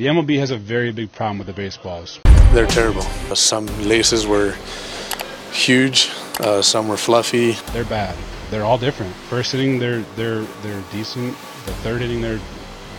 The 0.00 0.06
MLB 0.06 0.38
has 0.38 0.50
a 0.50 0.56
very 0.56 0.92
big 0.92 1.12
problem 1.12 1.36
with 1.36 1.46
the 1.46 1.52
baseballs. 1.52 2.20
They're 2.54 2.66
terrible. 2.66 3.02
Some 3.34 3.66
laces 3.86 4.26
were 4.26 4.56
huge, 5.52 6.10
uh, 6.40 6.62
some 6.62 6.88
were 6.88 6.96
fluffy. 6.96 7.52
They're 7.74 7.84
bad. 7.84 8.16
They're 8.50 8.64
all 8.64 8.78
different. 8.78 9.14
First 9.28 9.52
inning, 9.52 9.78
they're 9.78 10.00
they're 10.16 10.46
they're 10.62 10.82
decent. 10.90 11.32
The 11.66 11.74
third 11.84 12.00
inning, 12.00 12.22
they're 12.22 12.40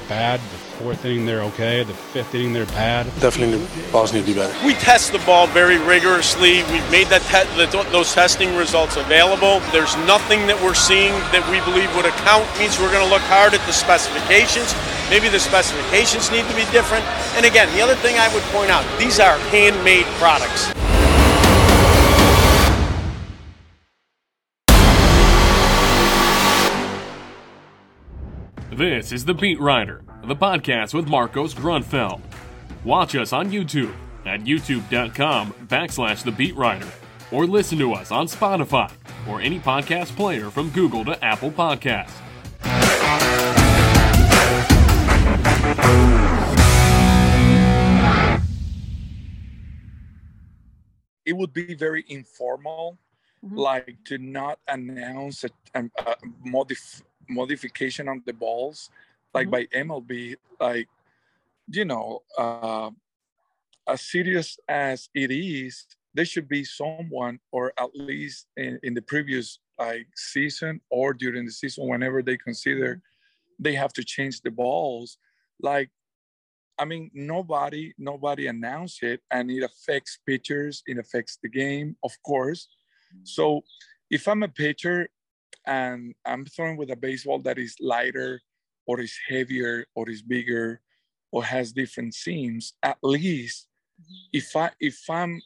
bad. 0.07 0.39
The 0.41 0.70
fourth 0.81 1.05
inning, 1.05 1.25
they're 1.25 1.43
okay. 1.43 1.83
The 1.83 1.93
fifth 1.93 2.33
inning, 2.33 2.53
they're 2.53 2.65
bad. 2.67 3.05
Definitely, 3.19 3.57
the 3.57 3.91
balls 3.91 4.13
need 4.13 4.21
to 4.21 4.25
be 4.25 4.33
better. 4.33 4.53
We 4.65 4.73
test 4.73 5.11
the 5.11 5.19
ball 5.19 5.47
very 5.47 5.77
rigorously. 5.77 6.63
We've 6.73 6.91
made 6.91 7.07
that 7.07 7.21
te- 7.29 7.49
the, 7.55 7.69
those 7.91 8.13
testing 8.13 8.55
results 8.55 8.97
available. 8.97 9.59
There's 9.71 9.95
nothing 10.07 10.47
that 10.47 10.59
we're 10.61 10.73
seeing 10.73 11.13
that 11.31 11.45
we 11.53 11.61
believe 11.69 11.93
would 11.95 12.05
account. 12.05 12.45
Means 12.57 12.79
we're 12.79 12.91
going 12.91 13.05
to 13.05 13.11
look 13.11 13.23
hard 13.29 13.53
at 13.53 13.61
the 13.67 13.73
specifications. 13.73 14.73
Maybe 15.09 15.29
the 15.29 15.39
specifications 15.39 16.31
need 16.31 16.47
to 16.49 16.55
be 16.55 16.65
different. 16.71 17.05
And 17.37 17.45
again, 17.45 17.69
the 17.75 17.81
other 17.81 17.95
thing 17.95 18.17
I 18.17 18.33
would 18.33 18.43
point 18.49 18.71
out: 18.71 18.83
these 18.97 19.19
are 19.19 19.37
handmade 19.53 20.05
products. 20.17 20.73
This 28.81 29.11
is 29.11 29.23
The 29.25 29.35
Beat 29.35 29.59
Writer, 29.59 30.01
the 30.23 30.35
podcast 30.35 30.95
with 30.95 31.07
Marcos 31.07 31.53
Grunfeld. 31.53 32.19
Watch 32.83 33.15
us 33.15 33.31
on 33.31 33.51
YouTube 33.51 33.93
at 34.25 34.39
youtube.com 34.39 35.53
backslash 35.67 36.23
The 36.23 36.31
Beat 36.31 36.55
Writer, 36.55 36.87
or 37.31 37.45
listen 37.45 37.77
to 37.77 37.93
us 37.93 38.09
on 38.09 38.25
Spotify 38.25 38.91
or 39.29 39.39
any 39.39 39.59
podcast 39.59 40.15
player 40.15 40.49
from 40.49 40.71
Google 40.71 41.05
to 41.05 41.23
Apple 41.23 41.51
Podcasts. 41.51 42.09
It 51.23 51.33
would 51.33 51.53
be 51.53 51.75
very 51.75 52.03
informal, 52.07 52.97
mm-hmm. 53.45 53.55
like 53.55 53.97
to 54.05 54.17
not 54.17 54.57
announce 54.67 55.43
a, 55.43 55.49
a, 55.75 55.83
a 55.99 56.15
modif- 56.43 57.03
modification 57.31 58.07
on 58.07 58.21
the 58.25 58.33
balls, 58.33 58.89
like 59.33 59.47
mm-hmm. 59.47 59.87
by 59.87 59.95
MLB, 59.97 60.35
like 60.59 60.87
you 61.67 61.85
know, 61.85 62.21
uh, 62.37 62.89
as 63.87 64.01
serious 64.01 64.57
as 64.67 65.09
it 65.15 65.31
is, 65.31 65.85
there 66.13 66.25
should 66.25 66.47
be 66.47 66.63
someone, 66.63 67.39
or 67.51 67.71
at 67.79 67.89
least 67.95 68.47
in, 68.57 68.79
in 68.83 68.93
the 68.93 69.01
previous 69.01 69.59
like 69.79 70.07
season 70.15 70.81
or 70.89 71.13
during 71.13 71.45
the 71.45 71.51
season, 71.51 71.87
whenever 71.87 72.21
they 72.21 72.37
consider 72.37 72.95
mm-hmm. 72.95 73.63
they 73.63 73.73
have 73.73 73.93
to 73.93 74.03
change 74.03 74.41
the 74.41 74.51
balls, 74.51 75.17
like 75.61 75.89
I 76.81 76.85
mean, 76.85 77.11
nobody, 77.13 77.93
nobody 77.99 78.47
announced 78.47 79.03
it, 79.03 79.21
and 79.29 79.51
it 79.51 79.61
affects 79.61 80.17
pitchers. 80.25 80.81
It 80.87 80.97
affects 80.97 81.37
the 81.43 81.49
game, 81.49 81.95
of 82.03 82.11
course. 82.25 82.67
Mm-hmm. 83.13 83.25
So, 83.25 83.61
if 84.09 84.27
I'm 84.27 84.41
a 84.41 84.47
pitcher 84.47 85.07
and 85.65 86.13
I'm 86.25 86.45
throwing 86.45 86.77
with 86.77 86.91
a 86.91 86.95
baseball 86.95 87.39
that 87.39 87.57
is 87.57 87.75
lighter 87.79 88.41
or 88.85 88.99
is 88.99 89.17
heavier 89.27 89.85
or 89.95 90.09
is 90.09 90.21
bigger 90.21 90.81
or 91.31 91.43
has 91.43 91.71
different 91.71 92.13
seams, 92.13 92.73
at 92.83 92.97
least 93.03 93.67
mm-hmm. 94.01 94.37
if 94.37 94.55
I 94.55 94.71
if 94.79 94.99
I'm 95.09 95.41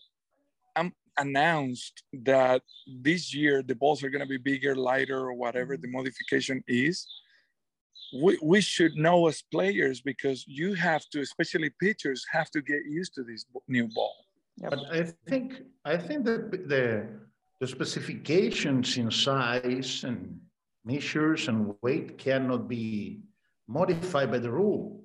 I'm 0.76 0.94
announced 1.18 2.04
that 2.24 2.62
this 3.02 3.34
year 3.34 3.62
the 3.62 3.76
balls 3.76 4.04
are 4.04 4.10
gonna 4.10 4.26
be 4.26 4.38
bigger, 4.38 4.76
lighter, 4.76 5.20
or 5.20 5.34
whatever 5.34 5.78
the 5.78 5.88
mm-hmm. 5.88 5.98
modification 5.98 6.64
is, 6.68 7.08
we, 8.22 8.38
we 8.42 8.62
should 8.62 8.96
know 8.96 9.28
as 9.28 9.42
players 9.52 10.02
because 10.02 10.46
you 10.48 10.74
have 10.74 11.04
to, 11.12 11.22
especially 11.22 11.72
pitchers, 11.82 12.26
have 12.32 12.50
to 12.52 12.62
get 12.62 12.86
used 12.86 13.14
to 13.16 13.24
this 13.24 13.46
new 13.68 13.88
ball. 13.94 14.16
Yeah, 14.58 14.70
but 14.70 14.80
I 14.92 15.04
think 15.28 15.62
I 15.84 15.98
think 15.98 16.26
that 16.26 16.52
the 16.52 17.08
the 17.60 17.68
specifications 17.68 18.98
in 18.98 19.10
size 19.10 20.04
and 20.04 20.40
measures 20.84 21.48
and 21.48 21.74
weight 21.82 22.18
cannot 22.18 22.68
be 22.68 23.22
modified 23.68 24.32
by 24.32 24.40
the 24.40 24.52
rule. 24.52 25.02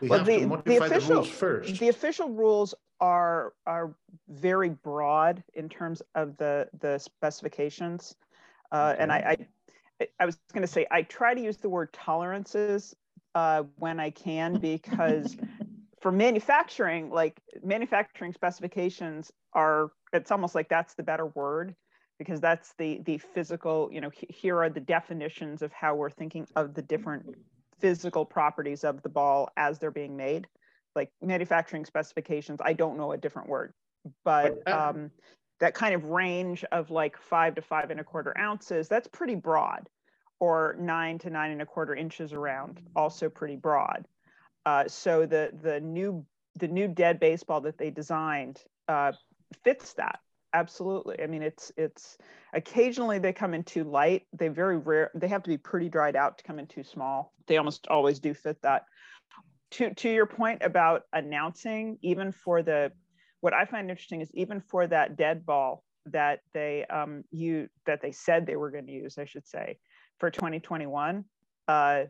We 0.00 0.08
well, 0.08 0.18
have 0.18 0.26
the, 0.26 0.40
to 0.40 0.46
modify 0.46 0.88
the, 0.88 0.96
official, 0.96 1.08
the 1.08 1.14
rules 1.14 1.28
first. 1.28 1.78
The 1.78 1.88
official 1.88 2.30
rules 2.30 2.74
are 3.00 3.52
are 3.66 3.94
very 4.28 4.70
broad 4.70 5.42
in 5.54 5.68
terms 5.68 6.02
of 6.14 6.36
the 6.36 6.68
the 6.80 6.98
specifications, 6.98 8.14
uh, 8.72 8.92
okay. 8.94 9.02
and 9.02 9.12
I, 9.12 9.36
I 10.00 10.06
I 10.18 10.26
was 10.26 10.38
going 10.52 10.62
to 10.62 10.68
say 10.68 10.86
I 10.90 11.02
try 11.02 11.34
to 11.34 11.40
use 11.40 11.58
the 11.58 11.68
word 11.68 11.92
tolerances 11.92 12.96
uh, 13.34 13.64
when 13.76 14.00
I 14.00 14.10
can 14.10 14.54
because 14.54 15.36
for 16.00 16.10
manufacturing, 16.10 17.10
like 17.10 17.40
manufacturing 17.62 18.32
specifications 18.32 19.30
are 19.52 19.90
it's 20.14 20.30
almost 20.30 20.54
like 20.54 20.68
that's 20.68 20.94
the 20.94 21.02
better 21.02 21.26
word 21.26 21.74
because 22.20 22.40
that's 22.40 22.74
the 22.78 23.00
the 23.04 23.18
physical 23.18 23.88
you 23.90 24.00
know 24.00 24.10
here 24.28 24.58
are 24.58 24.70
the 24.70 24.78
definitions 24.78 25.62
of 25.62 25.72
how 25.72 25.96
we're 25.96 26.10
thinking 26.10 26.46
of 26.54 26.74
the 26.74 26.82
different 26.82 27.34
physical 27.80 28.24
properties 28.24 28.84
of 28.84 29.02
the 29.02 29.08
ball 29.08 29.48
as 29.56 29.78
they're 29.78 29.90
being 29.90 30.16
made. 30.16 30.46
Like 30.96 31.12
manufacturing 31.22 31.84
specifications 31.84 32.60
i 32.64 32.72
don't 32.72 32.96
know 32.96 33.12
a 33.12 33.16
different 33.16 33.48
word 33.48 33.72
but 34.24 34.58
uh, 34.66 34.90
um, 34.90 35.10
that 35.60 35.72
kind 35.72 35.94
of 35.94 36.04
range 36.06 36.64
of 36.72 36.90
like 36.90 37.16
five 37.16 37.54
to 37.54 37.62
five 37.62 37.92
and 37.92 38.00
a 38.00 38.04
quarter 38.04 38.36
ounces 38.36 38.88
that's 38.88 39.06
pretty 39.06 39.36
broad 39.36 39.88
or 40.40 40.74
nine 40.80 41.18
to 41.18 41.30
nine 41.30 41.52
and 41.52 41.62
a 41.62 41.66
quarter 41.66 41.94
inches 41.94 42.32
around 42.32 42.80
also 42.96 43.28
pretty 43.28 43.56
broad. 43.56 44.08
Uh, 44.66 44.88
so 44.88 45.26
the 45.26 45.50
the 45.62 45.80
new 45.80 46.24
the 46.58 46.66
new 46.68 46.88
dead 46.88 47.20
baseball 47.20 47.60
that 47.60 47.78
they 47.78 47.90
designed 47.90 48.62
uh, 48.88 49.12
fits 49.62 49.92
that 49.94 50.18
absolutely 50.52 51.16
i 51.22 51.26
mean 51.26 51.42
it's 51.42 51.70
it's 51.76 52.18
occasionally 52.52 53.18
they 53.18 53.32
come 53.32 53.54
in 53.54 53.62
too 53.62 53.84
light 53.84 54.26
they 54.32 54.48
very 54.48 54.78
rare 54.78 55.10
they 55.14 55.28
have 55.28 55.42
to 55.42 55.50
be 55.50 55.56
pretty 55.56 55.88
dried 55.88 56.16
out 56.16 56.38
to 56.38 56.44
come 56.44 56.58
in 56.58 56.66
too 56.66 56.82
small 56.82 57.32
they 57.46 57.56
almost 57.56 57.86
always 57.88 58.20
do 58.20 58.32
fit 58.32 58.60
that. 58.62 58.84
To 59.72 59.94
to 59.94 60.08
your 60.08 60.26
point 60.26 60.62
about 60.62 61.02
announcing 61.12 61.98
even 62.02 62.32
for 62.32 62.62
the 62.62 62.90
what 63.40 63.54
i 63.54 63.64
find 63.64 63.88
interesting 63.88 64.20
is 64.20 64.30
even 64.34 64.60
for 64.60 64.86
that 64.86 65.16
dead 65.16 65.46
ball 65.46 65.84
that 66.06 66.40
they 66.52 66.84
um 66.86 67.22
you 67.30 67.68
that 67.86 68.02
they 68.02 68.10
said 68.10 68.46
they 68.46 68.56
were 68.56 68.70
going 68.70 68.86
to 68.86 68.92
use 68.92 69.18
i 69.18 69.24
should 69.24 69.46
say 69.46 69.78
for 70.18 70.30
2021 70.30 71.24
uh 71.68 72.02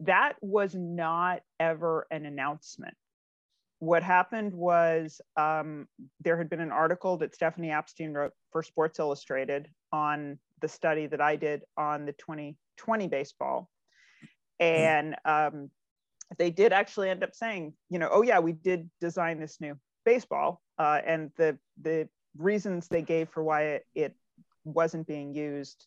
that 0.00 0.34
was 0.40 0.74
not 0.74 1.40
ever 1.60 2.06
an 2.10 2.24
announcement 2.24 2.96
what 3.80 4.02
happened 4.02 4.52
was 4.52 5.20
um, 5.36 5.86
there 6.20 6.36
had 6.36 6.50
been 6.50 6.60
an 6.60 6.72
article 6.72 7.16
that 7.18 7.34
Stephanie 7.34 7.68
Apstein 7.68 8.12
wrote 8.12 8.32
for 8.50 8.62
Sports 8.62 8.98
Illustrated 8.98 9.68
on 9.92 10.38
the 10.60 10.68
study 10.68 11.06
that 11.06 11.20
I 11.20 11.36
did 11.36 11.62
on 11.76 12.04
the 12.04 12.12
2020 12.12 13.06
baseball. 13.06 13.70
And 14.58 15.14
um, 15.24 15.70
they 16.38 16.50
did 16.50 16.72
actually 16.72 17.10
end 17.10 17.22
up 17.22 17.34
saying, 17.34 17.74
you 17.88 18.00
know, 18.00 18.08
oh, 18.10 18.22
yeah, 18.22 18.40
we 18.40 18.52
did 18.52 18.90
design 19.00 19.38
this 19.38 19.60
new 19.60 19.78
baseball. 20.04 20.60
Uh, 20.76 21.00
and 21.06 21.30
the, 21.36 21.56
the 21.80 22.08
reasons 22.36 22.88
they 22.88 23.02
gave 23.02 23.28
for 23.28 23.44
why 23.44 23.62
it, 23.62 23.86
it 23.94 24.14
wasn't 24.64 25.06
being 25.06 25.32
used, 25.32 25.86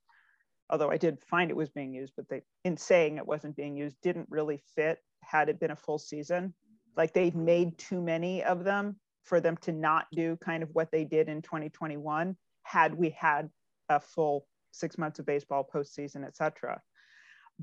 although 0.69 0.89
I 0.89 0.97
did 0.97 1.21
find 1.25 1.51
it 1.51 1.57
was 1.57 1.69
being 1.69 1.93
used, 1.93 2.13
but 2.15 2.29
they, 2.29 2.41
in 2.63 2.77
saying 2.77 3.17
it 3.17 3.27
wasn't 3.27 3.57
being 3.57 3.75
used, 3.75 3.97
didn't 4.01 4.27
really 4.29 4.61
fit 4.75 4.99
had 5.23 5.49
it 5.49 5.59
been 5.59 5.71
a 5.71 5.75
full 5.75 5.99
season 5.99 6.53
like 6.95 7.13
they've 7.13 7.35
made 7.35 7.77
too 7.77 8.01
many 8.01 8.43
of 8.43 8.63
them 8.63 8.97
for 9.23 9.39
them 9.39 9.57
to 9.57 9.71
not 9.71 10.07
do 10.11 10.37
kind 10.37 10.63
of 10.63 10.69
what 10.73 10.91
they 10.91 11.03
did 11.03 11.29
in 11.29 11.41
2021 11.41 12.35
had 12.63 12.93
we 12.93 13.09
had 13.11 13.49
a 13.89 13.99
full 13.99 14.45
six 14.71 14.97
months 14.97 15.19
of 15.19 15.25
baseball 15.25 15.67
postseason, 15.73 16.25
et 16.25 16.35
cetera. 16.35 16.81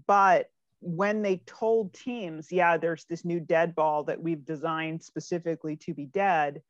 But 0.07 0.47
when 0.81 1.23
they 1.23 1.39
told 1.47 1.93
teams, 1.93 2.53
yeah, 2.53 2.77
there's 2.77 3.05
this 3.07 3.25
new 3.25 3.41
dead 3.41 3.75
ball 3.75 4.05
that 4.05 4.23
we've 4.23 4.45
designed 4.45 5.03
specifically 5.03 5.77
to 5.77 5.95
be 5.95 6.07
dead, 6.07 6.63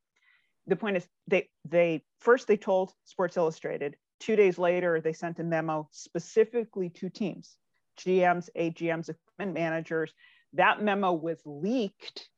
the 0.66 0.76
point 0.76 0.96
is 0.96 1.08
they 1.26 1.48
they 1.64 2.04
first 2.20 2.46
they 2.46 2.56
told 2.56 2.92
Sports 3.04 3.36
Illustrated. 3.36 3.96
Two 4.20 4.36
days 4.36 4.58
later, 4.58 5.00
they 5.00 5.12
sent 5.12 5.38
a 5.38 5.44
memo 5.44 5.88
specifically 5.92 6.90
to 6.90 7.08
teams, 7.08 7.56
GMs, 7.98 8.48
AGMs, 8.56 9.08
equipment 9.08 9.54
managers. 9.54 10.12
That 10.54 10.82
memo 10.82 11.12
was 11.12 11.40
leaked 11.44 12.28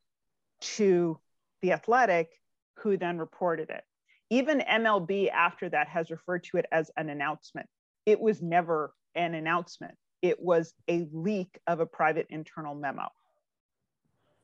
to 0.60 1.18
the 1.62 1.72
athletic 1.72 2.40
who 2.78 2.96
then 2.96 3.18
reported 3.18 3.70
it. 3.70 3.84
Even 4.30 4.60
mlb 4.60 5.30
after 5.30 5.68
that 5.68 5.88
has 5.88 6.10
referred 6.10 6.44
to 6.44 6.56
it 6.56 6.66
as 6.72 6.90
an 6.96 7.08
announcement. 7.08 7.68
It 8.06 8.20
was 8.20 8.40
never 8.40 8.92
an 9.14 9.34
announcement. 9.34 9.94
It 10.22 10.40
was 10.40 10.72
a 10.88 11.06
leak 11.12 11.58
of 11.66 11.80
a 11.80 11.86
private 11.86 12.26
internal 12.30 12.74
memo. 12.74 13.08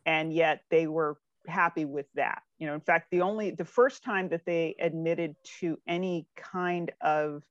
And 0.05 0.33
yet 0.33 0.63
they 0.71 0.87
were 0.87 1.19
happy 1.47 1.85
with 1.85 2.07
that. 2.15 2.43
You 2.59 2.67
know 2.67 2.75
in 2.75 2.81
fact 2.81 3.11
the 3.11 3.23
only 3.23 3.51
the 3.51 3.65
first 3.65 4.03
time 4.03 4.29
that 4.31 4.45
they 4.45 4.75
admitted 4.81 5.37
to 5.61 5.79
any 5.87 6.27
kind 6.37 6.91
of 7.01 7.43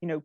you 0.00 0.08
know 0.08 0.22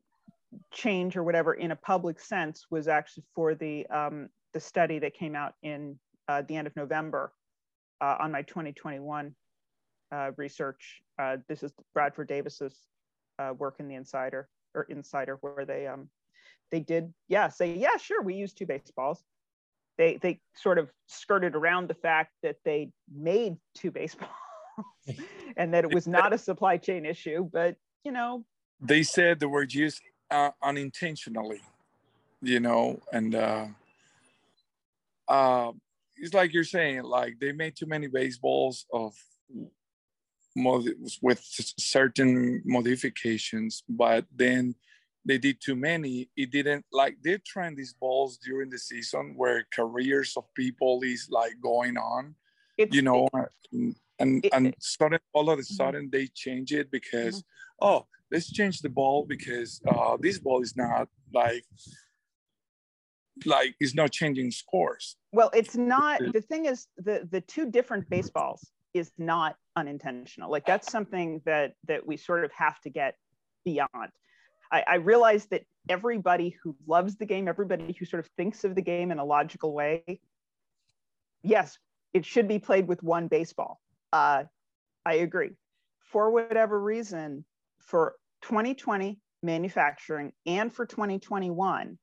change 0.71 1.15
or 1.17 1.23
whatever 1.23 1.53
in 1.53 1.71
a 1.71 1.75
public 1.75 2.19
sense 2.19 2.65
was 2.69 2.87
actually 2.87 3.23
for 3.33 3.55
the 3.55 3.85
um, 3.87 4.29
the 4.53 4.59
study 4.59 4.99
that 4.99 5.13
came 5.13 5.35
out 5.35 5.53
in 5.63 5.97
uh, 6.27 6.41
the 6.47 6.55
end 6.55 6.67
of 6.67 6.75
november 6.75 7.31
uh, 8.01 8.17
on 8.19 8.31
my 8.31 8.41
2021 8.43 9.33
uh, 10.11 10.31
research. 10.37 11.01
Uh, 11.19 11.37
this 11.47 11.63
is 11.63 11.71
Bradford 11.93 12.27
Davis's 12.27 12.77
uh, 13.39 13.53
work 13.57 13.75
in 13.79 13.87
the 13.87 13.95
Insider 13.95 14.47
or 14.73 14.83
Insider, 14.83 15.37
where 15.41 15.65
they 15.65 15.87
um, 15.87 16.09
they 16.71 16.79
did 16.79 17.13
yeah 17.27 17.49
say 17.49 17.73
yeah 17.75 17.97
sure 17.97 18.21
we 18.21 18.35
use 18.35 18.53
two 18.53 18.65
baseballs. 18.65 19.23
They 19.97 20.17
they 20.17 20.41
sort 20.55 20.77
of 20.77 20.89
skirted 21.07 21.55
around 21.55 21.89
the 21.89 21.93
fact 21.95 22.31
that 22.43 22.57
they 22.65 22.91
made 23.13 23.55
two 23.73 23.91
baseballs 23.91 24.31
and 25.57 25.73
that 25.73 25.83
it 25.83 25.93
was 25.93 26.07
not 26.07 26.33
a 26.33 26.37
supply 26.37 26.77
chain 26.77 27.05
issue, 27.05 27.49
but 27.51 27.75
you 28.03 28.11
know 28.11 28.45
they 28.81 29.03
said 29.03 29.39
the 29.39 29.49
word 29.49 29.73
used 29.73 30.01
uh, 30.31 30.51
unintentionally, 30.61 31.61
you 32.41 32.59
know, 32.59 32.99
and 33.11 33.35
uh, 33.35 33.67
uh, 35.27 35.71
it's 36.17 36.33
like 36.33 36.53
you're 36.53 36.63
saying, 36.63 37.03
like 37.03 37.39
they 37.39 37.51
made 37.51 37.75
too 37.75 37.85
many 37.85 38.07
baseballs 38.07 38.85
of 38.91 39.13
mod- 40.55 40.95
with 41.21 41.41
certain 41.43 42.61
modifications, 42.65 43.83
but 43.87 44.25
then 44.33 44.75
they 45.25 45.37
did 45.37 45.59
too 45.59 45.75
many. 45.75 46.29
It 46.37 46.51
didn't 46.51 46.85
like 46.91 47.17
they're 47.23 47.41
trying 47.45 47.75
these 47.75 47.93
balls 47.93 48.37
during 48.37 48.69
the 48.69 48.77
season 48.77 49.33
where 49.35 49.65
careers 49.73 50.33
of 50.37 50.45
people 50.53 51.01
is 51.03 51.27
like 51.29 51.53
going 51.61 51.97
on, 51.97 52.35
it's, 52.77 52.95
you 52.95 53.01
know, 53.01 53.27
it, 53.33 53.95
and 54.19 54.45
it, 54.45 54.53
and 54.53 54.73
sudden 54.79 55.19
all 55.33 55.49
of 55.49 55.59
a 55.59 55.61
mm-hmm. 55.61 55.73
sudden 55.73 56.09
they 56.11 56.27
change 56.27 56.71
it 56.71 56.89
because 56.91 57.41
mm-hmm. 57.41 57.87
oh 57.87 58.05
let's 58.31 58.51
change 58.51 58.81
the 58.81 58.89
ball 58.89 59.25
because 59.27 59.81
uh, 59.87 60.17
this 60.19 60.39
ball 60.39 60.61
is 60.61 60.75
not 60.75 61.07
like 61.33 61.63
like 63.45 63.75
is 63.79 63.95
not 63.95 64.11
changing 64.11 64.51
scores. 64.51 65.17
Well, 65.31 65.51
it's 65.53 65.75
not. 65.75 66.21
The 66.33 66.41
thing 66.41 66.65
is, 66.65 66.87
the 66.97 67.27
the 67.29 67.41
two 67.41 67.69
different 67.69 68.09
baseballs 68.09 68.71
is 68.93 69.11
not 69.17 69.57
unintentional. 69.75 70.49
Like 70.49 70.65
that's 70.65 70.91
something 70.91 71.41
that 71.45 71.73
that 71.87 72.05
we 72.05 72.17
sort 72.17 72.45
of 72.45 72.51
have 72.53 72.79
to 72.81 72.89
get 72.89 73.15
beyond. 73.65 74.11
I, 74.71 74.83
I 74.87 74.95
realize 74.95 75.45
that 75.47 75.63
everybody 75.89 76.55
who 76.63 76.75
loves 76.87 77.17
the 77.17 77.25
game, 77.25 77.47
everybody 77.47 77.95
who 77.99 78.05
sort 78.05 78.25
of 78.25 78.31
thinks 78.37 78.63
of 78.63 78.75
the 78.75 78.81
game 78.81 79.11
in 79.11 79.19
a 79.19 79.25
logical 79.25 79.73
way, 79.73 80.19
yes, 81.43 81.77
it 82.13 82.25
should 82.25 82.47
be 82.47 82.59
played 82.59 82.87
with 82.87 83.03
one 83.03 83.27
baseball. 83.27 83.81
Uh, 84.11 84.45
I 85.05 85.15
agree. 85.15 85.51
For 85.99 86.31
whatever 86.31 86.79
reason, 86.79 87.45
for 87.79 88.15
2020 88.43 89.19
manufacturing 89.43 90.31
and 90.45 90.73
for 90.73 90.85
2021, 90.85 91.97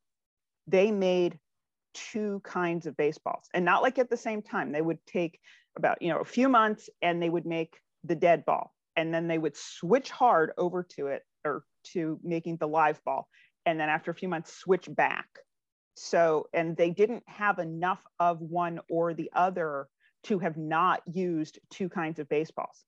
they 0.66 0.90
made 0.90 1.38
two 1.94 2.40
kinds 2.44 2.86
of 2.86 2.96
baseballs 2.96 3.48
and 3.52 3.64
not 3.64 3.82
like 3.82 3.98
at 3.98 4.10
the 4.10 4.16
same 4.16 4.42
time. 4.42 4.72
They 4.72 4.80
would 4.80 5.04
take 5.06 5.38
about, 5.76 6.00
you 6.00 6.08
know, 6.08 6.20
a 6.20 6.24
few 6.24 6.48
months 6.48 6.88
and 7.00 7.22
they 7.22 7.30
would 7.30 7.46
make 7.46 7.78
the 8.04 8.14
dead 8.14 8.44
ball 8.44 8.72
and 8.96 9.12
then 9.12 9.28
they 9.28 9.38
would 9.38 9.56
switch 9.56 10.10
hard 10.10 10.52
over 10.58 10.82
to 10.96 11.08
it 11.08 11.22
or 11.44 11.64
to 11.84 12.18
making 12.22 12.56
the 12.58 12.68
live 12.68 13.02
ball. 13.04 13.28
And 13.66 13.78
then 13.78 13.88
after 13.88 14.10
a 14.10 14.14
few 14.14 14.28
months, 14.28 14.54
switch 14.54 14.88
back. 14.94 15.26
So, 15.94 16.48
and 16.52 16.76
they 16.76 16.90
didn't 16.90 17.22
have 17.26 17.58
enough 17.58 18.02
of 18.18 18.40
one 18.40 18.80
or 18.90 19.14
the 19.14 19.30
other 19.34 19.88
to 20.24 20.38
have 20.38 20.56
not 20.56 21.02
used 21.12 21.58
two 21.70 21.88
kinds 21.88 22.18
of 22.18 22.28
baseballs. 22.28 22.84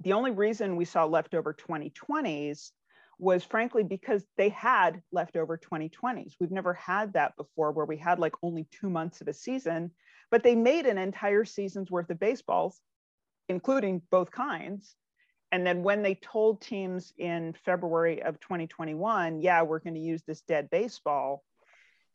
The 0.00 0.12
only 0.12 0.32
reason 0.32 0.76
we 0.76 0.84
saw 0.84 1.04
leftover 1.04 1.54
2020s 1.54 2.70
was 3.18 3.44
frankly 3.44 3.84
because 3.84 4.24
they 4.36 4.48
had 4.48 5.02
leftover 5.12 5.58
2020s. 5.58 6.34
We've 6.40 6.50
never 6.50 6.74
had 6.74 7.12
that 7.12 7.36
before 7.36 7.72
where 7.72 7.86
we 7.86 7.96
had 7.96 8.18
like 8.18 8.34
only 8.42 8.66
two 8.70 8.90
months 8.90 9.20
of 9.20 9.28
a 9.28 9.32
season, 9.32 9.90
but 10.30 10.42
they 10.42 10.54
made 10.54 10.86
an 10.86 10.98
entire 10.98 11.44
season's 11.44 11.90
worth 11.90 12.10
of 12.10 12.18
baseballs, 12.18 12.80
including 13.48 14.02
both 14.10 14.30
kinds. 14.30 14.96
And 15.52 15.66
then 15.66 15.82
when 15.82 16.02
they 16.02 16.14
told 16.14 16.62
teams 16.62 17.12
in 17.18 17.54
February 17.64 18.22
of 18.22 18.40
2021, 18.40 19.40
yeah, 19.40 19.62
we're 19.62 19.80
going 19.80 19.94
to 19.94 20.00
use 20.00 20.22
this 20.26 20.40
dead 20.42 20.70
baseball, 20.70 21.44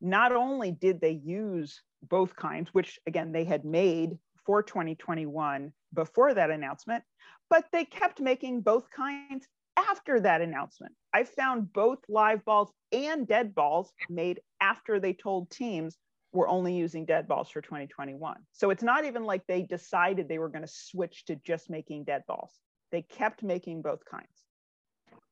not 0.01 0.31
only 0.31 0.71
did 0.71 0.99
they 0.99 1.21
use 1.23 1.81
both 2.03 2.35
kinds, 2.35 2.73
which 2.73 2.99
again 3.07 3.31
they 3.31 3.43
had 3.43 3.63
made 3.63 4.17
for 4.45 4.63
2021 4.63 5.71
before 5.93 6.33
that 6.33 6.49
announcement, 6.49 7.03
but 7.49 7.65
they 7.71 7.85
kept 7.85 8.19
making 8.19 8.61
both 8.61 8.89
kinds 8.89 9.47
after 9.77 10.19
that 10.19 10.41
announcement. 10.41 10.93
I 11.13 11.23
found 11.23 11.71
both 11.71 11.99
live 12.09 12.43
balls 12.43 12.71
and 12.91 13.27
dead 13.27 13.53
balls 13.53 13.91
made 14.09 14.41
after 14.59 14.99
they 14.99 15.13
told 15.13 15.49
teams 15.49 15.97
we're 16.33 16.49
only 16.49 16.75
using 16.75 17.05
dead 17.05 17.27
balls 17.27 17.49
for 17.49 17.61
2021. 17.61 18.37
So 18.51 18.69
it's 18.69 18.83
not 18.83 19.05
even 19.05 19.23
like 19.23 19.45
they 19.47 19.61
decided 19.63 20.27
they 20.27 20.39
were 20.39 20.49
going 20.49 20.65
to 20.65 20.71
switch 20.71 21.25
to 21.25 21.35
just 21.37 21.69
making 21.69 22.03
dead 22.03 22.23
balls. 22.27 22.51
They 22.91 23.03
kept 23.03 23.43
making 23.43 23.81
both 23.81 24.03
kinds. 24.05 24.25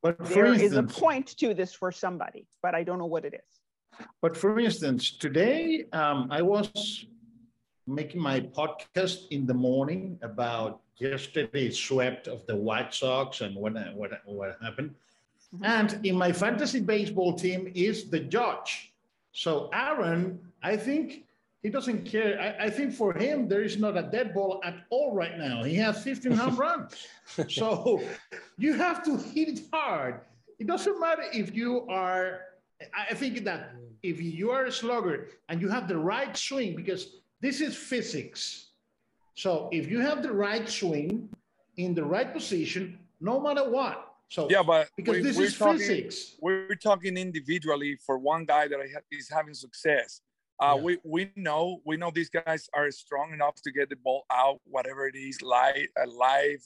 But 0.02 0.24
there 0.26 0.46
instance, 0.46 0.72
is 0.72 0.78
a 0.78 0.82
point 0.82 1.36
to 1.38 1.54
this 1.54 1.74
for 1.74 1.90
somebody, 1.90 2.46
but 2.62 2.74
I 2.74 2.82
don't 2.82 2.98
know 2.98 3.06
what 3.06 3.24
it 3.24 3.34
is. 3.34 4.06
But 4.22 4.36
for 4.36 4.58
instance, 4.58 5.16
today 5.16 5.84
um, 5.92 6.28
I 6.30 6.42
was 6.42 7.06
making 7.86 8.20
my 8.20 8.40
podcast 8.40 9.28
in 9.30 9.46
the 9.46 9.54
morning 9.54 10.18
about 10.22 10.80
yesterday 10.98 11.70
swept 11.70 12.28
of 12.28 12.46
the 12.46 12.56
White 12.56 12.94
Sox 12.94 13.40
and 13.40 13.54
what 13.54 13.74
what 13.94 14.10
what 14.24 14.58
happened. 14.62 14.94
Mm-hmm. 15.54 15.64
And 15.64 16.06
in 16.06 16.16
my 16.16 16.32
fantasy 16.32 16.80
baseball 16.80 17.34
team 17.34 17.70
is 17.74 18.10
the 18.10 18.20
judge. 18.20 18.92
So 19.32 19.68
Aaron, 19.72 20.40
I 20.62 20.76
think 20.76 21.24
he 21.62 21.70
doesn't 21.70 22.04
care. 22.04 22.40
I, 22.40 22.66
I, 22.66 22.70
think 22.70 22.92
for 22.92 23.12
him, 23.12 23.48
there 23.48 23.62
is 23.62 23.76
not 23.76 23.96
a 23.96 24.02
dead 24.02 24.32
ball 24.32 24.60
at 24.64 24.76
all 24.90 25.14
right 25.14 25.36
now. 25.36 25.62
He 25.62 25.74
has 25.74 26.02
15 26.02 26.32
home 26.32 26.56
runs. 26.66 27.06
So 27.48 28.02
you 28.56 28.74
have 28.74 29.02
to 29.04 29.16
hit 29.16 29.48
it 29.48 29.60
hard. 29.72 30.20
It 30.58 30.66
doesn't 30.66 31.00
matter 31.00 31.24
if 31.32 31.54
you 31.54 31.86
are, 31.88 32.40
I 32.96 33.14
think 33.14 33.44
that 33.44 33.74
if 34.02 34.22
you 34.22 34.50
are 34.50 34.66
a 34.66 34.72
slugger 34.72 35.28
and 35.48 35.60
you 35.60 35.68
have 35.68 35.88
the 35.88 35.98
right 35.98 36.36
swing, 36.36 36.76
because 36.76 37.16
this 37.40 37.60
is 37.60 37.76
physics. 37.76 38.65
So 39.36 39.68
if 39.70 39.88
you 39.88 40.00
have 40.00 40.22
the 40.22 40.32
right 40.32 40.68
swing 40.68 41.28
in 41.76 41.94
the 41.94 42.04
right 42.04 42.32
position, 42.32 42.98
no 43.20 43.38
matter 43.38 43.68
what. 43.68 44.02
So 44.28 44.48
yeah, 44.50 44.62
but 44.62 44.88
because 44.96 45.16
we, 45.16 45.22
this 45.22 45.38
is 45.38 45.56
talking, 45.56 45.78
physics. 45.78 46.36
We're 46.40 46.74
talking 46.74 47.16
individually 47.16 47.96
for 48.04 48.18
one 48.18 48.44
guy 48.44 48.66
that 48.66 48.78
is 49.12 49.28
having 49.30 49.54
success. 49.54 50.22
Uh, 50.60 50.74
yeah. 50.74 50.82
we, 50.82 50.98
we 51.04 51.30
know 51.36 51.80
we 51.84 51.98
know 51.98 52.10
these 52.12 52.30
guys 52.30 52.68
are 52.74 52.90
strong 52.90 53.32
enough 53.34 53.54
to 53.62 53.70
get 53.70 53.90
the 53.90 53.96
ball 53.96 54.24
out, 54.32 54.58
whatever 54.64 55.06
it 55.06 55.14
is, 55.14 55.42
live, 55.42 55.86
uh, 56.00 56.10
live, 56.10 56.58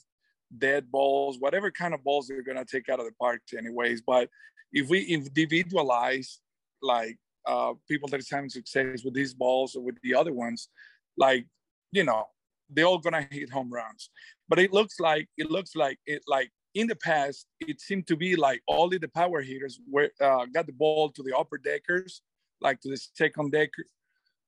dead 0.57 0.89
balls, 0.89 1.37
whatever 1.39 1.69
kind 1.69 1.93
of 1.93 2.01
balls 2.03 2.27
they're 2.27 2.41
gonna 2.41 2.65
take 2.65 2.87
out 2.87 2.99
of 2.99 3.05
the 3.05 3.11
park, 3.19 3.41
anyways. 3.55 4.01
But 4.01 4.29
if 4.71 4.89
we 4.89 5.01
individualize 5.01 6.39
like 6.81 7.17
uh, 7.45 7.73
people 7.87 8.07
that 8.09 8.21
is 8.21 8.29
having 8.29 8.49
success 8.49 9.03
with 9.03 9.13
these 9.13 9.33
balls 9.33 9.75
or 9.75 9.83
with 9.83 9.97
the 10.01 10.15
other 10.15 10.33
ones, 10.33 10.69
like 11.17 11.45
you 11.91 12.05
know, 12.05 12.25
they're 12.71 12.85
all 12.85 12.99
gonna 12.99 13.27
hit 13.29 13.49
home 13.49 13.71
runs. 13.71 14.09
But 14.47 14.59
it 14.59 14.73
looks 14.73 14.99
like 14.99 15.27
it 15.37 15.49
looks 15.49 15.75
like 15.75 15.97
it 16.05 16.23
like 16.27 16.49
in 16.73 16.87
the 16.87 16.95
past 16.95 17.47
it 17.59 17.81
seemed 17.81 18.07
to 18.07 18.15
be 18.15 18.35
like 18.35 18.61
only 18.67 18.97
the 18.97 19.09
power 19.09 19.41
hitters 19.41 19.79
were 19.89 20.09
uh, 20.19 20.45
got 20.53 20.65
the 20.67 20.73
ball 20.73 21.09
to 21.11 21.23
the 21.23 21.35
upper 21.37 21.57
deckers, 21.57 22.21
like 22.61 22.79
to 22.81 22.89
the 22.89 23.01
second 23.13 23.51
decker. 23.51 23.85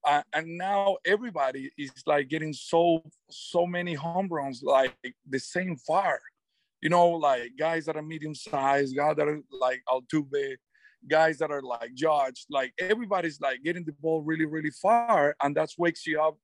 Uh, 0.06 0.22
and 0.34 0.58
now 0.58 0.98
everybody 1.06 1.70
is 1.78 1.90
like 2.06 2.28
getting 2.28 2.52
so 2.52 3.02
so 3.30 3.66
many 3.66 3.94
home 3.94 4.28
runs 4.28 4.62
like 4.62 4.94
the 5.26 5.38
same 5.38 5.76
far 5.76 6.20
you 6.84 6.90
know 6.90 7.08
like 7.08 7.52
guys 7.58 7.86
that 7.86 7.96
are 7.96 8.02
medium 8.02 8.34
sized 8.34 8.94
guys 8.94 9.16
that 9.16 9.26
are 9.26 9.40
like 9.50 9.82
Altuve, 9.88 10.56
guys 11.08 11.38
that 11.38 11.50
are 11.50 11.62
like 11.62 11.94
Judge, 11.94 12.44
like 12.50 12.72
everybody's 12.78 13.40
like 13.40 13.62
getting 13.62 13.84
the 13.84 13.92
ball 13.92 14.22
really, 14.22 14.44
really 14.44 14.70
far, 14.70 15.34
and 15.42 15.56
that 15.56 15.70
wakes 15.78 16.06
you 16.06 16.20
up 16.20 16.36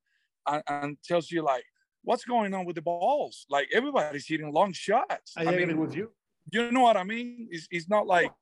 and, 0.47 0.63
and, 0.69 0.97
tells 1.03 1.31
you 1.31 1.43
like 1.43 1.65
what's 2.03 2.25
going 2.25 2.55
on 2.55 2.65
with 2.65 2.77
the 2.77 2.83
balls. 2.83 3.47
Like 3.49 3.69
everybody's 3.73 4.27
hitting 4.27 4.53
long 4.53 4.73
shots. 4.73 5.35
I, 5.37 5.45
I 5.45 5.53
agree 5.53 5.67
mean, 5.67 5.79
with 5.79 5.95
you. 5.95 6.11
You 6.53 6.73
know 6.73 6.83
what 6.83 6.97
I 6.97 7.05
mean? 7.05 7.49
It's, 7.51 7.69
it's 7.71 7.89
not 7.89 8.07
like 8.07 8.33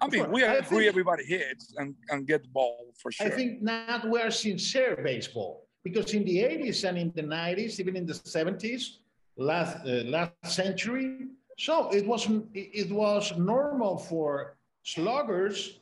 I 0.00 0.08
mean 0.08 0.30
we 0.30 0.44
I 0.44 0.54
agree 0.54 0.78
think, 0.78 0.88
everybody 0.88 1.24
hits 1.24 1.74
and, 1.76 1.94
and 2.10 2.26
get 2.26 2.42
the 2.42 2.48
ball 2.48 2.92
for 2.96 3.12
sure. 3.12 3.26
I 3.26 3.30
think 3.30 3.62
not 3.62 4.08
we're 4.08 4.30
sincere 4.30 5.00
baseball 5.02 5.66
because 5.84 6.14
in 6.14 6.24
the 6.24 6.38
80s 6.38 6.88
and 6.88 6.96
in 6.98 7.12
the 7.14 7.22
90s, 7.22 7.80
even 7.80 7.96
in 7.96 8.06
the 8.06 8.14
70s, 8.14 8.98
last 9.36 9.78
uh, 9.86 10.04
last 10.04 10.32
century, 10.46 11.26
so 11.58 11.90
it 11.90 12.06
was 12.06 12.28
it 12.54 12.90
was 12.90 13.36
normal 13.36 13.98
for 13.98 14.56
sluggers 14.82 15.80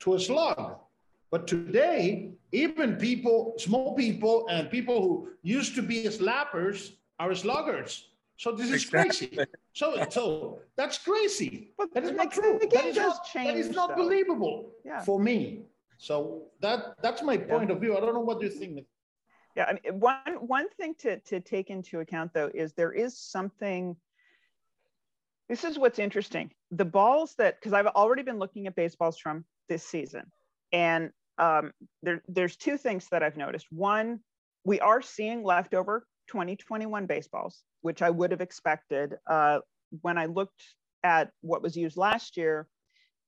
to 0.00 0.18
slug. 0.18 0.78
But 1.30 1.46
today, 1.46 2.32
even 2.52 2.96
people, 2.96 3.54
small 3.58 3.94
people, 3.94 4.46
and 4.50 4.70
people 4.70 5.00
who 5.00 5.28
used 5.42 5.74
to 5.76 5.82
be 5.82 6.04
slappers 6.04 6.92
are 7.18 7.34
sluggers. 7.34 8.08
So 8.36 8.52
this 8.52 8.70
is 8.70 8.84
crazy. 8.86 9.38
So, 9.72 10.04
so 10.08 10.58
that's 10.76 10.98
crazy. 10.98 11.72
But 11.76 11.92
that 11.94 12.04
is 12.04 12.12
not 12.12 12.32
true. 12.32 12.58
That 12.72 12.86
is 12.86 12.96
not, 12.96 13.24
change, 13.24 13.46
that 13.48 13.56
is 13.56 13.70
not 13.70 13.96
believable 13.96 14.72
yeah. 14.84 15.02
for 15.02 15.20
me. 15.20 15.66
So 15.98 16.44
that 16.60 16.96
that's 17.02 17.22
my 17.22 17.36
point 17.36 17.68
yeah. 17.68 17.76
of 17.76 17.80
view. 17.82 17.96
I 17.96 18.00
don't 18.00 18.14
know 18.14 18.20
what 18.20 18.40
you 18.40 18.48
think. 18.48 18.86
Yeah, 19.54 19.66
I 19.68 19.74
mean, 19.74 20.00
one 20.00 20.36
one 20.40 20.68
thing 20.70 20.94
to 21.00 21.20
to 21.20 21.40
take 21.40 21.68
into 21.68 22.00
account 22.00 22.32
though 22.32 22.50
is 22.54 22.72
there 22.72 22.92
is 22.92 23.18
something. 23.18 23.94
This 25.50 25.62
is 25.62 25.78
what's 25.78 25.98
interesting. 25.98 26.50
The 26.70 26.86
balls 26.86 27.34
that 27.36 27.60
because 27.60 27.74
I've 27.74 27.88
already 27.88 28.22
been 28.22 28.38
looking 28.38 28.66
at 28.66 28.74
baseballs 28.74 29.18
from 29.18 29.44
this 29.68 29.84
season, 29.84 30.32
and 30.72 31.10
um, 31.40 31.72
there 32.02 32.22
there's 32.28 32.56
two 32.56 32.76
things 32.76 33.08
that 33.10 33.22
I've 33.22 33.36
noticed. 33.36 33.66
One, 33.70 34.20
we 34.64 34.78
are 34.80 35.02
seeing 35.02 35.42
leftover 35.42 36.06
2021 36.28 37.06
baseballs, 37.06 37.62
which 37.80 38.02
I 38.02 38.10
would 38.10 38.30
have 38.30 38.42
expected. 38.42 39.14
Uh, 39.26 39.60
when 40.02 40.18
I 40.18 40.26
looked 40.26 40.62
at 41.02 41.30
what 41.40 41.62
was 41.62 41.76
used 41.76 41.96
last 41.96 42.36
year, 42.36 42.68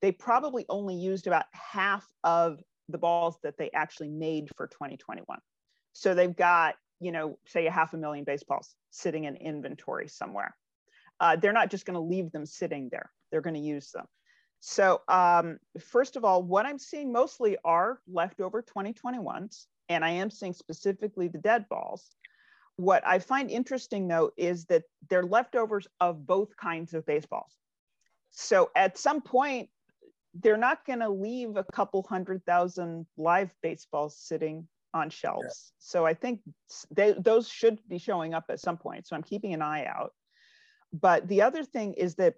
they 0.02 0.12
probably 0.12 0.66
only 0.68 0.94
used 0.94 1.26
about 1.26 1.46
half 1.52 2.06
of 2.22 2.60
the 2.88 2.98
balls 2.98 3.38
that 3.42 3.56
they 3.56 3.70
actually 3.72 4.10
made 4.10 4.50
for 4.56 4.66
2021. 4.66 5.38
So 5.94 6.14
they've 6.14 6.36
got, 6.36 6.74
you 7.00 7.12
know, 7.12 7.38
say 7.46 7.66
a 7.66 7.70
half 7.70 7.94
a 7.94 7.96
million 7.96 8.24
baseballs 8.24 8.74
sitting 8.90 9.24
in 9.24 9.36
inventory 9.36 10.08
somewhere. 10.08 10.54
Uh, 11.18 11.36
they're 11.36 11.52
not 11.52 11.70
just 11.70 11.86
going 11.86 11.94
to 11.94 12.00
leave 12.00 12.30
them 12.32 12.44
sitting 12.44 12.88
there. 12.90 13.10
They're 13.30 13.40
going 13.40 13.54
to 13.54 13.60
use 13.60 13.90
them. 13.90 14.06
So 14.64 15.00
um, 15.08 15.58
first 15.80 16.14
of 16.14 16.24
all, 16.24 16.40
what 16.40 16.66
I'm 16.66 16.78
seeing 16.78 17.10
mostly 17.10 17.56
are 17.64 17.98
leftover 18.06 18.62
2021s, 18.62 19.66
and 19.88 20.04
I 20.04 20.10
am 20.10 20.30
seeing 20.30 20.52
specifically 20.52 21.26
the 21.26 21.38
dead 21.38 21.68
balls. 21.68 22.14
What 22.76 23.04
I 23.04 23.18
find 23.18 23.50
interesting 23.50 24.06
though 24.06 24.30
is 24.36 24.66
that 24.66 24.84
they're 25.10 25.24
leftovers 25.24 25.88
of 25.98 26.28
both 26.28 26.56
kinds 26.56 26.94
of 26.94 27.04
baseballs. 27.04 27.56
So 28.30 28.70
at 28.76 28.96
some 28.96 29.20
point, 29.20 29.68
they're 30.32 30.56
not 30.56 30.86
going 30.86 31.00
to 31.00 31.10
leave 31.10 31.56
a 31.56 31.64
couple 31.72 32.06
hundred 32.08 32.46
thousand 32.46 33.06
live 33.16 33.52
baseballs 33.64 34.16
sitting 34.16 34.68
on 34.94 35.10
shelves. 35.10 35.42
Yeah. 35.42 35.80
So 35.80 36.06
I 36.06 36.14
think 36.14 36.38
they, 36.92 37.16
those 37.18 37.48
should 37.48 37.80
be 37.88 37.98
showing 37.98 38.32
up 38.32 38.44
at 38.48 38.60
some 38.60 38.76
point. 38.76 39.08
So 39.08 39.16
I'm 39.16 39.24
keeping 39.24 39.54
an 39.54 39.60
eye 39.60 39.86
out. 39.86 40.12
But 40.92 41.26
the 41.26 41.42
other 41.42 41.64
thing 41.64 41.94
is 41.94 42.14
that 42.14 42.34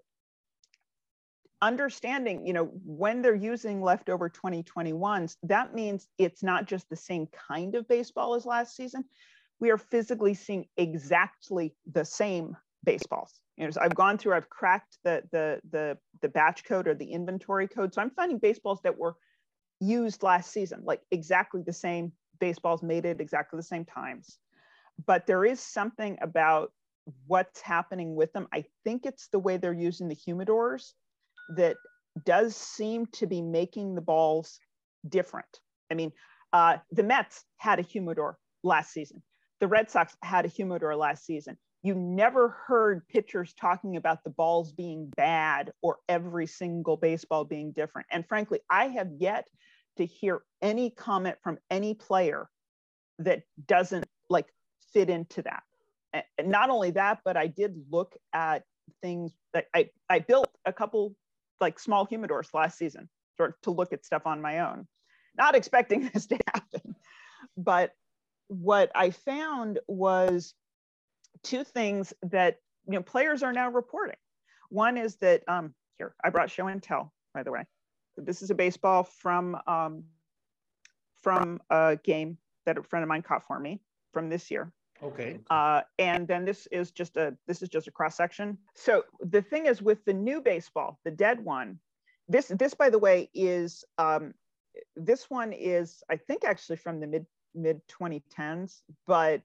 understanding, 1.63 2.47
you 2.47 2.53
know, 2.53 2.67
when 2.85 3.23
they're 3.23 3.35
using 3.35 3.83
leftover 3.83 4.29
2021s, 4.29 5.37
that 5.43 5.75
means 5.75 6.09
it's 6.19 6.43
not 6.43 6.67
just 6.67 6.89
the 6.89 6.97
same 6.97 7.27
kind 7.49 7.75
of 7.75 7.89
baseball 7.89 8.35
as 8.35 8.47
last 8.47 8.77
season. 8.77 9.05
We 9.61 9.71
are 9.71 9.79
physically 9.79 10.35
seeing 10.35 10.67
exactly 10.77 11.75
the 11.91 12.05
same 12.05 12.57
baseballs. 12.85 13.41
You 13.57 13.65
know, 13.65 13.71
so 13.71 13.81
I've 13.81 13.95
gone 13.95 14.19
through, 14.19 14.35
I've 14.35 14.51
cracked 14.51 14.99
the, 15.05 15.23
the, 15.31 15.61
the, 15.71 15.99
the 16.23 16.29
batch 16.29 16.65
code 16.65 16.89
or 16.89 16.95
the 16.95 17.13
inventory 17.13 17.69
code. 17.69 17.95
So 17.95 18.03
I'm 18.03 18.11
finding 18.11 18.39
baseballs 18.39 18.81
that 18.83 18.99
were 18.99 19.15
used 19.81 20.23
last 20.23 20.53
season, 20.53 20.83
like 20.85 21.01
exactly 21.11 21.63
the 21.65 21.73
same 21.73 22.13
baseballs 22.41 22.83
made 22.83 23.07
at 23.07 23.21
exactly 23.21 23.57
the 23.57 23.63
same 23.63 23.85
times. 23.85 24.39
But 25.07 25.27
there 25.27 25.45
is 25.45 25.61
something 25.61 26.19
about 26.21 26.73
what's 27.27 27.61
happening 27.61 28.15
with 28.15 28.33
them. 28.33 28.49
I 28.53 28.65
think 28.85 29.07
it's 29.07 29.29
the 29.29 29.39
way 29.39 29.57
they're 29.57 29.73
using 29.73 30.09
the 30.09 30.17
humidors 30.17 30.93
that 31.51 31.77
does 32.25 32.57
seem 32.57 33.07
to 33.07 33.27
be 33.27 33.43
making 33.43 33.95
the 33.95 34.01
balls 34.01 34.59
different. 35.09 35.61
I 35.91 35.95
mean, 35.95 36.13
uh, 36.53 36.79
the 36.93 37.03
Mets 37.03 37.45
had 37.57 37.79
a 37.79 37.83
humidor 37.83 38.39
last 38.63 38.93
season. 38.93 39.23
The 39.61 39.69
Red 39.69 39.91
Sox 39.91 40.17
had 40.23 40.45
a 40.45 40.49
humidor 40.49 40.95
last 40.97 41.25
season 41.25 41.57
you 41.85 41.95
never 41.95 42.49
heard 42.67 43.07
pitchers 43.09 43.53
talking 43.53 43.97
about 43.97 44.25
the 44.25 44.31
balls 44.31 44.73
being 44.73 45.13
bad 45.17 45.71
or 45.83 45.99
every 46.09 46.47
single 46.47 46.97
baseball 46.97 47.45
being 47.45 47.73
different. 47.73 48.09
And 48.11 48.27
frankly, 48.27 48.61
I 48.71 48.87
have 48.87 49.11
yet 49.19 49.47
to 49.99 50.07
hear 50.07 50.41
any 50.63 50.89
comment 50.89 51.37
from 51.43 51.59
any 51.71 51.93
player 51.93 52.49
that 53.19 53.43
doesn't 53.67 54.07
like 54.31 54.47
fit 54.95 55.11
into 55.11 55.43
that. 55.43 55.63
And 56.39 56.49
not 56.49 56.71
only 56.71 56.93
that, 56.93 57.19
but 57.23 57.37
I 57.37 57.49
did 57.49 57.77
look 57.91 58.17
at 58.33 58.63
things 59.03 59.33
that 59.53 59.67
I, 59.75 59.91
I 60.09 60.21
built 60.21 60.49
a 60.65 60.73
couple 60.73 61.15
like 61.61 61.79
small 61.79 62.07
humidors 62.07 62.53
last 62.55 62.79
season 62.79 63.09
sort 63.37 63.61
to 63.63 63.71
look 63.71 63.93
at 63.93 64.05
stuff 64.05 64.27
on 64.27 64.41
my 64.41 64.61
own, 64.61 64.87
not 65.37 65.55
expecting 65.57 66.11
this 66.13 66.27
to 66.27 66.39
happen. 66.53 66.95
But 67.57 67.93
what 68.49 68.91
I 68.95 69.11
found 69.11 69.79
was 69.89 70.55
two 71.43 71.65
things 71.65 72.13
that 72.23 72.57
you 72.87 72.95
know 72.95 73.03
players 73.03 73.43
are 73.43 73.53
now 73.53 73.71
reporting. 73.71 74.17
One 74.71 74.97
is 74.97 75.17
that 75.17 75.43
um, 75.49 75.75
here 75.99 76.15
I 76.23 76.31
brought 76.31 76.51
show 76.51 76.67
and 76.69 76.83
tell 76.83 77.13
by 77.35 77.43
the 77.43 77.51
way. 77.51 77.65
This 78.17 78.43
is 78.43 78.51
a 78.51 78.55
baseball 78.55 79.03
from 79.03 79.59
um, 79.67 80.05
from 81.21 81.61
a 81.69 81.99
game 82.03 82.39
that 82.65 82.79
a 82.79 82.83
friend 82.83 83.03
of 83.03 83.09
mine 83.09 83.23
caught 83.23 83.45
for 83.47 83.59
me 83.59 83.81
from 84.13 84.31
this 84.31 84.51
year. 84.51 84.73
Okay. 85.05 85.39
Uh, 85.51 85.83
and 85.99 86.27
then 86.27 86.45
this 86.45 86.67
is 86.73 86.91
just 86.91 87.17
a 87.17 87.37
this 87.47 87.63
is 87.63 87.69
just 87.69 87.87
a 87.89 87.91
cross 87.91 88.17
section. 88.17 88.57
So 88.75 89.05
the 89.21 89.43
thing 89.43 89.67
is 89.67 89.83
with 89.83 90.05
the 90.05 90.15
new 90.15 90.41
baseball, 90.41 90.99
the 91.05 91.11
dead 91.11 91.45
one, 91.45 91.79
this 92.29 92.47
this 92.49 92.75
by 92.75 92.91
the 92.91 92.99
way 92.99 93.29
is 93.35 93.85
um, 93.99 94.33
this 94.97 95.29
one 95.29 95.53
is 95.53 96.03
I 96.11 96.17
think 96.17 96.45
actually 96.45 96.77
from 96.77 97.01
the 97.01 97.07
mid 97.07 97.27
mid 97.55 97.81
2010s, 97.89 98.81
but 99.07 99.43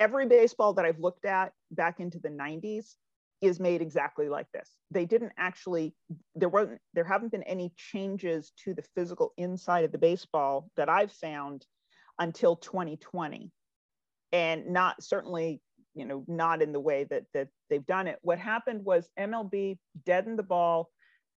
every 0.00 0.26
baseball 0.26 0.74
that 0.74 0.84
I've 0.84 0.98
looked 0.98 1.24
at 1.24 1.52
back 1.70 2.00
into 2.00 2.18
the 2.18 2.28
90s 2.28 2.94
is 3.40 3.60
made 3.60 3.80
exactly 3.80 4.28
like 4.28 4.50
this. 4.52 4.70
They 4.90 5.04
didn't 5.04 5.32
actually 5.38 5.94
there 6.34 6.48
wasn't 6.48 6.80
there 6.94 7.04
haven't 7.04 7.30
been 7.30 7.44
any 7.44 7.72
changes 7.76 8.52
to 8.64 8.74
the 8.74 8.84
physical 8.96 9.32
inside 9.36 9.84
of 9.84 9.92
the 9.92 9.98
baseball 9.98 10.70
that 10.76 10.88
I've 10.88 11.12
found 11.12 11.64
until 12.18 12.56
2020. 12.56 13.52
And 14.32 14.66
not 14.68 15.02
certainly, 15.02 15.60
you 15.94 16.04
know, 16.04 16.24
not 16.28 16.62
in 16.62 16.72
the 16.72 16.80
way 16.80 17.04
that 17.04 17.24
that 17.34 17.48
they've 17.70 17.86
done 17.86 18.06
it. 18.06 18.18
What 18.22 18.38
happened 18.38 18.84
was 18.84 19.10
MLB 19.18 19.78
deadened 20.04 20.38
the 20.38 20.42
ball. 20.42 20.90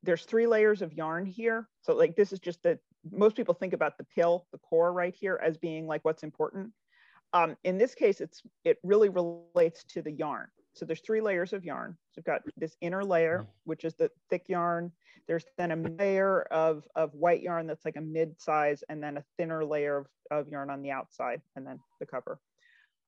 There's 0.03 0.25
three 0.25 0.47
layers 0.47 0.81
of 0.81 0.93
yarn 0.93 1.25
here. 1.25 1.67
So 1.81 1.93
like 1.93 2.15
this 2.15 2.33
is 2.33 2.39
just 2.39 2.63
the 2.63 2.79
most 3.11 3.35
people 3.35 3.53
think 3.53 3.73
about 3.73 3.97
the 3.97 4.05
pill, 4.15 4.45
the 4.51 4.57
core 4.59 4.93
right 4.93 5.15
here 5.15 5.39
as 5.43 5.57
being 5.57 5.87
like 5.87 6.03
what's 6.03 6.23
important 6.23 6.71
um, 7.33 7.55
in 7.63 7.77
this 7.77 7.95
case, 7.95 8.21
it's 8.21 8.41
it 8.65 8.77
really 8.83 9.09
relates 9.09 9.83
to 9.85 10.01
the 10.01 10.11
yarn. 10.11 10.47
So 10.73 10.85
there's 10.85 11.01
three 11.01 11.21
layers 11.21 11.53
of 11.53 11.65
yarn. 11.65 11.97
So 12.11 12.19
we've 12.19 12.25
got 12.25 12.41
this 12.57 12.75
inner 12.81 13.03
layer, 13.03 13.39
mm-hmm. 13.39 13.49
which 13.65 13.83
is 13.83 13.95
the 13.95 14.09
thick 14.29 14.45
yarn. 14.47 14.91
There's 15.27 15.45
then 15.57 15.71
a 15.71 15.75
layer 15.75 16.43
of, 16.43 16.87
of 16.95 17.13
white 17.13 17.41
yarn 17.41 17.67
that's 17.67 17.85
like 17.85 17.97
a 17.97 18.01
mid 18.01 18.39
size, 18.39 18.83
and 18.89 19.03
then 19.03 19.17
a 19.17 19.23
thinner 19.37 19.65
layer 19.65 19.97
of, 19.97 20.07
of 20.29 20.47
yarn 20.47 20.69
on 20.69 20.81
the 20.81 20.91
outside, 20.91 21.41
and 21.55 21.67
then 21.67 21.79
the 21.99 22.05
cover. 22.05 22.39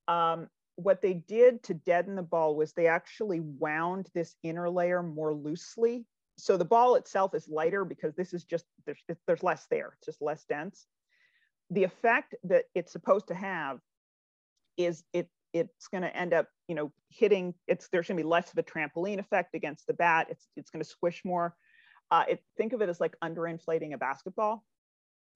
Um, 0.08 0.48
what 0.76 1.02
they 1.02 1.14
did 1.14 1.64
to 1.64 1.74
deaden 1.74 2.16
the 2.16 2.24
ball 2.24 2.56
was 2.56 2.74
they 2.74 2.88
actually 2.88 3.40
wound 3.40 4.10
this 4.14 4.36
inner 4.44 4.70
layer 4.70 5.04
more 5.04 5.34
loosely. 5.34 6.06
So 6.38 6.58
the 6.58 6.66
ball 6.66 6.96
itself 6.96 7.36
is 7.36 7.48
lighter 7.48 7.86
because 7.86 8.16
this 8.16 8.34
is 8.34 8.44
just, 8.44 8.66
there's, 8.86 9.04
there's 9.28 9.44
less 9.44 9.68
there, 9.70 9.94
it's 9.98 10.06
just 10.06 10.22
less 10.22 10.46
dense. 10.50 10.88
The 11.70 11.84
effect 11.84 12.36
that 12.46 12.66
it's 12.74 12.92
supposed 12.92 13.28
to 13.28 13.36
have 13.36 13.80
is 14.78 15.04
it 15.14 15.30
it's 15.54 15.88
going 15.88 16.02
to 16.02 16.16
end 16.16 16.34
up 16.34 16.48
you 16.68 16.76
know 16.76 16.92
hitting 17.10 17.54
it's 17.68 17.88
there's 17.92 18.08
going 18.08 18.18
to 18.18 18.24
be 18.24 18.28
less 18.28 18.52
of 18.52 18.58
a 18.58 18.64
trampoline 18.64 19.20
effect 19.20 19.54
against 19.54 19.86
the 19.88 19.94
bat 19.94 20.28
it's 20.30 20.48
it's 20.58 20.72
going 20.72 20.84
to 20.84 20.90
squish 20.90 21.22
more 21.24 21.56
uh, 22.12 22.24
it, 22.28 22.44
think 22.58 22.74
of 22.74 22.82
it 22.82 22.90
as 22.90 23.00
like 23.00 23.16
underinflating 23.24 23.94
a 23.94 23.98
basketball 23.98 24.64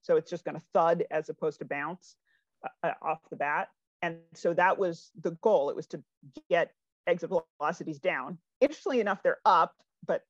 so 0.02 0.16
it's 0.16 0.30
just 0.30 0.44
going 0.44 0.54
to 0.54 0.62
thud 0.74 1.04
as 1.10 1.28
opposed 1.28 1.60
to 1.60 1.64
bounce 1.64 2.16
uh, 2.64 2.88
uh, 2.88 2.92
off 3.00 3.20
the 3.30 3.36
bat 3.36 3.68
and 4.02 4.18
so 4.34 4.54
that 4.54 4.78
was 4.78 5.10
the 5.20 5.32
goal. 5.42 5.70
It 5.70 5.76
was 5.76 5.86
to 5.88 6.02
get 6.48 6.72
exit 7.06 7.30
velocities 7.58 7.98
down. 7.98 8.38
Interestingly 8.60 9.00
enough 9.00 9.22
they're 9.22 9.38
up 9.44 9.74
but 10.06 10.22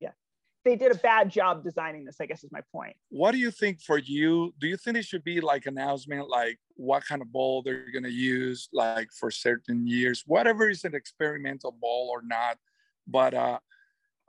yeah, 0.00 0.10
they 0.64 0.76
did 0.76 0.92
a 0.92 0.96
bad 0.96 1.30
job 1.30 1.62
designing 1.62 2.04
this 2.04 2.16
i 2.20 2.26
guess 2.26 2.44
is 2.44 2.52
my 2.52 2.60
point. 2.72 2.96
What 3.10 3.32
do 3.32 3.38
you 3.38 3.50
think 3.50 3.80
for 3.80 3.98
you? 3.98 4.52
Do 4.60 4.66
you 4.66 4.76
think 4.76 4.96
it 4.96 5.04
should 5.04 5.24
be 5.24 5.40
like 5.40 5.66
announcement 5.66 6.28
like 6.28 6.58
what 6.76 7.06
kind 7.06 7.22
of 7.22 7.32
ball 7.32 7.62
they're 7.62 7.90
going 7.92 8.04
to 8.04 8.12
use 8.12 8.68
like 8.72 9.08
for 9.18 9.30
certain 9.30 9.86
years? 9.86 10.24
Whatever 10.26 10.68
is 10.68 10.84
an 10.84 10.94
experimental 10.94 11.72
ball 11.72 12.08
or 12.10 12.22
not 12.22 12.58
but 13.06 13.34
uh 13.34 13.58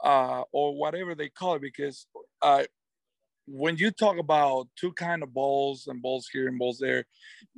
uh 0.04 0.44
or 0.52 0.76
whatever 0.76 1.16
they 1.16 1.30
call 1.30 1.56
it 1.56 1.62
because 1.62 2.08
uh 2.42 2.64
when 3.48 3.78
you 3.78 3.92
talk 3.92 4.18
about 4.18 4.68
two 4.76 4.92
kind 4.94 5.24
of 5.24 5.34
balls 5.34 5.88
and 5.88 6.02
balls 6.02 6.28
here 6.32 6.48
and 6.48 6.60
balls 6.60 6.80
there 6.80 7.06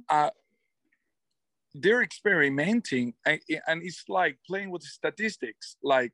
uh 0.10 0.29
they're 1.75 2.01
experimenting 2.01 3.13
and, 3.25 3.39
and 3.67 3.83
it's 3.83 4.03
like 4.07 4.38
playing 4.47 4.69
with 4.69 4.81
statistics 4.83 5.75
like 5.83 6.12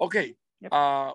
okay 0.00 0.34
yep. 0.60 0.72
uh 0.72 1.12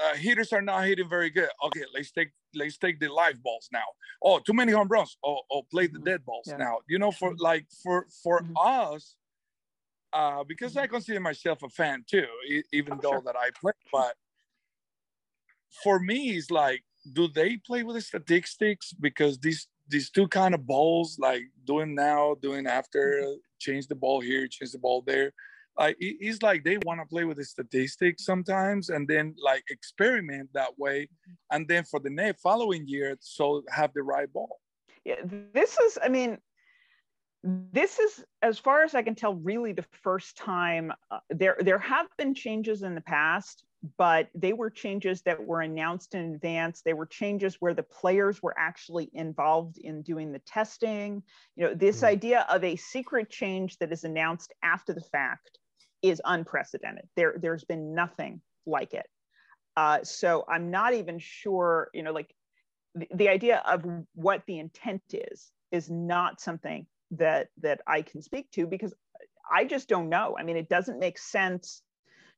uh, 0.00 0.14
hitters 0.14 0.52
are 0.52 0.62
not 0.62 0.84
hitting 0.84 1.08
very 1.08 1.30
good. 1.30 1.48
Okay, 1.66 1.82
let's 1.94 2.10
take 2.10 2.30
let's 2.54 2.78
take 2.78 3.00
the 3.00 3.08
live 3.08 3.42
balls 3.42 3.68
now. 3.72 3.84
Oh, 4.22 4.38
too 4.38 4.52
many 4.52 4.72
home 4.72 4.88
runs. 4.88 5.16
Oh, 5.24 5.40
oh 5.50 5.62
play 5.70 5.86
the 5.86 5.94
mm-hmm. 5.94 6.04
dead 6.04 6.24
balls 6.24 6.46
yeah. 6.48 6.56
now. 6.56 6.78
You 6.88 6.98
know, 6.98 7.10
for 7.10 7.34
like 7.38 7.66
for 7.82 8.06
for 8.22 8.40
mm-hmm. 8.40 8.56
us, 8.56 9.16
uh, 10.12 10.44
because 10.44 10.76
I 10.76 10.84
mm-hmm. 10.84 10.94
consider 10.94 11.20
myself 11.20 11.62
a 11.62 11.68
fan 11.68 12.04
too, 12.08 12.26
even 12.72 12.94
oh, 12.94 12.98
though 13.02 13.10
sure. 13.12 13.22
that 13.26 13.36
I 13.36 13.50
play. 13.60 13.72
But 13.92 14.14
for 15.82 15.98
me, 15.98 16.30
it's 16.30 16.50
like, 16.50 16.84
do 17.12 17.28
they 17.28 17.56
play 17.56 17.82
with 17.82 17.96
the 17.96 18.02
statistics? 18.02 18.92
Because 18.92 19.38
these 19.38 19.68
these 19.88 20.10
two 20.10 20.28
kind 20.28 20.54
of 20.54 20.66
balls, 20.66 21.18
like 21.18 21.42
doing 21.64 21.94
now, 21.94 22.36
doing 22.40 22.66
after, 22.66 23.34
change 23.58 23.86
the 23.86 23.94
ball 23.94 24.20
here, 24.20 24.46
change 24.46 24.72
the 24.72 24.78
ball 24.78 25.02
there. 25.06 25.32
Like 25.78 25.96
it's 26.00 26.42
like 26.42 26.64
they 26.64 26.78
want 26.78 27.00
to 27.00 27.06
play 27.06 27.24
with 27.24 27.36
the 27.36 27.44
statistics 27.44 28.24
sometimes, 28.24 28.90
and 28.90 29.06
then 29.06 29.34
like 29.42 29.62
experiment 29.70 30.50
that 30.52 30.76
way, 30.76 31.08
and 31.52 31.68
then 31.68 31.84
for 31.84 32.00
the 32.00 32.10
next 32.10 32.42
following 32.42 32.86
year, 32.88 33.16
so 33.20 33.62
have 33.70 33.92
the 33.94 34.02
right 34.02 34.32
ball. 34.32 34.58
Yeah, 35.04 35.20
this 35.24 35.78
is. 35.78 35.98
I 36.02 36.08
mean, 36.08 36.38
this 37.44 37.98
is 38.00 38.24
as 38.42 38.58
far 38.58 38.82
as 38.82 38.94
i 38.94 39.02
can 39.02 39.14
tell 39.14 39.34
really 39.34 39.72
the 39.72 39.84
first 40.02 40.36
time 40.36 40.92
uh, 41.10 41.18
there 41.30 41.56
there 41.60 41.78
have 41.78 42.06
been 42.18 42.34
changes 42.34 42.82
in 42.82 42.94
the 42.94 43.00
past 43.00 43.64
but 43.96 44.28
they 44.34 44.52
were 44.52 44.70
changes 44.70 45.22
that 45.22 45.46
were 45.46 45.60
announced 45.60 46.14
in 46.14 46.34
advance 46.34 46.82
they 46.82 46.92
were 46.92 47.06
changes 47.06 47.56
where 47.60 47.74
the 47.74 47.82
players 47.82 48.42
were 48.42 48.54
actually 48.58 49.08
involved 49.12 49.78
in 49.78 50.02
doing 50.02 50.32
the 50.32 50.40
testing 50.40 51.22
you 51.56 51.64
know 51.64 51.74
this 51.74 51.98
mm-hmm. 51.98 52.06
idea 52.06 52.46
of 52.50 52.64
a 52.64 52.76
secret 52.76 53.30
change 53.30 53.76
that 53.78 53.92
is 53.92 54.04
announced 54.04 54.52
after 54.62 54.92
the 54.92 55.04
fact 55.12 55.58
is 56.02 56.20
unprecedented 56.24 57.08
there 57.16 57.36
there's 57.40 57.64
been 57.64 57.94
nothing 57.94 58.40
like 58.66 58.94
it 58.94 59.06
uh, 59.76 60.02
so 60.02 60.44
i'm 60.48 60.70
not 60.70 60.92
even 60.94 61.18
sure 61.18 61.88
you 61.94 62.02
know 62.02 62.12
like 62.12 62.34
the, 62.94 63.06
the 63.14 63.28
idea 63.28 63.62
of 63.66 63.84
what 64.14 64.42
the 64.46 64.58
intent 64.58 65.02
is 65.12 65.50
is 65.70 65.90
not 65.90 66.40
something 66.40 66.86
that 67.12 67.48
that 67.60 67.80
I 67.86 68.02
can 68.02 68.22
speak 68.22 68.50
to 68.52 68.66
because 68.66 68.94
I 69.50 69.64
just 69.64 69.88
don't 69.88 70.08
know. 70.08 70.36
I 70.38 70.42
mean, 70.42 70.56
it 70.56 70.68
doesn't 70.68 70.98
make 70.98 71.18
sense 71.18 71.82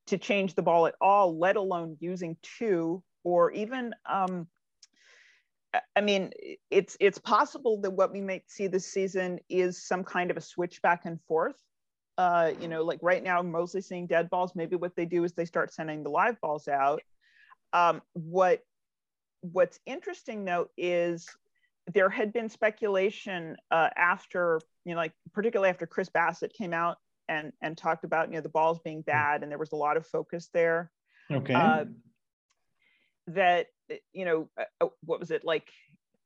to 0.06 0.18
change 0.18 0.54
the 0.54 0.62
ball 0.62 0.86
at 0.86 0.94
all, 1.00 1.38
let 1.38 1.56
alone 1.56 1.96
using 2.00 2.36
two 2.58 3.02
or 3.24 3.52
even. 3.52 3.94
Um, 4.08 4.48
I 5.94 6.00
mean, 6.00 6.32
it's 6.70 6.96
it's 6.98 7.18
possible 7.18 7.80
that 7.82 7.92
what 7.92 8.12
we 8.12 8.20
might 8.20 8.50
see 8.50 8.66
this 8.66 8.86
season 8.86 9.38
is 9.48 9.86
some 9.86 10.02
kind 10.02 10.30
of 10.30 10.36
a 10.36 10.40
switch 10.40 10.82
back 10.82 11.02
and 11.04 11.20
forth. 11.28 11.56
Uh, 12.18 12.52
you 12.60 12.68
know, 12.68 12.82
like 12.82 12.98
right 13.02 13.22
now, 13.22 13.40
mostly 13.40 13.80
seeing 13.80 14.06
dead 14.06 14.28
balls. 14.30 14.52
Maybe 14.54 14.76
what 14.76 14.96
they 14.96 15.06
do 15.06 15.24
is 15.24 15.32
they 15.32 15.44
start 15.44 15.72
sending 15.72 16.02
the 16.02 16.10
live 16.10 16.40
balls 16.40 16.68
out. 16.68 17.02
Um, 17.72 18.02
what 18.14 18.60
what's 19.42 19.78
interesting 19.86 20.44
though 20.44 20.66
is 20.76 21.28
there 21.94 22.10
had 22.10 22.32
been 22.32 22.48
speculation 22.48 23.56
uh, 23.70 23.88
after, 23.96 24.60
you 24.84 24.94
know, 24.94 25.00
like 25.00 25.12
particularly 25.32 25.70
after 25.70 25.86
Chris 25.86 26.10
Bassitt 26.10 26.52
came 26.52 26.72
out 26.72 26.98
and 27.30 27.52
and 27.62 27.78
talked 27.78 28.04
about, 28.04 28.28
you 28.28 28.34
know, 28.34 28.40
the 28.42 28.50
balls 28.50 28.80
being 28.84 28.98
hmm. 28.98 29.10
bad, 29.10 29.42
and 29.42 29.50
there 29.50 29.58
was 29.58 29.72
a 29.72 29.76
lot 29.76 29.96
of 29.96 30.06
focus 30.06 30.50
there. 30.52 30.90
Okay. 31.30 31.54
Uh, 31.54 31.84
that 33.28 33.68
you 34.12 34.24
know, 34.24 34.48
uh, 34.58 34.64
uh, 34.80 34.88
what 35.04 35.20
was 35.20 35.30
it 35.30 35.44
like? 35.44 35.68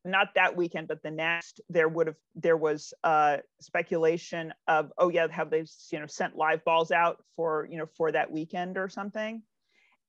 Not 0.07 0.35
that 0.35 0.55
weekend, 0.55 0.89
but 0.89 1.03
the 1.03 1.11
next, 1.11 1.63
there 1.71 1.89
would 1.89 2.09
have 2.09 2.17
there 2.35 2.57
was 2.57 2.93
uh, 3.05 3.39
speculation 3.61 4.53
of, 4.69 4.93
oh 4.99 5.09
yeah, 5.09 5.29
have 5.31 5.51
they 5.51 5.65
you 5.93 6.01
know 6.01 6.07
sent 6.07 6.37
live 6.37 6.65
balls 6.65 6.91
out 6.91 7.23
for 7.37 7.69
you 7.71 7.79
know 7.79 7.87
for 7.97 8.11
that 8.13 8.31
weekend 8.31 8.77
or 8.77 8.89
something? 8.89 9.43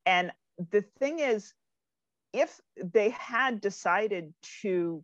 And 0.06 0.32
the 0.72 0.84
thing 1.00 1.20
is, 1.20 1.54
if 2.34 2.60
they 2.82 3.10
had 3.10 3.62
decided 3.62 4.34
to 4.62 5.04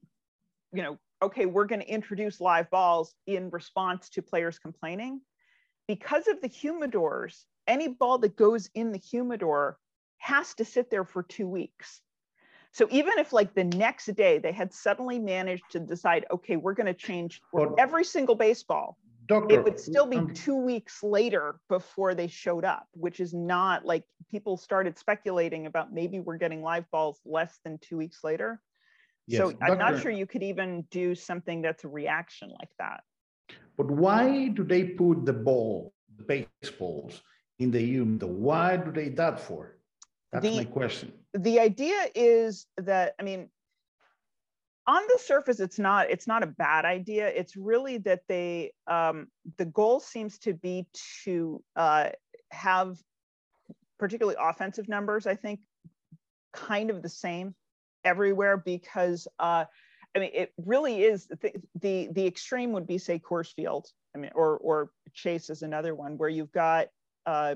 you 0.73 0.83
know, 0.83 0.97
okay, 1.21 1.45
we're 1.45 1.65
going 1.65 1.81
to 1.81 1.87
introduce 1.87 2.39
live 2.39 2.69
balls 2.69 3.13
in 3.27 3.49
response 3.49 4.09
to 4.09 4.21
players 4.21 4.57
complaining. 4.57 5.21
Because 5.91 6.29
of 6.29 6.39
the 6.39 6.47
humidors, 6.47 7.43
any 7.67 7.89
ball 7.89 8.17
that 8.19 8.37
goes 8.37 8.69
in 8.73 8.93
the 8.93 8.97
humidor 8.97 9.77
has 10.19 10.53
to 10.53 10.63
sit 10.63 10.89
there 10.89 11.03
for 11.03 11.21
two 11.21 11.49
weeks. 11.49 11.99
So 12.71 12.87
even 12.91 13.11
if 13.17 13.33
like 13.33 13.53
the 13.53 13.65
next 13.65 14.05
day 14.15 14.37
they 14.37 14.53
had 14.53 14.71
suddenly 14.71 15.19
managed 15.19 15.69
to 15.71 15.81
decide, 15.81 16.25
okay, 16.31 16.55
we're 16.55 16.75
going 16.75 16.85
to 16.85 16.93
change 16.93 17.41
every 17.77 18.05
single 18.05 18.35
baseball, 18.35 18.97
Doctor, 19.27 19.53
it 19.53 19.65
would 19.65 19.77
still 19.77 20.05
be 20.05 20.15
um, 20.15 20.33
two 20.33 20.55
weeks 20.55 21.03
later 21.03 21.59
before 21.67 22.15
they 22.15 22.29
showed 22.29 22.63
up, 22.63 22.87
which 22.93 23.19
is 23.19 23.33
not 23.33 23.85
like 23.85 24.05
people 24.29 24.55
started 24.55 24.97
speculating 24.97 25.65
about 25.65 25.91
maybe 25.91 26.21
we're 26.21 26.37
getting 26.37 26.61
live 26.61 26.89
balls 26.89 27.19
less 27.25 27.59
than 27.65 27.77
two 27.79 27.97
weeks 27.97 28.23
later. 28.23 28.61
Yes, 29.27 29.39
so 29.39 29.53
I'm 29.61 29.77
not 29.77 29.99
sure 29.99 30.09
you 30.09 30.25
could 30.25 30.43
even 30.43 30.83
do 30.89 31.15
something 31.15 31.61
that's 31.61 31.83
a 31.83 31.89
reaction 31.89 32.49
like 32.57 32.71
that. 32.79 33.01
But 33.77 33.89
why 33.89 34.49
do 34.49 34.63
they 34.63 34.83
put 34.83 35.25
the 35.25 35.33
ball, 35.33 35.93
the 36.17 36.23
baseballs, 36.23 37.21
in 37.59 37.71
the 37.71 37.79
humidor? 37.79 38.29
Why 38.29 38.77
do 38.77 38.91
they 38.91 39.09
that 39.09 39.39
for? 39.39 39.77
That's 40.31 40.45
the, 40.45 40.57
my 40.57 40.65
question. 40.65 41.13
The 41.33 41.59
idea 41.59 42.07
is 42.15 42.65
that 42.77 43.15
I 43.19 43.23
mean, 43.23 43.49
on 44.87 45.01
the 45.07 45.19
surface, 45.19 45.59
it's 45.59 45.79
not 45.79 46.09
it's 46.09 46.27
not 46.27 46.43
a 46.43 46.47
bad 46.47 46.85
idea. 46.85 47.27
It's 47.27 47.55
really 47.55 47.97
that 47.99 48.21
they 48.27 48.73
um, 48.87 49.27
the 49.57 49.65
goal 49.65 49.99
seems 49.99 50.37
to 50.39 50.53
be 50.53 50.87
to 51.23 51.63
uh, 51.75 52.09
have 52.51 52.97
particularly 53.99 54.37
offensive 54.39 54.89
numbers. 54.89 55.27
I 55.27 55.35
think 55.35 55.59
kind 56.53 56.89
of 56.89 57.01
the 57.01 57.09
same 57.09 57.55
everywhere 58.03 58.57
because 58.57 59.27
uh, 59.39 59.65
I 60.15 60.19
mean, 60.19 60.31
it 60.33 60.53
really 60.57 61.03
is 61.03 61.27
the, 61.27 61.53
the, 61.79 62.09
the 62.11 62.27
extreme 62.27 62.71
would 62.73 62.87
be 62.87 62.97
say 62.97 63.19
Coors 63.19 63.53
Field. 63.53 63.87
I 64.13 64.17
mean, 64.17 64.31
or 64.35 64.57
or 64.57 64.91
Chase 65.13 65.49
is 65.49 65.61
another 65.61 65.95
one 65.95 66.17
where 66.17 66.29
you've 66.29 66.51
got 66.51 66.87
uh, 67.25 67.55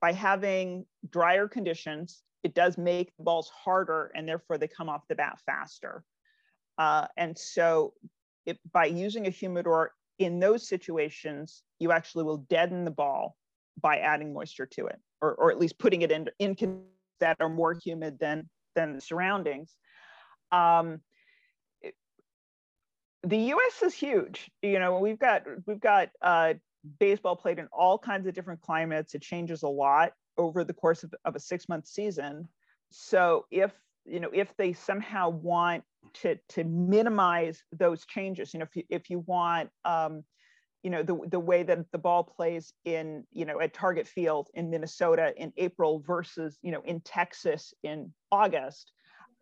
by 0.00 0.12
having 0.12 0.86
drier 1.10 1.48
conditions, 1.48 2.22
it 2.42 2.54
does 2.54 2.78
make 2.78 3.12
the 3.16 3.24
balls 3.24 3.50
harder, 3.54 4.10
and 4.14 4.26
therefore 4.26 4.56
they 4.58 4.68
come 4.68 4.88
off 4.88 5.02
the 5.08 5.14
bat 5.14 5.38
faster. 5.44 6.04
Uh, 6.78 7.06
and 7.16 7.36
so, 7.36 7.92
it, 8.46 8.58
by 8.72 8.86
using 8.86 9.26
a 9.26 9.30
humidor 9.30 9.92
in 10.18 10.40
those 10.40 10.68
situations, 10.68 11.62
you 11.78 11.92
actually 11.92 12.24
will 12.24 12.38
deaden 12.48 12.84
the 12.84 12.90
ball 12.90 13.36
by 13.80 13.98
adding 13.98 14.32
moisture 14.32 14.66
to 14.66 14.86
it, 14.86 14.98
or, 15.20 15.34
or 15.34 15.50
at 15.50 15.58
least 15.58 15.78
putting 15.78 16.02
it 16.02 16.10
in 16.10 16.28
in 16.38 16.56
that 17.20 17.36
are 17.40 17.48
more 17.48 17.74
humid 17.74 18.18
than 18.18 18.48
than 18.74 18.94
the 18.94 19.00
surroundings. 19.00 19.74
Um, 20.50 21.00
the 23.22 23.36
U.S. 23.36 23.82
is 23.82 23.94
huge. 23.94 24.50
You 24.62 24.78
know, 24.78 24.98
we've 24.98 25.18
got 25.18 25.42
we've 25.66 25.80
got 25.80 26.10
uh, 26.22 26.54
baseball 27.00 27.36
played 27.36 27.58
in 27.58 27.68
all 27.72 27.98
kinds 27.98 28.26
of 28.26 28.34
different 28.34 28.60
climates. 28.60 29.14
It 29.14 29.22
changes 29.22 29.62
a 29.62 29.68
lot 29.68 30.12
over 30.36 30.62
the 30.64 30.72
course 30.72 31.02
of, 31.02 31.12
of 31.24 31.34
a 31.34 31.40
six 31.40 31.68
month 31.68 31.86
season. 31.86 32.48
So 32.90 33.46
if 33.50 33.72
you 34.04 34.20
know 34.20 34.30
if 34.32 34.56
they 34.56 34.72
somehow 34.72 35.30
want 35.30 35.84
to 36.22 36.36
to 36.50 36.64
minimize 36.64 37.62
those 37.72 38.06
changes, 38.06 38.54
you 38.54 38.60
know, 38.60 38.66
if 38.66 38.76
you 38.76 38.84
if 38.88 39.10
you 39.10 39.20
want 39.20 39.70
um, 39.84 40.22
you 40.82 40.90
know 40.90 41.02
the, 41.02 41.18
the 41.28 41.40
way 41.40 41.62
that 41.62 41.90
the 41.92 41.98
ball 41.98 42.22
plays 42.22 42.72
in 42.84 43.24
you 43.32 43.44
know 43.44 43.60
at 43.60 43.74
target 43.74 44.06
field 44.06 44.48
in 44.54 44.70
minnesota 44.70 45.32
in 45.36 45.52
april 45.56 46.02
versus 46.06 46.58
you 46.62 46.70
know 46.70 46.82
in 46.84 47.00
texas 47.00 47.74
in 47.82 48.12
august 48.30 48.92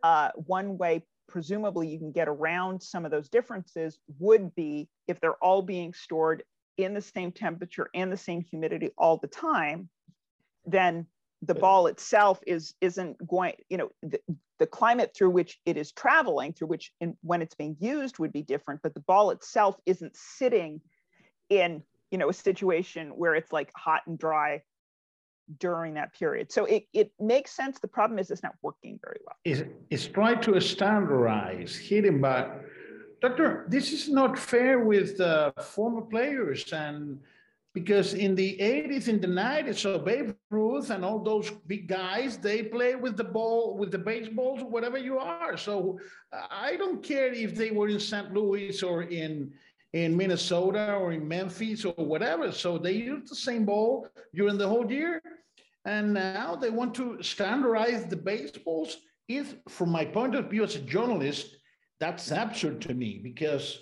uh, 0.03 0.31
one 0.35 0.79
way 0.79 1.03
presumably 1.29 1.89
you 1.89 1.99
can 1.99 2.13
get 2.13 2.29
around 2.29 2.83
some 2.83 3.05
of 3.05 3.11
those 3.11 3.29
differences 3.29 3.99
would 4.19 4.55
be 4.55 4.89
if 5.09 5.21
they're 5.21 5.43
all 5.43 5.63
being 5.63 5.93
stored 5.93 6.43
in 6.77 6.95
the 6.95 7.01
same 7.01 7.33
temperature 7.33 7.89
and 7.95 8.13
the 8.13 8.17
same 8.17 8.43
humidity 8.43 8.91
all 8.99 9.17
the 9.17 9.27
time 9.27 9.89
then 10.65 11.07
the 11.43 11.55
ball 11.55 11.87
itself 11.87 12.41
is 12.47 12.75
isn't 12.81 13.17
going 13.27 13.53
you 13.69 13.77
know 13.77 13.89
the, 14.03 14.19
the 14.59 14.67
climate 14.67 15.13
through 15.15 15.31
which 15.31 15.61
it 15.67 15.77
is 15.77 15.93
traveling 15.93 16.53
through 16.53 16.67
which 16.67 16.93
in, 17.01 17.17
when 17.23 17.43
it's 17.43 17.55
being 17.55 17.77
used 17.79 18.19
would 18.19 18.33
be 18.33 18.43
different 18.43 18.81
but 18.83 18.95
the 18.95 19.01
ball 19.01 19.31
itself 19.31 19.77
isn't 19.87 20.17
sitting 20.17 20.81
in 21.51 21.83
you 22.11 22.19
know 22.19 22.29
a 22.29 22.35
situation 22.35 23.11
where 23.11 23.35
it's 23.35 23.53
like 23.53 23.71
hot 23.77 24.03
and 24.07 24.19
dry 24.19 24.63
during 25.59 25.95
that 25.95 26.13
period. 26.15 26.51
So 26.53 26.65
it, 26.65 26.87
it 26.93 27.13
makes 27.21 27.53
sense. 27.53 27.79
The 27.79 27.89
problem 27.89 28.19
is 28.19 28.31
it's 28.31 28.43
not 28.43 28.55
working 28.63 28.99
very 29.03 29.21
well. 29.27 29.37
It's, 29.45 29.63
it's 29.91 30.07
trying 30.07 30.41
to 30.43 30.61
standardize 30.61 31.77
hitting, 31.77 32.21
but 32.21 32.63
doctor, 33.21 33.67
this 33.69 33.93
is 33.93 34.09
not 34.09 34.39
fair 34.39 34.81
with 34.81 35.19
the 35.19 35.53
former 35.61 36.03
players 36.03 36.73
and 36.73 37.19
because 37.77 38.15
in 38.15 38.35
the 38.35 38.57
80s, 38.57 39.07
in 39.07 39.21
the 39.21 39.27
90s, 39.27 39.77
so 39.77 39.99
Babe 39.99 40.35
Ruth 40.49 40.89
and 40.89 41.05
all 41.05 41.19
those 41.19 41.51
big 41.67 41.87
guys, 41.87 42.39
they 42.39 42.63
play 42.63 42.95
with 42.97 43.19
the 43.19 43.25
ball, 43.25 43.77
with 43.77 43.91
the 43.91 43.99
baseballs, 43.99 44.63
whatever 44.63 44.97
you 44.97 45.19
are. 45.19 45.59
So 45.59 46.01
uh, 46.33 46.47
I 46.51 46.77
don't 46.77 47.03
care 47.03 47.31
if 47.35 47.55
they 47.55 47.73
were 47.73 47.89
in 47.89 48.01
St. 48.01 48.33
Louis 48.33 48.83
or 48.83 49.03
in 49.03 49.53
in 49.93 50.17
Minnesota 50.17 50.95
or 50.95 51.13
in 51.13 51.27
Memphis 51.27 51.85
or 51.85 51.93
whatever. 51.93 52.53
So 52.53 52.79
they 52.79 52.93
use 52.93 53.29
the 53.29 53.37
same 53.37 53.65
ball 53.65 54.09
during 54.35 54.59
the 54.59 54.69
whole 54.69 54.91
year. 54.91 55.23
And 55.87 56.13
now 56.13 56.57
they 56.57 56.71
want 56.71 56.95
to 56.97 57.23
standardize 57.23 58.07
the 58.07 58.17
baseballs. 58.17 58.97
If, 59.29 59.55
from 59.69 59.91
my 59.91 60.05
point 60.05 60.35
of 60.35 60.51
view 60.51 60.65
as 60.65 60.75
a 60.75 60.81
journalist, 60.81 61.57
that's 62.01 62.33
absurd 62.33 62.81
to 62.83 62.95
me 62.95 63.21
because 63.23 63.79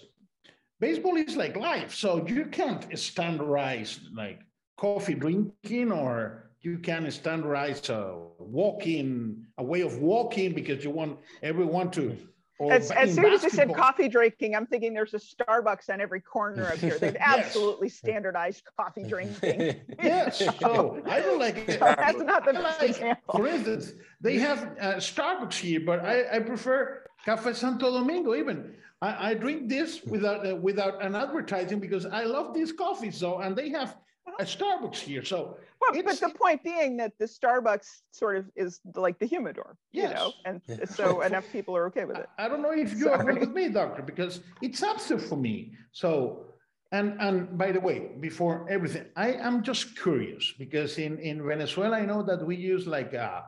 baseball 0.81 1.17
is 1.17 1.35
like 1.35 1.57
life. 1.57 1.95
So 1.95 2.27
you 2.27 2.45
can't 2.47 2.87
standardize 2.99 4.01
like 4.14 4.40
coffee 4.77 5.14
drinking 5.14 5.93
or 5.93 6.51
you 6.61 6.79
can 6.79 7.11
standardize 7.11 7.88
a 7.88 8.19
walking, 8.38 9.47
a 9.57 9.64
way 9.64 9.81
of 9.81 9.99
walking 9.99 10.53
because 10.53 10.85
you 10.85 10.90
want 10.90 11.19
everyone 11.43 11.90
to 11.93 12.17
As, 12.61 12.90
as 12.93 13.14
soon 13.14 13.27
as 13.27 13.43
you 13.43 13.51
said 13.51 13.75
coffee 13.75 14.09
drinking, 14.09 14.55
I'm 14.55 14.67
thinking 14.67 14.95
there's 14.95 15.14
a 15.14 15.19
Starbucks 15.19 15.90
on 15.90 16.01
every 16.01 16.21
corner 16.21 16.69
of 16.69 16.81
here. 16.81 16.99
They've 16.99 17.17
absolutely 17.21 17.88
yes. 17.88 17.97
standardized 17.97 18.62
coffee 18.79 19.03
drinking. 19.03 19.81
yes, 20.03 20.38
so 20.61 21.03
I 21.07 21.21
don't 21.21 21.40
like 21.40 21.57
it. 21.57 21.79
So 21.81 21.95
that's 21.97 22.19
not 22.19 22.45
the 22.45 22.53
best 22.53 22.81
like, 22.81 22.90
example. 22.90 23.35
For 23.35 23.49
instance, 23.49 23.93
they 24.21 24.38
have 24.38 24.62
uh, 24.81 24.95
Starbucks 24.95 25.55
here, 25.55 25.81
but 25.81 26.01
I, 26.05 26.37
I 26.37 26.38
prefer 26.40 27.03
Cafe 27.25 27.55
Santo 27.55 27.90
Domingo 27.90 28.35
even. 28.37 28.75
I, 29.03 29.31
I 29.31 29.35
drink 29.35 29.69
this 29.69 30.05
without 30.05 30.47
uh, 30.47 30.55
without 30.55 31.05
an 31.05 31.17
advertising 31.17 31.81
because 31.81 32.07
I 32.07 32.23
love 32.23 32.55
this 32.55 32.71
coffee. 32.71 33.11
So 33.11 33.40
and 33.40 33.57
they 33.57 33.71
have 33.71 33.97
a 34.39 34.45
Starbucks 34.45 34.97
here. 34.97 35.25
So 35.25 35.59
well, 35.81 36.03
but 36.03 36.19
the 36.19 36.31
point 36.31 36.63
being 36.63 36.97
that 36.97 37.13
the 37.19 37.27
Starbucks 37.27 38.03
sort 38.11 38.37
of 38.37 38.47
is 38.57 38.81
like 38.95 39.19
the 39.19 39.27
humidor, 39.27 39.77
yes. 39.93 40.09
you 40.09 40.15
know, 40.15 40.33
and 40.45 40.61
yeah. 40.67 40.85
so 40.87 41.21
enough 41.21 41.45
people 41.53 41.77
are 41.77 41.87
okay 41.87 42.05
with 42.05 42.19
it. 42.19 42.29
I, 42.39 42.47
I 42.47 42.49
don't 42.49 42.63
know 42.63 42.73
if 42.73 42.95
you 42.95 43.13
agree 43.13 43.39
with 43.39 43.51
me, 43.53 43.69
doctor, 43.69 44.03
because 44.03 44.41
it's 44.63 44.83
absurd 44.83 45.23
for 45.23 45.37
me. 45.37 45.73
So 45.93 46.47
and 46.93 47.21
and 47.21 47.59
by 47.59 47.73
the 47.73 47.81
way, 47.81 48.11
before 48.21 48.67
everything, 48.69 49.07
I 49.17 49.33
am 49.33 49.63
just 49.63 50.01
curious 50.01 50.53
because 50.59 50.99
in 50.99 51.19
in 51.19 51.47
Venezuela, 51.47 51.97
I 51.97 52.05
know 52.05 52.23
that 52.23 52.45
we 52.45 52.57
use 52.57 52.87
like 52.87 53.13
a 53.13 53.23
uh, 53.23 53.43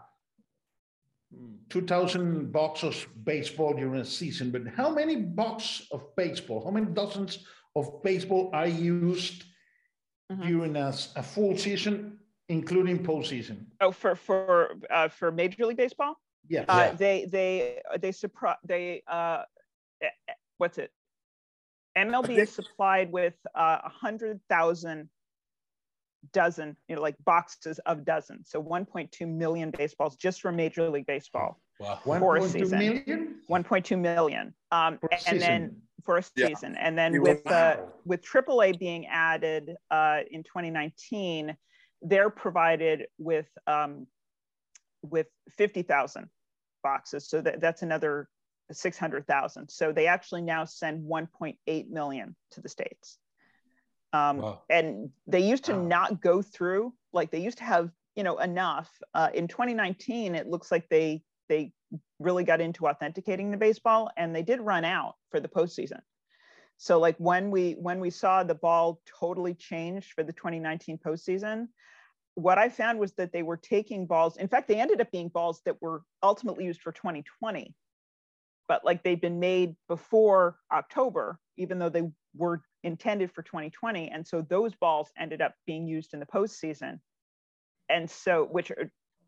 2,000 1.71 2.53
boxes 2.53 3.05
of 3.05 3.25
baseball 3.25 3.75
during 3.75 4.01
a 4.01 4.05
season, 4.05 4.51
but 4.51 4.63
how 4.77 4.89
many 4.89 5.17
boxes 5.17 5.89
of 5.91 6.15
baseball, 6.17 6.65
how 6.65 6.71
many 6.71 6.87
dozens 6.87 7.45
of 7.75 8.03
baseball 8.03 8.51
are 8.53 8.69
used 8.69 9.45
mm-hmm. 10.31 10.47
during 10.47 10.77
a, 10.77 10.95
a, 11.17 11.23
full 11.23 11.57
season, 11.57 12.19
including 12.49 13.05
postseason? 13.05 13.65
Oh, 13.81 13.93
for 13.93 14.15
for 14.15 14.77
uh, 14.91 15.09
for 15.09 15.31
Major 15.33 15.67
League 15.67 15.77
Baseball? 15.77 16.17
Yes. 16.49 16.67
Uh, 16.69 16.77
yeah. 16.77 16.93
They 16.93 17.27
they 17.31 17.81
they 18.01 18.13
surprise 18.13 18.57
they 18.65 19.03
uh, 19.07 19.43
eh, 20.03 20.09
eh, 20.29 20.33
what's 20.59 20.79
it? 20.79 20.91
MLB 21.97 22.37
is 22.39 22.53
supplied 22.53 23.11
with 23.11 23.35
uh, 23.55 23.79
a 23.83 23.87
uh, 23.87 23.89
hundred 23.89 24.41
thousand 24.49 25.09
dozen, 26.33 26.77
you 26.89 26.97
know, 26.97 27.03
like 27.03 27.17
boxes 27.25 27.79
of 27.81 28.05
dozens. 28.05 28.51
So 28.51 28.63
1.2 28.63 29.27
million 29.27 29.71
baseballs 29.71 30.17
just 30.17 30.41
for 30.41 30.53
Major 30.53 30.89
League 30.91 31.07
Baseball 31.07 31.61
wow. 31.79 32.01
for 32.05 32.37
a 32.37 32.49
season. 32.49 32.79
Million? 32.79 33.37
1.2 33.51 33.99
million. 33.99 34.55
Um, 34.71 34.99
and 35.11 35.21
season. 35.21 35.39
then 35.39 35.77
for 36.05 36.19
a 36.19 36.23
season, 36.23 36.75
yeah. 36.75 36.87
and 36.87 36.99
then 36.99 37.21
with 37.21 37.47
uh, 37.47 37.77
with 38.05 38.23
AAA 38.23 38.79
being 38.79 39.07
added 39.07 39.77
uh, 39.91 40.21
in 40.31 40.43
2019, 40.43 41.57
they're 42.03 42.31
provided 42.31 43.07
with 43.19 43.47
um, 43.67 44.07
with 45.03 45.27
50,000 45.51 46.29
boxes. 46.83 47.29
So 47.29 47.41
that, 47.41 47.61
that's 47.61 47.83
another 47.83 48.29
600,000. 48.73 49.69
So 49.69 49.93
they 49.93 50.07
actually 50.07 50.43
now 50.43 50.65
send 50.65 51.09
1.8 51.09 51.89
million 51.89 52.37
to 52.53 52.61
the 52.61 52.69
states. 52.69 53.19
Um, 54.13 54.39
wow. 54.39 54.63
And 54.71 55.11
they 55.27 55.41
used 55.41 55.65
to 55.65 55.75
wow. 55.75 55.83
not 55.83 56.21
go 56.21 56.43
through, 56.43 56.95
like 57.13 57.31
they 57.31 57.41
used 57.41 57.59
to 57.59 57.65
have, 57.65 57.91
you 58.15 58.23
know, 58.23 58.39
enough. 58.39 58.91
Uh, 59.15 59.29
in 59.35 59.49
2019, 59.49 60.35
it 60.35 60.49
looks 60.49 60.71
like 60.71 60.89
they 60.89 61.23
they 61.49 61.73
really 62.19 62.45
got 62.45 62.61
into 62.61 62.87
authenticating 62.87 63.51
the 63.51 63.57
baseball, 63.57 64.11
and 64.17 64.35
they 64.35 64.43
did 64.43 64.61
run 64.61 64.85
out 64.85 65.15
for 65.31 65.41
the 65.41 65.49
postseason. 65.49 66.01
So 66.79 66.99
like 66.99 67.17
when 67.19 67.51
we 67.51 67.73
when 67.73 68.01
we 68.01 68.11
saw 68.11 68.43
the 68.43 68.55
ball 68.55 69.01
totally 69.19 69.55
changed 69.55 70.13
for 70.13 70.23
the 70.23 70.33
2019 70.33 70.99
postseason, 70.99 71.69
what 72.35 72.59
I 72.59 72.69
found 72.69 72.99
was 72.99 73.13
that 73.15 73.33
they 73.33 73.43
were 73.43 73.57
taking 73.57 74.07
balls. 74.07 74.37
In 74.37 74.49
fact, 74.49 74.69
they 74.69 74.79
ended 74.79 75.01
up 75.01 75.11
being 75.11 75.29
balls 75.29 75.63
that 75.65 75.81
were 75.81 76.03
ultimately 76.23 76.67
used 76.67 76.83
for 76.83 76.93
2020, 76.93 77.75
but 78.69 78.85
like 78.85 79.03
they've 79.03 79.21
been 79.21 79.41
made 79.41 79.75
before 79.89 80.59
October, 80.71 81.39
even 81.57 81.79
though 81.79 81.89
they 81.89 82.11
were 82.35 82.63
intended 82.85 83.33
for 83.33 83.43
2020. 83.43 84.11
And 84.11 84.27
so 84.27 84.43
those 84.43 84.75
balls 84.75 85.11
ended 85.19 85.41
up 85.41 85.55
being 85.67 85.87
used 85.87 86.13
in 86.13 86.21
the 86.21 86.27
postseason. 86.27 87.01
And 87.89 88.11
so, 88.11 88.45
which 88.45 88.71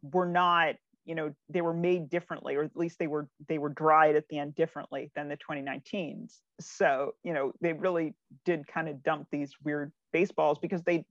were 0.02 0.26
not, 0.26 0.76
you 1.08 1.14
know, 1.14 1.32
they 1.48 1.62
were 1.62 1.72
made 1.72 2.10
differently, 2.10 2.54
or 2.54 2.62
at 2.62 2.76
least 2.76 2.98
they 2.98 3.06
were 3.06 3.28
they 3.48 3.56
were 3.56 3.70
dried 3.70 4.14
at 4.14 4.28
the 4.28 4.38
end 4.38 4.54
differently 4.54 5.10
than 5.16 5.28
the 5.28 5.38
2019s. 5.38 6.34
So, 6.60 7.14
you 7.24 7.32
know, 7.32 7.52
they 7.62 7.72
really 7.72 8.14
did 8.44 8.66
kind 8.66 8.90
of 8.90 9.02
dump 9.02 9.28
these 9.32 9.54
weird 9.64 9.90
baseballs 10.12 10.58
because 10.58 10.82
they 10.82 11.06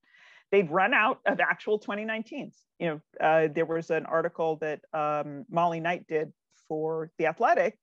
they'd 0.52 0.70
run 0.70 0.94
out 0.94 1.20
of 1.26 1.40
actual 1.40 1.80
2019s. 1.80 2.54
You 2.80 2.88
know, 2.88 3.02
uh, 3.20 3.48
there 3.54 3.66
was 3.66 3.90
an 3.90 4.06
article 4.06 4.58
that 4.58 4.82
um, 4.94 5.46
Molly 5.50 5.80
Knight 5.80 6.06
did 6.08 6.32
for 6.68 7.10
the 7.18 7.26
Athletic 7.26 7.80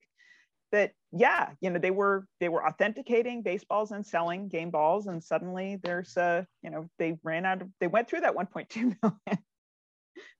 that 0.70 0.92
yeah 1.12 1.50
you 1.60 1.70
know 1.70 1.78
they 1.78 1.92
were 1.92 2.26
they 2.40 2.48
were 2.48 2.66
authenticating 2.66 3.42
baseballs 3.42 3.92
and 3.92 4.04
selling 4.04 4.48
game 4.48 4.70
balls 4.70 5.06
and 5.06 5.22
suddenly 5.22 5.78
there's 5.84 6.16
a 6.16 6.44
you 6.62 6.70
know 6.70 6.88
they 6.98 7.16
ran 7.22 7.44
out 7.46 7.62
of 7.62 7.68
they 7.78 7.86
went 7.86 8.08
through 8.08 8.20
that 8.20 8.34
1.2 8.34 8.74
million 9.02 9.44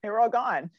they 0.03 0.11
were 0.11 0.19
all 0.19 0.29
gone 0.29 0.71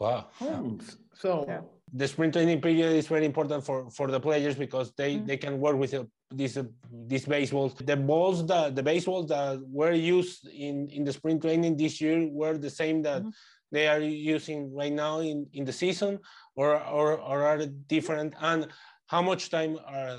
wow 0.00 0.26
hmm. 0.38 0.78
so 1.14 1.44
yeah. 1.46 1.60
the 1.92 2.08
spring 2.08 2.32
training 2.32 2.60
period 2.60 2.92
is 2.96 3.06
very 3.06 3.26
important 3.26 3.64
for 3.64 3.78
for 3.90 4.06
the 4.10 4.18
players 4.18 4.56
because 4.56 4.92
they 4.96 5.14
mm-hmm. 5.14 5.26
they 5.26 5.36
can 5.36 5.60
work 5.60 5.76
with 5.76 5.92
uh, 5.94 6.04
these 6.32 6.56
uh, 6.56 6.64
these 7.06 7.26
baseballs 7.26 7.74
the 7.74 7.96
balls 7.96 8.46
that 8.46 8.74
the 8.74 8.82
baseballs 8.82 9.28
that 9.28 9.60
were 9.78 9.92
used 9.92 10.48
in 10.48 10.88
in 10.88 11.04
the 11.04 11.12
spring 11.12 11.38
training 11.38 11.76
this 11.76 12.00
year 12.00 12.18
were 12.32 12.56
the 12.58 12.70
same 12.70 13.02
that 13.02 13.22
mm-hmm 13.22 13.30
they 13.72 13.86
are 13.88 14.00
using 14.00 14.74
right 14.74 14.92
now 14.92 15.20
in, 15.20 15.46
in 15.52 15.64
the 15.64 15.72
season 15.72 16.18
or, 16.56 16.82
or, 16.84 17.18
or 17.18 17.42
are 17.42 17.64
different? 17.88 18.34
And 18.40 18.68
how 19.06 19.22
much 19.22 19.50
time 19.50 19.78
are, 19.86 20.18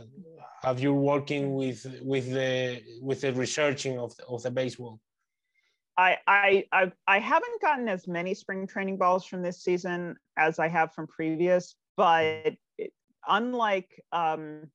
have 0.61 0.79
you 0.79 0.93
working 0.93 1.55
with, 1.55 1.85
with, 2.01 2.31
the, 2.31 2.81
with 3.01 3.21
the 3.21 3.33
researching 3.33 3.99
of 3.99 4.15
the, 4.17 4.25
of 4.25 4.43
the 4.43 4.51
baseball? 4.51 4.99
I, 6.01 6.17
I, 6.25 6.63
I, 6.71 6.91
I 7.07 7.19
haven't 7.19 7.61
gotten 7.61 7.87
as 7.87 8.07
many 8.07 8.33
spring 8.33 8.65
training 8.65 8.97
balls 8.97 9.23
from 9.23 9.43
this 9.43 9.63
season 9.63 10.15
as 10.35 10.57
I 10.57 10.67
have 10.67 10.93
from 10.93 11.05
previous, 11.05 11.75
but 11.95 12.25
it, 12.79 12.91
unlike 13.27 14.01
um, 14.11 14.71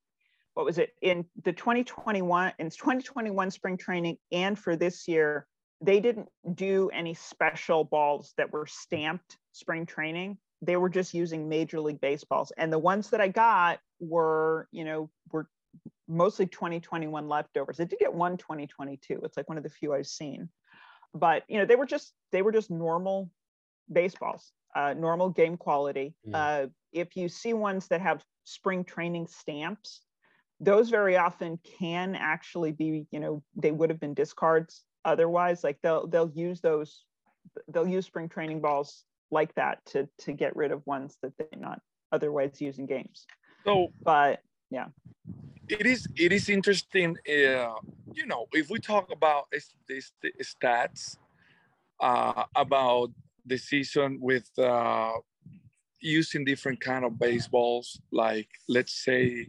what 0.54 0.64
was 0.64 0.78
it 0.78 0.90
in 1.02 1.24
the 1.42 1.52
2021 1.52 2.52
in 2.60 2.70
2021 2.70 3.50
spring 3.50 3.76
training 3.76 4.18
and 4.30 4.56
for 4.56 4.76
this 4.76 5.08
year, 5.08 5.48
they 5.80 5.98
didn't 5.98 6.28
do 6.54 6.90
any 6.90 7.14
special 7.14 7.82
balls 7.82 8.32
that 8.36 8.52
were 8.52 8.66
stamped 8.66 9.36
spring 9.50 9.84
training. 9.84 10.38
They 10.62 10.76
were 10.76 10.88
just 10.88 11.12
using 11.12 11.48
Major 11.48 11.80
League 11.80 12.00
Baseballs. 12.00 12.52
And 12.56 12.72
the 12.72 12.78
ones 12.78 13.10
that 13.10 13.20
I 13.20 13.28
got 13.28 13.80
were, 13.98 14.68
you 14.70 14.84
know, 14.84 15.10
were 15.32 15.48
mostly 16.06 16.46
2021 16.46 17.28
leftovers. 17.28 17.80
I 17.80 17.84
did 17.84 17.98
get 17.98 18.14
one 18.14 18.36
2022. 18.36 19.22
It's 19.24 19.36
like 19.36 19.48
one 19.48 19.58
of 19.58 19.64
the 19.64 19.70
few 19.70 19.92
I've 19.92 20.06
seen. 20.06 20.48
But, 21.18 21.44
you 21.48 21.58
know, 21.58 21.64
they 21.64 21.76
were 21.76 21.86
just, 21.86 22.12
they 22.32 22.42
were 22.42 22.52
just 22.52 22.70
normal 22.70 23.30
baseballs, 23.90 24.52
uh, 24.74 24.94
normal 24.94 25.30
game 25.30 25.56
quality. 25.56 26.14
Yeah. 26.24 26.38
Uh, 26.38 26.66
if 26.92 27.16
you 27.16 27.28
see 27.28 27.52
ones 27.52 27.88
that 27.88 28.00
have 28.00 28.24
spring 28.44 28.84
training 28.84 29.26
stamps, 29.26 30.02
those 30.60 30.88
very 30.88 31.16
often 31.16 31.58
can 31.78 32.14
actually 32.14 32.72
be, 32.72 33.06
you 33.10 33.20
know, 33.20 33.42
they 33.54 33.70
would 33.70 33.90
have 33.90 34.00
been 34.00 34.14
discards 34.14 34.84
otherwise 35.06 35.62
like 35.64 35.78
they'll 35.82 36.06
they'll 36.08 36.32
use 36.34 36.60
those 36.60 37.04
they'll 37.68 37.88
use 37.88 38.04
spring 38.04 38.28
training 38.28 38.60
balls 38.60 39.04
like 39.30 39.54
that 39.54 39.78
to 39.86 40.06
to 40.18 40.32
get 40.32 40.54
rid 40.56 40.72
of 40.72 40.84
ones 40.84 41.16
that 41.22 41.32
they're 41.38 41.48
not 41.58 41.80
otherwise 42.12 42.60
using 42.60 42.84
games 42.84 43.24
so 43.64 43.88
but 44.02 44.40
yeah 44.70 44.86
it 45.68 45.86
is 45.86 46.06
it 46.16 46.32
is 46.32 46.48
interesting 46.48 47.16
uh, 47.28 47.74
you 48.12 48.26
know 48.26 48.46
if 48.52 48.70
we 48.70 48.78
talk 48.78 49.10
about 49.12 49.46
these 49.88 50.12
stats 50.42 51.16
uh, 52.00 52.44
about 52.54 53.10
the 53.46 53.56
season 53.56 54.18
with 54.20 54.48
uh, 54.58 55.12
using 56.00 56.44
different 56.44 56.80
kind 56.80 57.04
of 57.04 57.18
baseballs 57.18 58.00
like 58.12 58.48
let's 58.68 59.04
say 59.04 59.48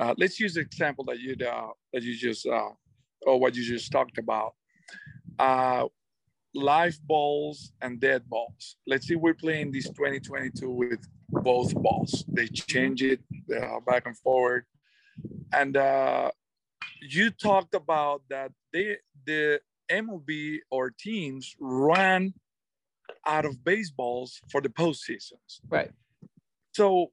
uh, 0.00 0.14
let's 0.18 0.38
use 0.38 0.54
the 0.54 0.60
example 0.60 1.04
that 1.04 1.20
you 1.20 1.34
uh, 1.46 1.68
that 1.92 2.02
you 2.02 2.14
just 2.16 2.46
uh, 2.46 2.70
or 3.26 3.40
what 3.40 3.54
you 3.56 3.64
just 3.64 3.90
talked 3.90 4.18
about 4.18 4.54
live 6.54 6.98
balls 7.06 7.72
and 7.82 8.00
dead 8.00 8.22
balls. 8.30 8.76
Let's 8.86 9.06
say 9.06 9.14
we're 9.14 9.34
playing 9.34 9.72
this 9.72 9.84
2022 9.90 10.70
with 10.70 11.06
both 11.28 11.74
balls. 11.74 12.24
They 12.28 12.46
change 12.46 13.02
it 13.02 13.20
back 13.86 14.06
and 14.06 14.16
forward. 14.16 14.64
And 15.52 15.76
uh, 15.76 16.30
you 17.00 17.30
talked 17.30 17.74
about 17.74 18.22
that 18.30 18.52
they 18.72 18.96
the 19.26 19.60
MLB 19.90 20.58
or 20.70 20.90
teams 20.90 21.54
ran 21.60 22.34
out 23.26 23.44
of 23.44 23.64
baseballs 23.64 24.40
for 24.50 24.60
the 24.60 24.68
postseasons. 24.68 25.60
Right. 25.68 25.90
So 26.72 27.12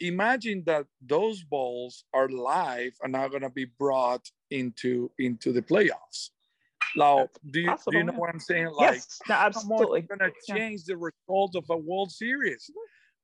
imagine 0.00 0.62
that 0.66 0.86
those 1.00 1.42
balls 1.42 2.04
are 2.12 2.28
live 2.28 2.92
and 3.02 3.16
are 3.16 3.28
going 3.28 3.42
to 3.42 3.50
be 3.50 3.64
brought 3.64 4.28
into 4.50 5.10
into 5.18 5.52
the 5.52 5.62
playoffs 5.62 6.30
now, 6.96 7.28
do 7.50 7.60
you, 7.60 7.74
do 7.90 7.98
you 7.98 8.04
know 8.04 8.12
what 8.14 8.30
I'm 8.30 8.40
saying? 8.40 8.68
Like, 8.68 8.94
yes, 8.94 9.20
no, 9.28 9.34
absolutely. 9.34 10.02
going 10.02 10.18
to 10.18 10.32
change 10.48 10.82
yeah. 10.86 10.94
the 10.94 11.12
result 11.28 11.54
of 11.54 11.64
a 11.70 11.76
World 11.76 12.10
Series? 12.10 12.70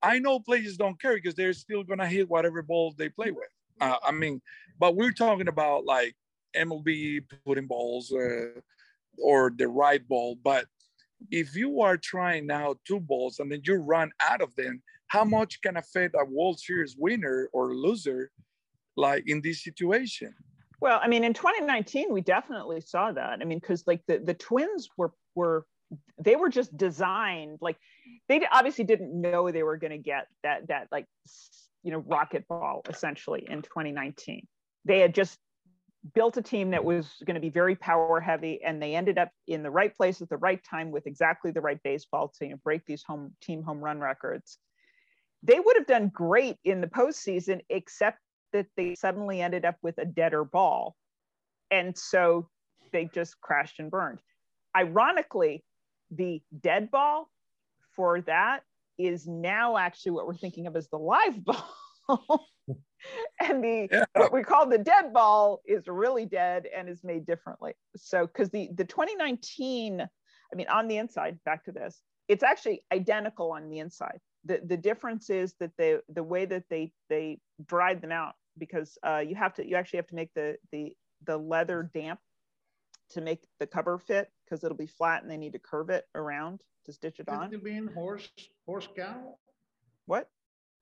I 0.03 0.19
know 0.19 0.41
players 0.41 0.77
don't 0.77 1.01
care 1.01 1.15
because 1.15 1.35
they're 1.35 1.53
still 1.53 1.85
gonna 1.85 2.07
hit 2.07 2.29
whatever 2.29 2.63
ball 2.63 2.95
they 2.97 3.09
play 3.09 3.31
with. 3.31 3.49
Uh, 3.81 3.97
I 4.05 4.13
mean, 4.13 4.41
but 4.79 4.97
we're 4.97 5.13
talking 5.13 5.49
about 5.49 5.85
like 5.85 6.15
MLB 6.57 7.23
putting 7.47 7.67
balls 7.67 8.13
uh, 8.13 8.61
or 9.19 9.53
the 9.57 9.69
right 9.69 10.07
ball. 10.07 10.37
But 10.43 10.67
if 11.31 11.55
you 11.55 11.81
are 11.83 11.97
trying 11.97 12.47
now 12.47 12.75
two 12.87 13.01
balls 13.01 13.39
and 13.39 13.51
then 13.51 13.63
you 13.65 13.77
run 13.77 14.11
out 14.21 14.41
of 14.41 14.55
them, 14.57 14.83
how 15.07 15.25
much 15.25 15.61
can 15.63 15.77
affect 15.77 16.15
a 16.19 16.25
World 16.25 16.59
Series 16.59 16.97
winner 16.97 17.49
or 17.53 17.75
loser, 17.75 18.31
like 18.97 19.25
in 19.27 19.41
this 19.41 19.63
situation? 19.63 20.35
Well, 20.81 20.99
I 21.01 21.07
mean, 21.07 21.23
in 21.23 21.33
2019, 21.33 22.13
we 22.13 22.23
definitely 22.23 22.81
saw 22.81 23.13
that. 23.13 23.39
I 23.41 23.45
mean, 23.45 23.59
because 23.59 23.87
like 23.87 24.03
the 24.09 24.19
the 24.19 24.35
Twins 24.35 24.89
were 24.97 25.13
were 25.35 25.67
they 26.19 26.37
were 26.37 26.49
just 26.49 26.77
designed 26.77 27.59
like 27.61 27.77
they 28.29 28.41
obviously 28.51 28.85
didn't 28.85 29.19
know 29.19 29.51
they 29.51 29.63
were 29.63 29.77
going 29.77 29.93
to 29.93 29.99
get 29.99 30.27
that 30.43 30.69
that 30.69 30.89
like 30.91 31.07
you 31.83 31.93
know 31.93 31.99
rocket 31.99 32.47
ball 32.49 32.83
essentially 32.89 33.47
in 33.49 33.63
2019 33.63 34.47
they 34.85 35.01
had 35.01 35.15
just 35.15 35.39
built 36.15 36.37
a 36.37 36.43
team 36.43 36.71
that 36.71 36.85
was 36.85 37.09
going 37.25 37.37
to 37.37 37.41
be 37.41 37.51
very 37.51 37.77
power 37.77 38.21
heavy 38.21 38.61
and 38.65 38.83
they 38.83 38.95
ended 38.95 39.19
up 39.19 39.31
in 39.47 39.63
the 39.63 39.71
right 39.71 39.97
place 39.97 40.21
at 40.21 40.29
the 40.29 40.37
right 40.37 40.61
time 40.69 40.91
with 40.91 41.07
exactly 41.07 41.53
the 41.53 41.61
right 41.61 41.81
baseball 41.85 42.33
to 42.37 42.45
you 42.45 42.51
know, 42.53 42.57
break 42.65 42.85
these 42.87 43.05
home 43.05 43.33
team 43.41 43.63
home 43.63 43.79
run 43.79 44.01
records. 44.01 44.59
They 45.45 45.61
would 45.61 45.77
have 45.77 45.87
done 45.87 46.11
great 46.13 46.57
in 46.65 46.81
the 46.81 46.89
postseason 46.89 47.61
except 47.71 48.19
that 48.53 48.67
they 48.77 48.97
suddenly 48.97 49.41
ended 49.41 49.65
up 49.65 49.77
with 49.83 49.99
a 49.99 50.05
deader 50.05 50.45
ball. 50.45 50.97
And 51.71 51.97
so 51.97 52.49
they 52.93 53.05
just 53.05 53.41
crashed 53.41 53.79
and 53.79 53.91
burned. 53.91 54.21
Ironically 54.77 55.65
the 56.11 56.43
dead 56.61 56.91
ball 56.91 57.29
for 57.95 58.21
that 58.23 58.63
is 58.99 59.27
now 59.27 59.77
actually 59.77 60.13
what 60.13 60.27
we're 60.27 60.37
thinking 60.37 60.67
of 60.67 60.77
as 60.77 60.89
the 60.89 60.99
live 60.99 61.45
ball. 61.45 62.49
and 63.41 63.63
the 63.63 63.89
yeah. 63.91 64.05
what 64.15 64.33
we 64.33 64.43
call 64.43 64.69
the 64.69 64.79
dead 64.79 65.13
ball 65.13 65.61
is 65.67 65.87
really 65.89 66.27
dead 66.27 66.67
and 66.77 66.89
is 66.89 67.03
made 67.03 67.27
differently. 67.27 67.73
So 67.97 68.27
because 68.27 68.51
the 68.51 68.69
the 68.75 68.85
2019, 68.85 70.01
I 70.01 70.57
mean 70.57 70.69
on 70.69 70.89
the 70.89 70.99
inside, 70.99 71.39
back 71.45 71.65
to 71.65 71.73
this, 71.73 72.01
it's 72.29 72.43
actually 72.43 72.83
identical 72.93 73.53
on 73.53 73.69
the 73.69 73.79
inside. 73.79 74.21
The 74.45 74.61
the 74.65 74.77
difference 74.77 75.31
is 75.31 75.55
that 75.61 75.73
they 75.79 75.99
the 76.09 76.23
way 76.23 76.45
that 76.45 76.65
they 76.69 76.93
they 77.09 77.39
dried 77.67 78.03
them 78.03 78.13
out 78.13 78.35
because 78.59 78.99
uh, 79.07 79.23
you 79.27 79.35
have 79.35 79.55
to 79.55 79.67
you 79.67 79.77
actually 79.77 79.99
have 79.99 80.09
to 80.09 80.15
make 80.15 80.33
the 80.35 80.57
the 80.71 80.93
the 81.25 81.37
leather 81.37 81.91
damp 81.95 82.21
to 83.11 83.21
make 83.21 83.41
the 83.61 83.67
cover 83.67 83.99
fit 83.99 84.31
because 84.45 84.65
it'll 84.65 84.77
be 84.77 84.87
flat 84.87 85.23
and 85.23 85.31
they 85.31 85.37
need 85.37 85.53
to 85.53 85.59
curve 85.59 85.91
it 85.91 86.05
around 86.15 86.61
to 86.85 86.93
stitch 86.93 87.21
it 87.21 87.29
on. 87.29 87.53
It 87.53 87.65
being 87.65 87.89
horse 87.89 88.29
horse 88.67 88.89
cow? 88.97 89.37
What? 90.07 90.29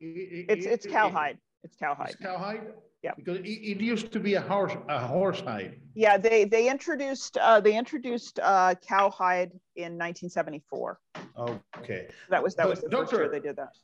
It, 0.00 0.46
it's 0.48 0.66
it's 0.66 0.86
cowhide. 0.86 1.38
It's 1.62 1.76
cowhide. 1.76 2.10
It's 2.10 2.16
cowhide. 2.16 2.72
Yeah. 3.02 3.12
Because 3.16 3.38
it, 3.38 3.48
it, 3.48 3.80
used 3.80 4.12
to 4.12 4.20
be 4.20 4.34
a 4.34 4.40
horse 4.40 4.76
a 4.88 5.06
horse 5.06 5.40
hide. 5.40 5.80
Yeah, 5.94 6.18
they 6.18 6.44
they 6.44 6.68
introduced 6.68 7.38
uh, 7.38 7.60
they 7.60 7.76
introduced 7.76 8.38
uh, 8.42 8.74
cowhide 8.86 9.52
in 9.76 9.96
1974. 9.96 11.00
Okay. 11.38 12.08
That 12.28 12.42
was 12.42 12.54
that 12.56 12.64
but 12.64 12.70
was 12.70 12.80
the 12.80 12.88
doctor, 12.88 13.06
first 13.06 13.20
year 13.20 13.28
they 13.30 13.40
did 13.40 13.56
that. 13.56 13.74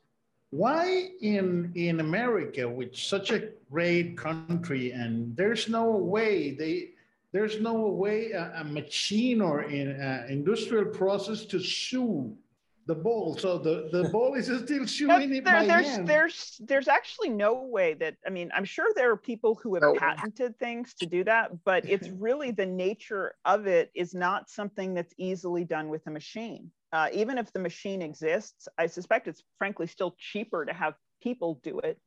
Why 0.50 1.09
in 1.22 1.72
in 1.74 2.00
America, 2.00 2.68
which 2.68 3.09
such 3.09 3.31
a 3.31 3.50
great 3.70 4.18
country, 4.18 4.92
and 4.92 5.35
there's 5.37 5.68
no 5.68 5.90
way 5.90 6.52
they 6.52 6.90
there's 7.33 7.61
no 7.61 7.89
way 7.89 8.31
a, 8.33 8.61
a 8.61 8.65
machine 8.65 9.41
or 9.41 9.61
an 9.61 10.31
industrial 10.31 10.87
process 10.87 11.45
to 11.47 11.61
sew 11.61 12.37
the 12.87 12.95
ball. 12.95 13.37
So 13.37 13.59
the, 13.59 13.89
the 13.93 14.09
ball 14.12 14.35
is 14.35 14.47
still 14.47 14.87
sewing 14.87 15.35
it 15.35 15.45
there, 15.45 15.61
by 15.61 15.67
there's, 15.67 15.87
hand. 15.87 16.09
There's, 16.09 16.61
there's 16.65 16.89
actually 16.89 17.31
no 17.31 17.55
way 17.55 17.95
that, 17.95 18.15
I 18.27 18.31
mean, 18.31 18.51
I'm 18.55 18.65
sure 18.65 18.87
there 18.95 19.11
are 19.11 19.17
people 19.17 19.59
who 19.61 19.75
have 19.75 19.83
no. 19.83 19.95
patented 19.95 20.59
things 20.59 20.95
to 21.01 21.07
do 21.07 21.25
that, 21.25 21.65
but 21.65 21.85
it's 21.85 22.09
really 22.19 22.53
the 22.53 22.67
nature 22.67 23.35
of 23.45 23.67
it 23.67 23.91
is 23.95 24.15
not 24.15 24.49
something 24.49 24.95
that's 24.95 25.12
easily 25.19 25.65
done 25.65 25.89
with 25.89 26.07
a 26.07 26.11
machine. 26.11 26.71
Uh, 26.93 27.09
even 27.12 27.37
if 27.37 27.53
the 27.53 27.59
machine 27.59 28.01
exists, 28.01 28.69
I 28.79 28.87
suspect 28.87 29.27
it's 29.27 29.43
frankly 29.59 29.89
still 29.89 30.15
cheaper 30.19 30.65
to 30.65 30.73
have 30.73 30.95
people 31.21 31.61
do 31.62 31.81
it 31.81 31.99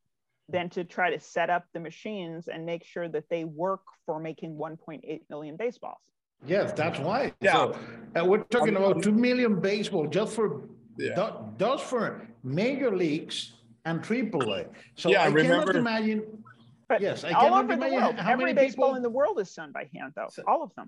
than 0.51 0.69
to 0.71 0.83
try 0.83 1.09
to 1.11 1.19
set 1.19 1.49
up 1.49 1.65
the 1.73 1.79
machines 1.79 2.47
and 2.47 2.65
make 2.65 2.83
sure 2.83 3.07
that 3.07 3.29
they 3.29 3.43
work 3.43 3.81
for 4.05 4.19
making 4.19 4.55
1.8 4.55 5.21
million 5.29 5.55
baseballs. 5.55 5.99
Yes, 6.45 6.71
that's 6.73 6.99
why. 6.99 7.33
Yeah, 7.41 7.53
so, 7.53 7.77
uh, 8.17 8.25
we're 8.25 8.43
talking 8.43 8.75
about 8.75 9.03
two 9.03 9.11
million 9.11 9.59
baseball 9.59 10.07
just 10.07 10.33
for 10.33 10.61
yeah. 10.97 11.31
just 11.57 11.83
for 11.83 12.27
major 12.43 12.95
leagues 12.95 13.53
and 13.85 14.01
AAA. 14.01 14.67
So 14.95 15.09
yeah, 15.09 15.23
I, 15.23 15.25
I 15.25 15.27
remember, 15.27 15.73
cannot 15.73 15.75
imagine. 15.75 16.43
But 16.87 17.01
yes, 17.01 17.23
I 17.23 17.31
all 17.31 17.53
over 17.55 17.75
the 17.75 17.87
world, 17.87 18.15
every 18.19 18.53
baseball 18.53 18.87
people... 18.87 18.95
in 18.95 19.03
the 19.03 19.09
world 19.09 19.39
is 19.39 19.53
done 19.53 19.71
by 19.71 19.89
hand, 19.93 20.13
though. 20.15 20.27
So, 20.31 20.43
all 20.47 20.63
of 20.63 20.73
them. 20.75 20.87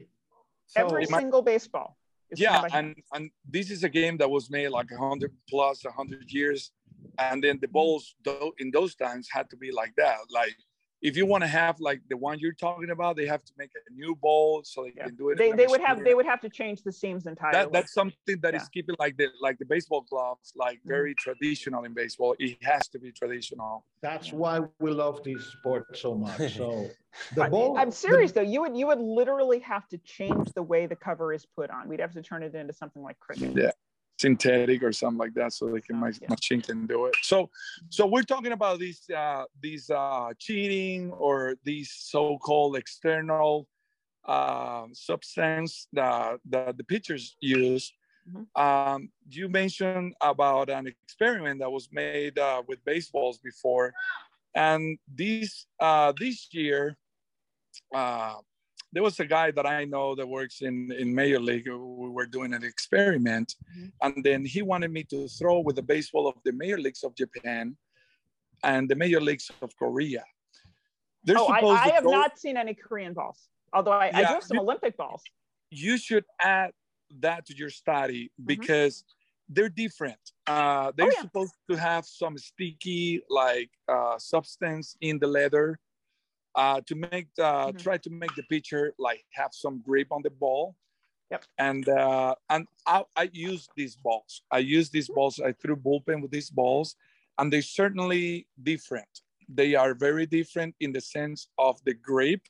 So 0.67 0.85
every 0.85 1.05
single 1.05 1.41
baseball. 1.41 1.97
yeah, 2.35 2.63
and 2.73 2.95
and 3.13 3.29
this 3.47 3.69
is 3.69 3.83
a 3.83 3.89
game 3.89 4.17
that 4.17 4.29
was 4.29 4.49
made 4.49 4.69
like 4.69 4.89
100 4.89 5.31
plus 5.49 5.83
100 5.83 6.31
years 6.31 6.71
and 7.17 7.43
then 7.43 7.59
the 7.61 7.67
balls 7.67 8.15
in 8.59 8.71
those 8.71 8.95
times 8.95 9.27
had 9.31 9.49
to 9.49 9.57
be 9.57 9.71
like 9.71 9.93
that 9.95 10.17
like 10.31 10.55
if 11.01 11.17
you 11.17 11.25
want 11.25 11.43
to 11.43 11.47
have 11.47 11.79
like 11.79 12.01
the 12.09 12.17
one 12.17 12.37
you're 12.39 12.53
talking 12.53 12.91
about, 12.91 13.15
they 13.15 13.25
have 13.25 13.43
to 13.43 13.51
make 13.57 13.71
a 13.75 13.93
new 13.93 14.15
ball 14.15 14.61
so 14.63 14.83
they 14.83 14.93
yeah. 14.95 15.05
can 15.07 15.15
do 15.15 15.29
it. 15.29 15.37
They, 15.37 15.51
they 15.51 15.65
would 15.65 15.81
have 15.81 16.03
they 16.03 16.13
would 16.13 16.27
have 16.27 16.39
to 16.41 16.49
change 16.49 16.83
the 16.83 16.91
seams 16.91 17.25
entirely. 17.25 17.57
That, 17.57 17.71
that's 17.71 17.93
something 17.93 18.39
that 18.41 18.53
yeah. 18.53 18.61
is 18.61 18.69
keeping 18.69 18.95
like 18.99 19.17
the 19.17 19.27
like 19.41 19.57
the 19.57 19.65
baseball 19.65 20.05
gloves 20.09 20.53
like 20.55 20.77
mm-hmm. 20.79 20.89
very 20.89 21.11
mm-hmm. 21.11 21.31
traditional 21.31 21.83
in 21.85 21.93
baseball. 21.93 22.35
It 22.37 22.57
has 22.63 22.87
to 22.89 22.99
be 22.99 23.11
traditional. 23.11 23.85
That's 24.01 24.31
why 24.31 24.61
we 24.79 24.91
love 24.91 25.23
this 25.23 25.43
sport 25.59 25.97
so 25.97 26.13
much. 26.13 26.55
So 26.55 26.87
the 27.35 27.45
ball. 27.45 27.77
I'm 27.77 27.91
serious 27.91 28.31
the, 28.31 28.41
though. 28.41 28.49
You 28.49 28.61
would 28.61 28.77
you 28.77 28.87
would 28.87 28.99
literally 28.99 29.59
have 29.59 29.87
to 29.89 29.97
change 29.99 30.53
the 30.53 30.63
way 30.63 30.85
the 30.85 30.95
cover 30.95 31.33
is 31.33 31.45
put 31.45 31.71
on. 31.71 31.87
We'd 31.87 31.99
have 31.99 32.13
to 32.13 32.21
turn 32.21 32.43
it 32.43 32.53
into 32.53 32.73
something 32.73 33.01
like 33.01 33.19
cricket. 33.19 33.53
Yeah 33.55 33.71
synthetic 34.21 34.83
or 34.83 34.93
something 34.93 35.17
like 35.17 35.33
that 35.33 35.51
so 35.51 35.67
they 35.67 35.81
can 35.81 35.97
my 35.97 36.11
yeah. 36.21 36.27
machine 36.29 36.61
can 36.61 36.85
do 36.85 37.05
it 37.07 37.15
so 37.23 37.49
so 37.89 38.05
we're 38.05 38.29
talking 38.33 38.51
about 38.51 38.77
these 38.77 39.01
uh 39.09 39.43
these 39.61 39.89
uh 39.89 40.29
cheating 40.37 41.11
or 41.13 41.55
these 41.63 41.91
so-called 42.13 42.75
external 42.75 43.67
uh 44.25 44.85
substance 44.93 45.87
that 45.91 46.39
that 46.47 46.77
the 46.77 46.83
pitchers 46.83 47.35
use 47.39 47.91
mm-hmm. 48.29 48.45
um 48.61 49.09
you 49.27 49.49
mentioned 49.49 50.13
about 50.21 50.69
an 50.69 50.85
experiment 50.85 51.59
that 51.59 51.71
was 51.71 51.89
made 51.91 52.37
uh, 52.37 52.61
with 52.67 52.79
baseballs 52.85 53.39
before 53.39 53.91
and 54.53 54.99
this 55.07 55.65
uh 55.79 56.13
this 56.19 56.47
year 56.51 56.95
uh 57.95 58.35
there 58.93 59.03
was 59.03 59.19
a 59.19 59.25
guy 59.25 59.51
that 59.51 59.65
I 59.65 59.85
know 59.85 60.15
that 60.15 60.27
works 60.27 60.61
in, 60.61 60.91
in 60.97 61.13
Major 61.15 61.39
League. 61.39 61.67
We 61.67 62.09
were 62.09 62.25
doing 62.25 62.53
an 62.53 62.63
experiment, 62.63 63.55
mm-hmm. 63.77 63.87
and 64.01 64.23
then 64.23 64.43
he 64.45 64.61
wanted 64.61 64.91
me 64.91 65.03
to 65.05 65.27
throw 65.27 65.59
with 65.59 65.77
the 65.77 65.81
baseball 65.81 66.27
of 66.27 66.35
the 66.43 66.51
Major 66.51 66.77
Leagues 66.77 67.03
of 67.03 67.15
Japan 67.15 67.77
and 68.63 68.89
the 68.89 68.95
Major 68.95 69.21
Leagues 69.21 69.49
of 69.61 69.75
Korea. 69.77 70.23
They're 71.23 71.37
oh, 71.37 71.47
I, 71.47 71.61
I 71.61 71.89
have 71.89 72.03
not 72.03 72.39
seen 72.39 72.57
any 72.57 72.73
Korean 72.73 73.13
balls, 73.13 73.47
although 73.73 73.91
I, 73.91 74.07
yeah, 74.07 74.17
I 74.17 74.21
do 74.21 74.33
have 74.33 74.43
some 74.43 74.57
you, 74.57 74.63
Olympic 74.63 74.97
balls. 74.97 75.23
You 75.69 75.97
should 75.97 76.25
add 76.41 76.71
that 77.19 77.45
to 77.45 77.55
your 77.55 77.69
study 77.69 78.25
mm-hmm. 78.25 78.47
because 78.47 78.97
mm-hmm. 78.97 79.53
they're 79.53 79.69
different. 79.69 80.19
Uh, 80.47 80.91
they're 80.97 81.07
oh, 81.07 81.13
yeah. 81.15 81.21
supposed 81.21 81.53
to 81.69 81.77
have 81.77 82.05
some 82.05 82.37
sticky 82.37 83.21
like 83.29 83.69
uh, 83.87 84.17
substance 84.17 84.97
in 84.99 85.19
the 85.19 85.27
leather 85.27 85.79
uh, 86.55 86.81
to 86.87 86.95
make 86.95 87.27
the, 87.35 87.43
mm-hmm. 87.43 87.77
try 87.77 87.97
to 87.97 88.09
make 88.09 88.33
the 88.35 88.43
pitcher 88.43 88.93
like 88.99 89.23
have 89.33 89.51
some 89.53 89.81
grip 89.81 90.07
on 90.11 90.21
the 90.23 90.29
ball. 90.29 90.75
Yep. 91.31 91.45
And 91.57 91.87
uh, 91.87 92.35
and 92.49 92.67
I, 92.85 93.03
I 93.15 93.29
use 93.31 93.69
these 93.77 93.95
balls. 93.95 94.43
I 94.51 94.57
use 94.57 94.89
these 94.89 95.07
balls. 95.07 95.39
I 95.39 95.53
threw 95.53 95.77
bullpen 95.77 96.21
with 96.21 96.31
these 96.31 96.49
balls, 96.49 96.95
and 97.37 97.51
they're 97.51 97.61
certainly 97.61 98.47
different. 98.61 99.07
They 99.47 99.75
are 99.75 99.93
very 99.93 100.25
different 100.25 100.75
in 100.81 100.91
the 100.91 100.99
sense 100.99 101.47
of 101.57 101.79
the 101.85 101.93
grip. 101.93 102.41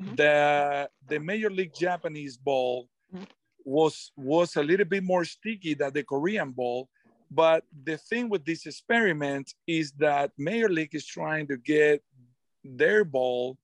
Mm-hmm. 0.00 0.16
The 0.16 0.90
the 1.08 1.20
Major 1.20 1.50
League 1.50 1.74
Japanese 1.74 2.36
ball 2.36 2.88
mm-hmm. 3.14 3.24
was 3.64 4.10
was 4.16 4.56
a 4.56 4.64
little 4.64 4.86
bit 4.86 5.04
more 5.04 5.24
sticky 5.24 5.74
than 5.74 5.92
the 5.92 6.02
Korean 6.02 6.50
ball. 6.50 6.88
But 7.30 7.64
the 7.84 7.98
thing 7.98 8.28
with 8.28 8.44
this 8.44 8.66
experiment 8.66 9.52
is 9.66 9.92
that 9.98 10.32
Major 10.38 10.70
League 10.70 10.94
is 10.94 11.06
trying 11.06 11.46
to 11.48 11.56
get 11.56 12.02
their 12.76 13.04
ball 13.04 13.56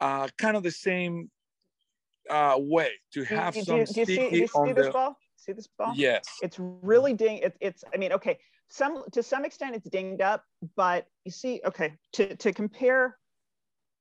uh, 0.00 0.28
kind 0.38 0.56
of 0.56 0.62
the 0.62 0.70
same 0.70 1.30
uh, 2.30 2.56
way 2.58 2.90
to 3.12 3.24
have 3.24 3.54
do, 3.54 3.62
some 3.62 3.84
do, 3.84 3.86
do 3.86 4.00
you 4.00 4.06
see, 4.06 4.30
do 4.30 4.36
you 4.38 4.46
see 4.46 4.72
this 4.72 4.86
the, 4.86 4.92
ball? 4.92 5.18
See 5.36 5.52
this 5.52 5.68
ball? 5.78 5.92
Yes. 5.94 6.24
It's 6.42 6.56
really 6.58 7.14
ding. 7.14 7.38
It, 7.38 7.56
it's. 7.60 7.84
I 7.92 7.96
mean, 7.96 8.12
okay. 8.12 8.38
Some 8.68 9.04
to 9.12 9.22
some 9.22 9.44
extent 9.44 9.76
it's 9.76 9.88
dinged 9.88 10.22
up, 10.22 10.44
but 10.74 11.06
you 11.24 11.30
see, 11.30 11.60
okay. 11.64 11.94
To 12.14 12.34
to 12.36 12.52
compare 12.52 13.16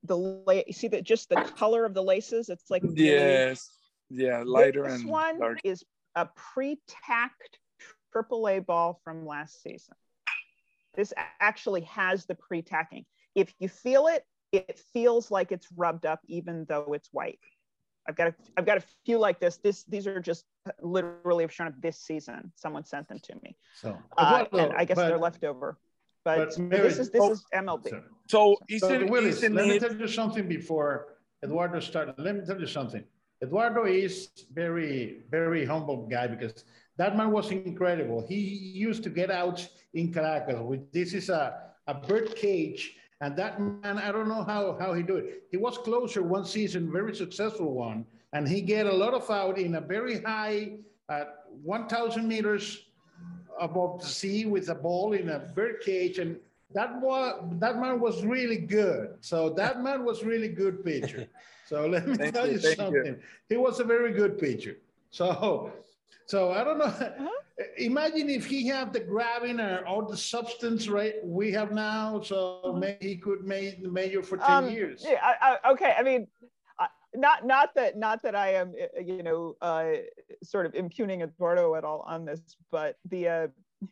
the 0.03 0.17
la- 0.17 0.61
you 0.65 0.73
see 0.73 0.87
that 0.89 1.03
just 1.03 1.29
the 1.29 1.35
color 1.57 1.85
of 1.85 1.93
the 1.93 2.03
laces. 2.03 2.49
It's 2.49 2.69
like 2.69 2.83
yes, 2.93 3.77
yeah, 4.09 4.43
lighter 4.45 4.83
And 4.83 4.93
this 4.93 5.01
and 5.01 5.09
one 5.09 5.57
is 5.63 5.83
a 6.15 6.27
pre-tacked 6.35 7.59
AAA 8.15 8.65
ball 8.65 8.99
from 9.03 9.25
last 9.25 9.61
season. 9.61 9.95
This 10.95 11.13
actually 11.39 11.81
has 11.81 12.25
the 12.25 12.35
pre-tacking. 12.35 13.05
If 13.35 13.53
you 13.59 13.69
feel 13.69 14.07
it, 14.07 14.25
it 14.51 14.79
feels 14.93 15.31
like 15.31 15.51
it's 15.51 15.67
rubbed 15.75 16.05
up 16.05 16.19
even 16.27 16.65
though 16.69 16.93
it's 16.93 17.09
white. 17.11 17.39
I've 18.07 18.15
got 18.15 18.27
a, 18.27 18.35
I've 18.57 18.65
got 18.65 18.77
a 18.77 18.83
few 19.05 19.17
like 19.17 19.39
this. 19.39 19.57
This 19.57 19.83
these 19.85 20.07
are 20.07 20.19
just 20.19 20.45
literally 20.81 21.43
have 21.43 21.53
shown 21.53 21.67
up 21.67 21.73
this 21.81 21.99
season. 21.99 22.51
Someone 22.55 22.83
sent 22.83 23.07
them 23.07 23.19
to 23.23 23.35
me. 23.41 23.55
So 23.81 23.97
uh, 24.17 24.45
and 24.51 24.73
I 24.73 24.85
guess 24.85 24.95
but, 24.95 25.07
they're 25.07 25.17
leftover. 25.17 25.77
But, 26.25 26.49
but 26.49 26.59
Mary, 26.59 26.83
this 26.83 26.99
is 26.99 27.09
this 27.09 27.21
oh, 27.21 27.31
is 27.31 27.45
MLB. 27.53 27.89
So, 28.29 28.57
so, 28.69 28.77
so 28.77 29.05
Willis, 29.05 29.41
let 29.41 29.51
me 29.53 29.79
tell 29.79 29.95
you 29.95 30.07
something 30.07 30.47
before 30.47 31.15
Eduardo 31.43 31.79
started. 31.79 32.15
Let 32.17 32.35
me 32.35 32.45
tell 32.45 32.59
you 32.59 32.67
something. 32.67 33.03
Eduardo 33.41 33.85
is 33.85 34.29
very 34.53 35.23
very 35.29 35.65
humble 35.65 36.07
guy 36.07 36.27
because 36.27 36.65
that 36.97 37.17
man 37.17 37.31
was 37.31 37.51
incredible. 37.51 38.25
He 38.27 38.35
used 38.35 39.03
to 39.03 39.09
get 39.09 39.31
out 39.31 39.67
in 39.93 40.13
Caracas. 40.13 40.59
With, 40.61 40.91
this 40.91 41.13
is 41.13 41.29
a, 41.29 41.71
a 41.87 41.93
bird 41.93 42.35
cage 42.35 42.95
and 43.23 43.37
that 43.37 43.57
man, 43.57 43.97
I 43.99 44.11
don't 44.11 44.27
know 44.27 44.43
how, 44.43 44.75
how 44.77 44.93
he 44.93 45.01
do 45.01 45.15
it. 45.15 45.43
He 45.49 45.55
was 45.55 45.77
closer 45.77 46.21
one 46.21 46.43
season, 46.43 46.91
very 46.91 47.15
successful 47.15 47.71
one, 47.73 48.05
and 48.33 48.45
he 48.45 48.59
get 48.59 48.85
a 48.85 48.91
lot 48.91 49.13
of 49.13 49.29
out 49.31 49.57
in 49.57 49.75
a 49.75 49.81
very 49.81 50.21
high, 50.21 50.73
at 51.09 51.45
1,000 51.63 52.27
meters 52.27 52.87
above 53.61 54.01
the 54.01 54.07
sea 54.07 54.45
with 54.45 54.67
a 54.67 54.75
ball 54.75 55.13
in 55.13 55.29
a 55.29 55.39
bird 55.39 55.79
cage. 55.85 56.19
And 56.19 56.35
that 56.73 56.99
was 56.99 57.41
that 57.59 57.79
man 57.79 58.01
was 58.01 58.25
really 58.25 58.57
good. 58.57 59.15
So 59.21 59.49
that 59.51 59.81
man 59.81 60.03
was 60.03 60.23
really 60.23 60.49
good 60.49 60.83
pitcher. 60.83 61.27
So 61.65 61.87
let 61.87 62.05
me 62.05 62.17
tell 62.29 62.45
you, 62.45 62.59
you 62.59 62.75
something. 62.75 63.05
You. 63.05 63.19
He 63.47 63.55
was 63.55 63.79
a 63.79 63.85
very 63.85 64.11
good 64.11 64.37
pitcher. 64.37 64.75
So 65.11 65.71
so 66.25 66.51
I 66.51 66.61
don't 66.65 66.77
know. 66.77 66.85
Uh-huh. 66.85 67.29
Imagine 67.77 68.29
if 68.29 68.47
he 68.47 68.67
had 68.67 68.93
the 68.93 68.99
grabbing 68.99 69.59
or 69.59 69.85
all 69.85 70.05
the 70.05 70.17
substance 70.17 70.87
right 70.87 71.15
we 71.23 71.51
have 71.51 71.71
now. 71.71 72.19
So 72.21 72.61
uh-huh. 72.63 72.79
maybe 72.79 73.07
he 73.09 73.17
could 73.17 73.43
make 73.45 73.83
the 73.83 73.89
major 73.89 74.23
for 74.23 74.37
ten 74.37 74.49
um, 74.49 74.69
years. 74.69 75.05
Yeah. 75.07 75.19
I, 75.21 75.57
I, 75.63 75.71
okay. 75.71 75.93
I 75.97 76.01
mean, 76.01 76.27
not 77.15 77.45
not 77.45 77.75
that 77.75 77.97
not 77.97 78.21
that 78.23 78.35
I 78.35 78.53
am 78.53 78.73
uh, 78.81 78.99
you 78.99 79.23
know 79.23 79.55
uh, 79.61 79.91
sort 80.43 80.65
of 80.65 80.75
impugning 80.75 81.21
Eduardo 81.21 81.75
at 81.75 81.83
all 81.83 82.03
on 82.07 82.25
this, 82.25 82.41
but 82.71 82.97
the 83.09 83.27
uh, 83.27 83.47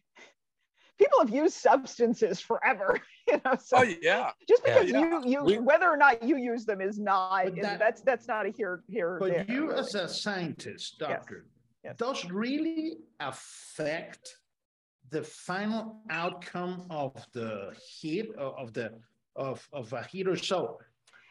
people 0.98 1.20
have 1.20 1.30
used 1.30 1.56
substances 1.56 2.40
forever. 2.40 3.00
You 3.28 3.40
know, 3.46 3.56
so 3.64 3.78
oh 3.78 3.96
yeah. 4.02 4.32
Just 4.50 4.66
because 4.66 4.90
yeah, 4.90 5.00
you 5.00 5.24
you 5.26 5.44
we, 5.44 5.60
whether 5.60 5.88
or 5.88 5.96
not 5.96 6.24
you 6.24 6.38
use 6.38 6.66
them 6.66 6.82
is 6.82 7.00
not 7.00 7.56
that, 7.62 7.78
that's 7.78 8.02
that's 8.02 8.28
not 8.28 8.48
a 8.48 8.50
here 8.50 8.82
here. 8.90 9.18
But 9.22 9.30
there, 9.30 9.46
you 9.48 9.68
really. 9.68 9.80
as 9.80 9.94
a 9.94 10.10
scientist, 10.10 10.98
doctor. 10.98 11.46
Yes. 11.84 11.96
yes. 11.96 11.96
does 11.98 12.32
really 12.32 12.98
affect 13.20 14.38
the 15.10 15.24
final 15.24 16.02
outcome 16.10 16.86
of 16.90 17.14
the 17.34 17.74
hit 18.02 18.34
of 18.38 18.74
the 18.74 18.94
of, 19.36 19.68
of 19.74 19.94
a 19.94 20.04
hit 20.04 20.28
or 20.28 20.36
so? 20.36 20.80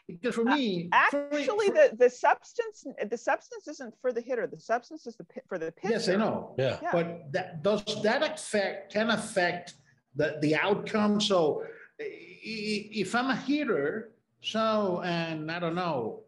Because 0.07 0.35
for 0.35 0.43
me 0.43 0.89
uh, 0.91 0.95
actually 0.95 1.45
for, 1.45 1.55
for, 1.57 1.73
the 1.73 1.95
the 1.97 2.09
substance 2.09 2.85
the 3.09 3.17
substance 3.17 3.67
isn't 3.67 3.93
for 4.01 4.11
the 4.11 4.21
hitter. 4.21 4.47
The 4.47 4.59
substance 4.59 5.07
is 5.07 5.15
the 5.15 5.25
for 5.47 5.57
the 5.57 5.71
pitcher. 5.71 5.93
Yes 5.93 6.09
i 6.09 6.15
know. 6.15 6.55
Yeah, 6.57 6.77
yeah. 6.81 6.89
but 6.91 7.31
that 7.31 7.63
does 7.63 7.83
that 8.03 8.21
affect 8.23 8.93
can 8.93 9.09
affect 9.09 9.75
the 10.15 10.37
the 10.41 10.55
outcome? 10.55 11.21
So 11.21 11.63
if 12.03 13.15
i'm 13.15 13.29
a 13.29 13.35
hitter 13.35 14.11
so 14.41 15.01
and 15.03 15.51
i 15.51 15.59
don't 15.59 15.75
know 15.75 16.21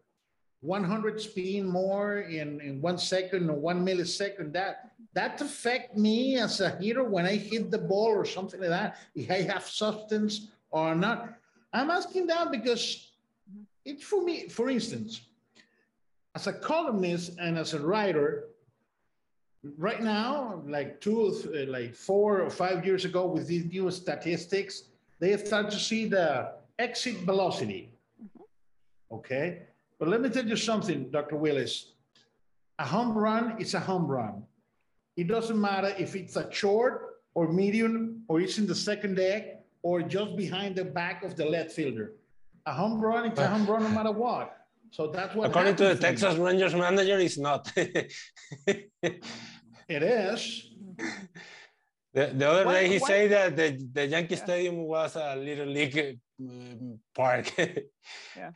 100 0.64 1.20
spin 1.20 1.66
more 1.66 2.20
in, 2.20 2.60
in 2.60 2.80
one 2.80 2.96
second 2.96 3.50
or 3.50 3.56
one 3.56 3.84
millisecond, 3.84 4.52
that 4.52 4.90
that 5.12 5.40
affect 5.40 5.96
me 5.96 6.38
as 6.38 6.60
a 6.60 6.70
hitter 6.70 7.04
when 7.04 7.24
I 7.24 7.36
hit 7.36 7.70
the 7.70 7.78
ball 7.78 8.08
or 8.08 8.24
something 8.24 8.60
like 8.60 8.70
that, 8.70 8.96
if 9.14 9.30
I 9.30 9.42
have 9.42 9.64
substance 9.64 10.48
or 10.70 10.94
not. 10.94 11.34
I'm 11.72 11.90
asking 11.90 12.26
that 12.28 12.50
because 12.50 13.12
it 13.84 14.02
for 14.02 14.22
me, 14.22 14.48
for 14.48 14.70
instance, 14.70 15.20
as 16.34 16.46
a 16.46 16.52
columnist 16.52 17.36
and 17.38 17.58
as 17.58 17.74
a 17.74 17.78
writer, 17.78 18.48
right 19.78 20.02
now, 20.02 20.62
like 20.66 21.00
two, 21.00 21.30
like 21.68 21.94
four 21.94 22.40
or 22.40 22.50
five 22.50 22.84
years 22.84 23.04
ago 23.04 23.26
with 23.26 23.46
these 23.46 23.66
new 23.66 23.90
statistics, 23.90 24.84
they 25.20 25.36
start 25.36 25.70
to 25.70 25.78
see 25.78 26.06
the 26.06 26.52
exit 26.78 27.18
velocity. 27.18 27.92
Mm-hmm. 28.20 29.14
Okay. 29.16 29.62
But 30.04 30.10
let 30.10 30.20
me 30.20 30.28
tell 30.28 30.44
you 30.44 30.56
something, 30.56 31.10
Dr. 31.10 31.36
Wills. 31.36 31.94
A 32.78 32.84
home 32.84 33.16
run 33.16 33.58
is 33.58 33.72
a 33.72 33.80
home 33.80 34.06
run. 34.06 34.42
It 35.16 35.28
doesn't 35.28 35.58
matter 35.58 35.94
if 35.98 36.14
it's 36.14 36.36
a 36.36 36.46
short 36.52 37.22
or 37.32 37.50
medium 37.50 38.22
or 38.28 38.38
it's 38.38 38.58
in 38.58 38.66
the 38.66 38.74
second 38.74 39.14
deck 39.14 39.64
or 39.82 40.02
just 40.02 40.36
behind 40.36 40.76
the 40.76 40.84
back 40.84 41.24
of 41.24 41.36
the 41.36 41.46
left 41.46 41.72
fielder. 41.72 42.16
A 42.66 42.74
home 42.74 43.00
run 43.00 43.32
is 43.32 43.38
a 43.38 43.46
home 43.46 43.64
run 43.64 43.82
no 43.82 43.88
matter 43.88 44.12
what. 44.12 44.54
So 44.90 45.06
that's 45.06 45.34
what. 45.34 45.48
According 45.48 45.76
to 45.76 45.94
the 45.94 45.96
Texas 45.96 46.36
Rangers 46.36 46.74
manager, 46.74 47.18
it's 47.18 47.38
not. 47.38 47.72
it 47.74 48.92
is. 49.88 50.68
The, 52.12 52.26
the 52.26 52.46
other 52.46 52.64
day 52.70 52.88
he 52.88 52.98
said 52.98 53.30
that 53.30 53.56
the, 53.56 53.88
the 53.90 54.06
Yankee 54.06 54.34
yeah. 54.34 54.44
Stadium 54.44 54.76
was 54.84 55.16
a 55.16 55.34
little 55.34 55.66
league 55.66 56.20
um, 56.42 56.98
park. 57.14 57.50
yeah. 58.36 58.50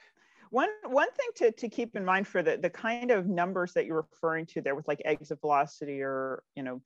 One 0.51 0.69
one 0.85 1.09
thing 1.11 1.29
to, 1.37 1.53
to 1.53 1.69
keep 1.69 1.97
in 1.97 2.05
mind 2.05 2.27
for 2.27 2.43
the, 2.43 2.57
the 2.57 2.71
kind 2.71 3.11
of 3.11 3.27
numbers 3.27 3.73
that 3.75 3.87
you're 3.87 4.07
referring 4.11 4.47
to 4.47 4.61
there 4.61 4.75
with 4.75 4.89
like 4.89 5.03
exit 5.05 5.41
velocity 5.41 6.01
or, 6.03 6.43
you 6.55 6.63
know, 6.63 6.83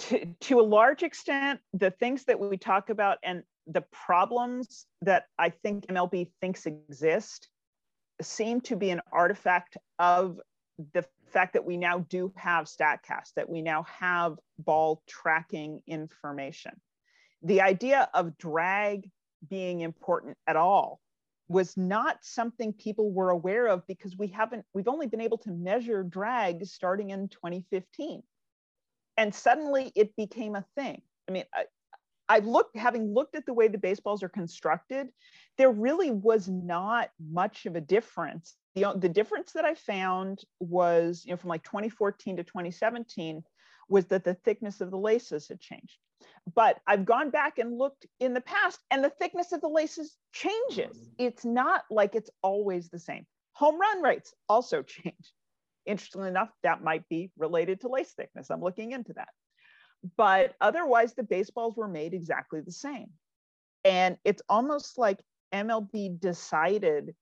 to, 0.00 0.26
to 0.40 0.60
a 0.60 0.62
large 0.62 1.02
extent, 1.02 1.60
the 1.72 1.90
things 1.90 2.24
that 2.24 2.40
we 2.40 2.56
talk 2.56 2.90
about 2.90 3.18
and 3.22 3.42
the 3.66 3.84
problems 3.92 4.86
that 5.02 5.26
I 5.38 5.50
think 5.50 5.86
MLB 5.86 6.30
thinks 6.40 6.66
exist 6.66 7.48
seem 8.20 8.60
to 8.62 8.76
be 8.76 8.90
an 8.90 9.00
artifact 9.12 9.76
of 9.98 10.40
the 10.94 11.04
fact 11.32 11.52
that 11.52 11.64
we 11.64 11.76
now 11.76 12.00
do 12.08 12.32
have 12.36 12.66
StatCast, 12.66 13.34
that 13.36 13.48
we 13.48 13.62
now 13.62 13.84
have 13.84 14.38
ball 14.58 15.02
tracking 15.06 15.80
information. 15.86 16.72
The 17.42 17.60
idea 17.60 18.08
of 18.14 18.36
drag 18.38 19.08
being 19.48 19.80
important 19.80 20.36
at 20.46 20.56
all 20.56 21.00
was 21.52 21.76
not 21.76 22.16
something 22.22 22.72
people 22.72 23.12
were 23.12 23.30
aware 23.30 23.68
of 23.68 23.86
because 23.86 24.16
we 24.16 24.26
haven't 24.26 24.64
we've 24.74 24.88
only 24.88 25.06
been 25.06 25.20
able 25.20 25.38
to 25.38 25.50
measure 25.50 26.02
drag 26.02 26.64
starting 26.66 27.10
in 27.10 27.28
2015 27.28 28.22
and 29.18 29.34
suddenly 29.34 29.92
it 29.94 30.16
became 30.16 30.56
a 30.56 30.64
thing. 30.76 31.02
I 31.28 31.32
mean 31.32 31.44
I, 31.54 31.64
i've 32.28 32.46
looked 32.46 32.76
having 32.76 33.12
looked 33.12 33.36
at 33.36 33.44
the 33.46 33.52
way 33.52 33.68
the 33.68 33.78
baseballs 33.78 34.22
are 34.22 34.28
constructed 34.28 35.08
there 35.58 35.70
really 35.70 36.10
was 36.10 36.48
not 36.48 37.10
much 37.30 37.66
of 37.66 37.76
a 37.76 37.80
difference. 37.80 38.56
The, 38.74 38.94
the 38.96 39.08
difference 39.08 39.52
that 39.52 39.66
i 39.66 39.74
found 39.74 40.42
was 40.60 41.24
you 41.26 41.32
know 41.32 41.36
from 41.36 41.50
like 41.50 41.62
2014 41.64 42.38
to 42.38 42.44
2017 42.44 43.44
was 43.92 44.06
that 44.06 44.24
the 44.24 44.34
thickness 44.34 44.80
of 44.80 44.90
the 44.90 44.98
laces 44.98 45.48
had 45.48 45.60
changed 45.60 45.98
but 46.54 46.80
I've 46.86 47.04
gone 47.04 47.30
back 47.30 47.58
and 47.58 47.78
looked 47.78 48.06
in 48.20 48.34
the 48.34 48.40
past, 48.40 48.80
and 48.90 49.02
the 49.02 49.10
thickness 49.10 49.52
of 49.52 49.60
the 49.60 49.68
laces 49.68 50.16
changes. 50.32 51.10
It's 51.18 51.44
not 51.44 51.84
like 51.90 52.14
it's 52.14 52.30
always 52.42 52.88
the 52.88 52.98
same. 52.98 53.26
Home 53.54 53.80
run 53.80 54.02
rates 54.02 54.34
also 54.48 54.82
change. 54.82 55.32
Interestingly 55.86 56.28
enough, 56.28 56.50
that 56.62 56.82
might 56.82 57.08
be 57.08 57.30
related 57.36 57.80
to 57.80 57.88
lace 57.88 58.12
thickness. 58.12 58.50
I'm 58.50 58.62
looking 58.62 58.92
into 58.92 59.12
that. 59.14 59.28
But 60.16 60.54
otherwise, 60.60 61.14
the 61.14 61.22
baseballs 61.22 61.76
were 61.76 61.88
made 61.88 62.12
exactly 62.12 62.60
the 62.60 62.72
same. 62.72 63.10
And 63.84 64.16
it's 64.24 64.42
almost 64.48 64.98
like 64.98 65.20
MLB 65.52 66.20
decided 66.20 67.14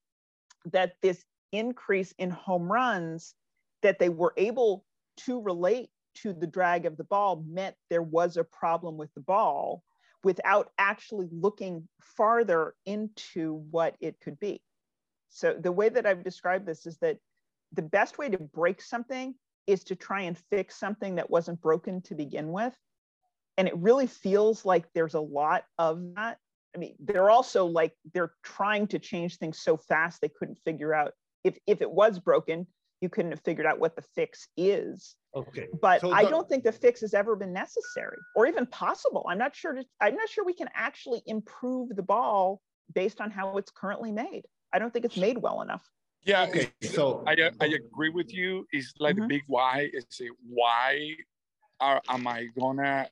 that 0.72 0.94
this 1.02 1.22
increase 1.52 2.12
in 2.18 2.30
home 2.30 2.70
runs 2.70 3.34
that 3.82 3.98
they 3.98 4.08
were 4.08 4.34
able 4.36 4.84
to 5.18 5.42
relate 5.42 5.90
to 6.16 6.32
the 6.32 6.46
drag 6.46 6.86
of 6.86 6.96
the 6.96 7.04
ball 7.04 7.44
meant 7.46 7.76
there 7.88 8.02
was 8.02 8.36
a 8.36 8.44
problem 8.44 8.96
with 8.96 9.12
the 9.14 9.20
ball 9.20 9.82
without 10.22 10.70
actually 10.78 11.28
looking 11.32 11.88
farther 12.00 12.74
into 12.84 13.64
what 13.70 13.96
it 14.00 14.20
could 14.20 14.38
be. 14.38 14.60
So 15.30 15.54
the 15.54 15.72
way 15.72 15.88
that 15.88 16.06
I've 16.06 16.24
described 16.24 16.66
this 16.66 16.86
is 16.86 16.98
that 16.98 17.18
the 17.72 17.82
best 17.82 18.18
way 18.18 18.28
to 18.28 18.38
break 18.38 18.82
something 18.82 19.34
is 19.66 19.84
to 19.84 19.94
try 19.94 20.22
and 20.22 20.36
fix 20.50 20.76
something 20.76 21.14
that 21.14 21.30
wasn't 21.30 21.60
broken 21.60 22.02
to 22.02 22.14
begin 22.14 22.50
with. 22.50 22.76
And 23.56 23.68
it 23.68 23.76
really 23.76 24.06
feels 24.06 24.64
like 24.64 24.86
there's 24.94 25.14
a 25.14 25.20
lot 25.20 25.64
of 25.78 26.02
that. 26.16 26.38
I 26.74 26.78
mean, 26.78 26.96
they're 26.98 27.30
also 27.30 27.66
like 27.66 27.92
they're 28.12 28.32
trying 28.42 28.88
to 28.88 28.98
change 28.98 29.38
things 29.38 29.60
so 29.60 29.76
fast 29.76 30.20
they 30.20 30.28
couldn't 30.28 30.58
figure 30.64 30.94
out 30.94 31.12
if, 31.44 31.58
if 31.66 31.80
it 31.82 31.90
was 31.90 32.18
broken, 32.18 32.66
you 33.00 33.08
couldn't 33.08 33.30
have 33.30 33.40
figured 33.40 33.66
out 33.66 33.78
what 33.78 33.96
the 33.96 34.02
fix 34.02 34.48
is. 34.56 35.16
Okay. 35.34 35.68
But 35.80 36.00
so 36.00 36.12
I 36.12 36.24
don't 36.24 36.48
think 36.48 36.64
the 36.64 36.72
fix 36.72 37.00
has 37.00 37.14
ever 37.14 37.36
been 37.36 37.52
necessary 37.52 38.18
or 38.34 38.46
even 38.46 38.66
possible. 38.66 39.24
I'm 39.28 39.38
not 39.38 39.54
sure. 39.54 39.74
To, 39.74 39.84
I'm 40.00 40.16
not 40.16 40.28
sure 40.28 40.44
we 40.44 40.54
can 40.54 40.68
actually 40.74 41.22
improve 41.26 41.94
the 41.96 42.02
ball 42.02 42.60
based 42.94 43.20
on 43.20 43.30
how 43.30 43.56
it's 43.56 43.70
currently 43.70 44.12
made. 44.12 44.42
I 44.72 44.78
don't 44.78 44.92
think 44.92 45.04
it's 45.04 45.16
made 45.16 45.38
well 45.38 45.62
enough. 45.62 45.84
Yeah. 46.22 46.42
Okay. 46.44 46.70
So 46.82 47.24
I, 47.26 47.50
I 47.60 47.66
agree 47.66 48.10
with 48.10 48.32
you. 48.34 48.66
It's 48.72 48.92
like 48.98 49.14
mm-hmm. 49.14 49.22
the 49.22 49.28
big 49.28 49.42
why 49.46 49.88
is 49.92 50.04
it 50.18 50.32
why 50.46 51.14
are 51.80 52.02
am 52.08 52.26
I 52.26 52.48
gonna 52.58 53.08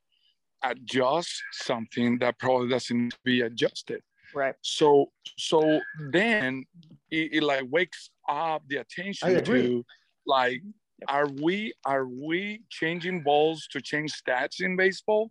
adjust 0.62 1.42
something 1.52 2.18
that 2.18 2.38
probably 2.38 2.68
doesn't 2.68 3.14
be 3.24 3.42
adjusted. 3.42 4.02
Right. 4.34 4.54
So 4.62 5.10
so 5.38 5.80
then 6.10 6.64
it, 7.10 7.34
it 7.34 7.42
like 7.42 7.64
wakes 7.70 8.10
up 8.28 8.62
the 8.68 8.76
attention 8.76 9.42
to 9.44 9.84
like 10.26 10.60
yep. 10.62 11.08
are 11.08 11.28
we 11.28 11.72
are 11.86 12.06
we 12.06 12.62
changing 12.70 13.22
balls 13.22 13.66
to 13.72 13.80
change 13.80 14.12
stats 14.12 14.60
in 14.60 14.76
baseball? 14.76 15.30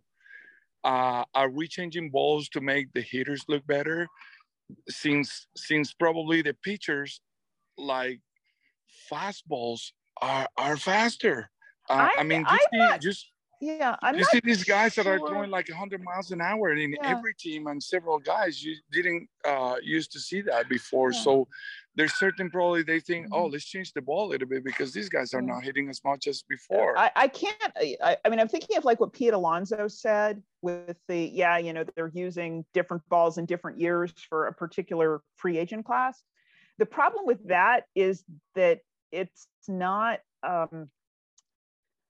Uh, 0.84 1.24
are 1.34 1.50
we 1.50 1.66
changing 1.68 2.10
balls 2.10 2.48
to 2.50 2.60
make 2.60 2.92
the 2.94 3.02
hitters 3.02 3.44
look 3.48 3.66
better? 3.66 4.06
Since 4.88 5.48
since 5.56 5.92
probably 5.94 6.42
the 6.42 6.54
pitchers 6.62 7.20
like 7.76 8.20
fastballs 9.10 9.92
are 10.20 10.48
are 10.56 10.76
faster. 10.76 11.50
Uh, 11.88 12.08
I, 12.16 12.20
I, 12.20 12.22
mean, 12.22 12.44
just, 12.44 12.68
not, 12.72 13.00
just 13.00 13.30
yeah, 13.60 13.96
I'm 14.02 14.16
you 14.16 14.24
see 14.24 14.40
these 14.42 14.62
guys 14.62 14.94
sure. 14.94 15.04
that 15.04 15.10
are 15.10 15.18
throwing 15.18 15.50
like 15.50 15.68
100 15.68 16.02
miles 16.02 16.30
an 16.30 16.40
hour 16.40 16.72
in 16.72 16.92
yeah. 16.92 16.98
every 17.02 17.34
team 17.34 17.66
and 17.66 17.82
several 17.82 18.18
guys 18.18 18.62
you 18.62 18.76
didn't 18.92 19.28
uh, 19.44 19.76
used 19.82 20.12
to 20.12 20.20
see 20.20 20.40
that 20.42 20.68
before. 20.68 21.12
Yeah. 21.12 21.20
So 21.20 21.48
there's 21.96 22.14
certain 22.14 22.50
probably 22.50 22.84
they 22.84 23.00
think, 23.00 23.26
oh, 23.32 23.44
mm-hmm. 23.44 23.52
let's 23.52 23.64
change 23.64 23.92
the 23.92 24.00
ball 24.00 24.28
a 24.28 24.30
little 24.30 24.46
bit 24.46 24.62
because 24.62 24.92
these 24.92 25.08
guys 25.08 25.34
are 25.34 25.42
not 25.42 25.64
hitting 25.64 25.88
as 25.88 26.00
much 26.04 26.28
as 26.28 26.42
before. 26.42 26.96
I, 26.96 27.10
I 27.16 27.28
can't. 27.28 27.72
I, 27.76 28.16
I 28.24 28.28
mean, 28.28 28.38
I'm 28.38 28.48
thinking 28.48 28.76
of 28.76 28.84
like 28.84 29.00
what 29.00 29.12
Pete 29.12 29.32
Alonso 29.32 29.88
said 29.88 30.40
with 30.62 30.96
the 31.08 31.18
yeah, 31.18 31.58
you 31.58 31.72
know, 31.72 31.84
they're 31.96 32.12
using 32.14 32.64
different 32.74 33.02
balls 33.08 33.38
in 33.38 33.46
different 33.46 33.80
years 33.80 34.12
for 34.28 34.46
a 34.46 34.52
particular 34.52 35.20
free 35.36 35.58
agent 35.58 35.84
class. 35.84 36.22
The 36.78 36.86
problem 36.86 37.26
with 37.26 37.48
that 37.48 37.84
is 37.96 38.22
that 38.54 38.80
it's 39.10 39.48
not. 39.66 40.20
Um, 40.44 40.90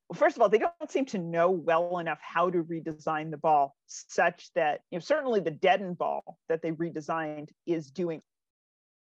well, 0.09 0.19
first 0.19 0.37
of 0.37 0.43
all, 0.43 0.49
they 0.49 0.59
don't 0.59 0.91
seem 0.91 1.05
to 1.07 1.19
know 1.19 1.51
well 1.51 1.99
enough 1.99 2.19
how 2.21 2.49
to 2.49 2.63
redesign 2.65 3.31
the 3.31 3.37
ball 3.37 3.77
such 3.87 4.51
that, 4.55 4.81
you 4.91 4.97
know, 4.97 5.01
certainly 5.01 5.41
the 5.41 5.51
deadened 5.51 5.99
ball 5.99 6.39
that 6.49 6.63
they 6.63 6.73
redesigned 6.73 7.51
is 7.67 7.91
doing 7.91 8.23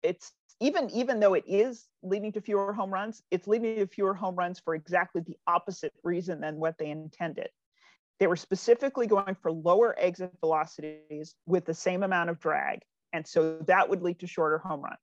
it's 0.03 0.31
even 0.59 0.89
even 0.91 1.19
though 1.19 1.33
it 1.33 1.43
is 1.47 1.87
leading 2.03 2.31
to 2.33 2.41
fewer 2.41 2.73
home 2.73 2.91
runs, 2.91 3.21
it's 3.31 3.47
leading 3.47 3.77
to 3.77 3.87
fewer 3.87 4.13
home 4.13 4.35
runs 4.35 4.59
for 4.59 4.75
exactly 4.75 5.21
the 5.21 5.37
opposite 5.47 5.93
reason 6.03 6.41
than 6.41 6.57
what 6.57 6.77
they 6.77 6.89
intended. 6.89 7.49
They 8.19 8.27
were 8.27 8.35
specifically 8.35 9.07
going 9.07 9.35
for 9.41 9.51
lower 9.51 9.95
exit 9.97 10.31
velocities 10.39 11.33
with 11.47 11.65
the 11.65 11.73
same 11.73 12.03
amount 12.03 12.29
of 12.29 12.39
drag. 12.39 12.81
And 13.13 13.25
so 13.25 13.57
that 13.67 13.89
would 13.89 14.03
lead 14.03 14.19
to 14.19 14.27
shorter 14.27 14.59
home 14.59 14.81
runs. 14.81 14.97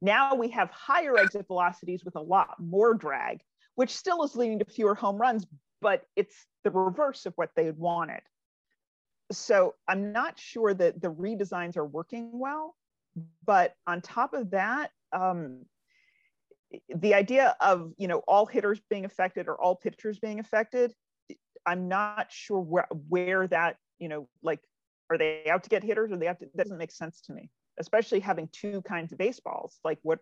Now 0.00 0.34
we 0.34 0.48
have 0.48 0.70
higher 0.70 1.18
exit 1.18 1.46
velocities 1.46 2.04
with 2.04 2.16
a 2.16 2.20
lot 2.20 2.54
more 2.58 2.94
drag 2.94 3.40
which 3.74 3.96
still 3.96 4.22
is 4.22 4.36
leading 4.36 4.58
to 4.58 4.64
fewer 4.64 4.94
home 4.94 5.16
runs, 5.16 5.46
but 5.80 6.04
it's 6.16 6.46
the 6.64 6.70
reverse 6.70 7.26
of 7.26 7.32
what 7.36 7.50
they 7.56 7.64
had 7.64 7.78
wanted. 7.78 8.20
So 9.30 9.74
I'm 9.88 10.12
not 10.12 10.38
sure 10.38 10.74
that 10.74 11.00
the 11.00 11.08
redesigns 11.08 11.76
are 11.76 11.86
working 11.86 12.30
well. 12.32 12.74
But 13.44 13.74
on 13.86 14.00
top 14.00 14.32
of 14.32 14.50
that, 14.52 14.90
um, 15.12 15.66
the 16.94 17.12
idea 17.14 17.54
of 17.60 17.92
you 17.98 18.08
know 18.08 18.22
all 18.26 18.46
hitters 18.46 18.80
being 18.88 19.04
affected 19.04 19.48
or 19.48 19.60
all 19.60 19.76
pitchers 19.76 20.18
being 20.18 20.40
affected, 20.40 20.94
I'm 21.66 21.88
not 21.88 22.32
sure 22.32 22.60
where 22.60 22.86
where 23.08 23.46
that 23.48 23.76
you 23.98 24.08
know 24.08 24.28
like 24.42 24.60
are 25.10 25.18
they 25.18 25.44
out 25.50 25.62
to 25.64 25.68
get 25.68 25.82
hitters 25.82 26.10
or 26.10 26.16
they 26.16 26.26
have 26.26 26.38
to 26.38 26.46
that 26.54 26.64
doesn't 26.64 26.78
make 26.78 26.90
sense 26.90 27.20
to 27.22 27.32
me 27.32 27.50
especially 27.78 28.20
having 28.20 28.48
two 28.52 28.82
kinds 28.82 29.12
of 29.12 29.18
baseballs 29.18 29.78
like 29.84 29.98
what 30.02 30.18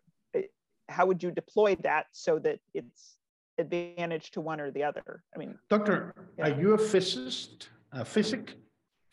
how 0.89 1.07
would 1.07 1.23
you 1.23 1.31
deploy 1.31 1.75
that 1.77 2.07
so 2.13 2.39
that 2.39 2.59
it's 2.75 3.17
advantage 3.61 4.31
to 4.33 4.41
one 4.41 4.61
or 4.61 4.71
the 4.71 4.83
other. 4.83 5.23
I 5.35 5.39
mean, 5.39 5.57
Doctor, 5.69 6.15
are 6.41 6.51
you 6.51 6.73
a 6.75 6.79
physicist? 6.79 7.69
A 7.93 8.05
physic? 8.05 8.57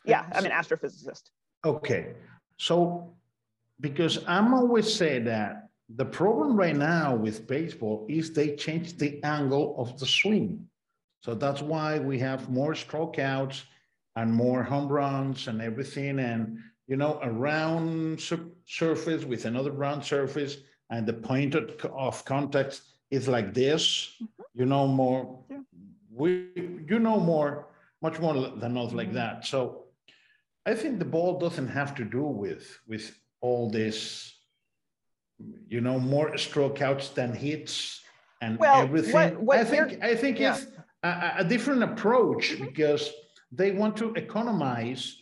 Yeah, 0.05 0.25
I'm 0.33 0.45
an 0.45 0.51
astrophysicist. 0.51 1.23
Okay, 1.65 2.13
so 2.57 3.13
because 3.79 4.23
I'm 4.27 4.53
always 4.53 4.91
say 4.91 5.19
that 5.19 5.69
the 5.95 6.05
problem 6.05 6.55
right 6.55 6.75
now 6.75 7.15
with 7.15 7.47
baseball 7.47 8.05
is 8.09 8.33
they 8.33 8.55
change 8.55 8.97
the 8.97 9.23
angle 9.23 9.75
of 9.77 9.99
the 9.99 10.05
swing. 10.05 10.67
So 11.21 11.33
that's 11.33 11.61
why 11.61 11.99
we 11.99 12.19
have 12.19 12.49
more 12.49 12.73
strikeouts 12.73 13.63
and 14.15 14.33
more 14.33 14.63
home 14.63 14.87
runs 14.87 15.47
and 15.47 15.61
everything. 15.61 16.19
And, 16.19 16.59
you 16.87 16.97
know, 16.97 17.19
a 17.21 17.31
round 17.31 18.19
sur- 18.19 18.49
surface 18.65 19.23
with 19.23 19.45
another 19.45 19.71
round 19.71 20.03
surface 20.03 20.57
and 20.89 21.05
the 21.05 21.13
point 21.13 21.55
of 21.55 22.25
contact 22.25 22.81
is 23.11 23.27
like 23.27 23.53
this. 23.53 24.13
Mm-hmm. 24.15 24.43
You 24.53 24.65
know 24.65 24.87
more. 24.87 25.39
Yeah. 25.49 25.59
We 26.11 26.49
you 26.89 26.99
know 26.99 27.19
more, 27.19 27.67
much 28.01 28.19
more 28.19 28.33
than 28.33 28.77
us 28.77 28.91
like 28.93 29.07
mm-hmm. 29.07 29.15
that. 29.15 29.45
So 29.45 29.83
I 30.65 30.73
think 30.75 30.99
the 30.99 31.05
ball 31.05 31.39
doesn't 31.39 31.69
have 31.69 31.95
to 31.95 32.03
do 32.03 32.23
with 32.23 32.79
with 32.87 33.17
all 33.41 33.69
this. 33.69 34.33
You 35.67 35.81
know, 35.81 35.99
more 35.99 36.35
stroke 36.37 36.81
outs 36.81 37.09
than 37.09 37.31
hits 37.31 38.01
and 38.41 38.57
well, 38.57 38.81
everything. 38.81 39.13
What, 39.13 39.39
what 39.41 39.57
I 39.59 39.63
think 39.63 40.03
I 40.03 40.15
think 40.15 40.39
yeah. 40.39 40.55
it's 40.55 40.65
a, 41.03 41.33
a, 41.39 41.43
different 41.43 41.83
approach 41.83 42.53
mm-hmm. 42.53 42.65
because 42.65 43.11
they 43.51 43.71
want 43.71 43.95
to 43.97 44.13
economize 44.15 45.15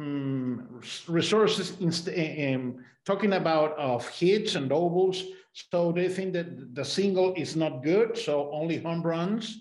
um, 0.00 0.80
resources. 1.06 1.76
In, 1.78 1.92
in, 2.12 2.84
talking 3.04 3.32
about 3.32 3.78
of 3.78 4.06
hits 4.08 4.54
and 4.54 4.68
doubles 4.68 5.22
so 5.52 5.92
they 5.92 6.08
think 6.08 6.32
that 6.34 6.74
the 6.74 6.84
single 6.84 7.34
is 7.34 7.56
not 7.56 7.82
good, 7.82 8.16
so 8.16 8.50
only 8.52 8.78
home 8.78 9.02
runs. 9.02 9.60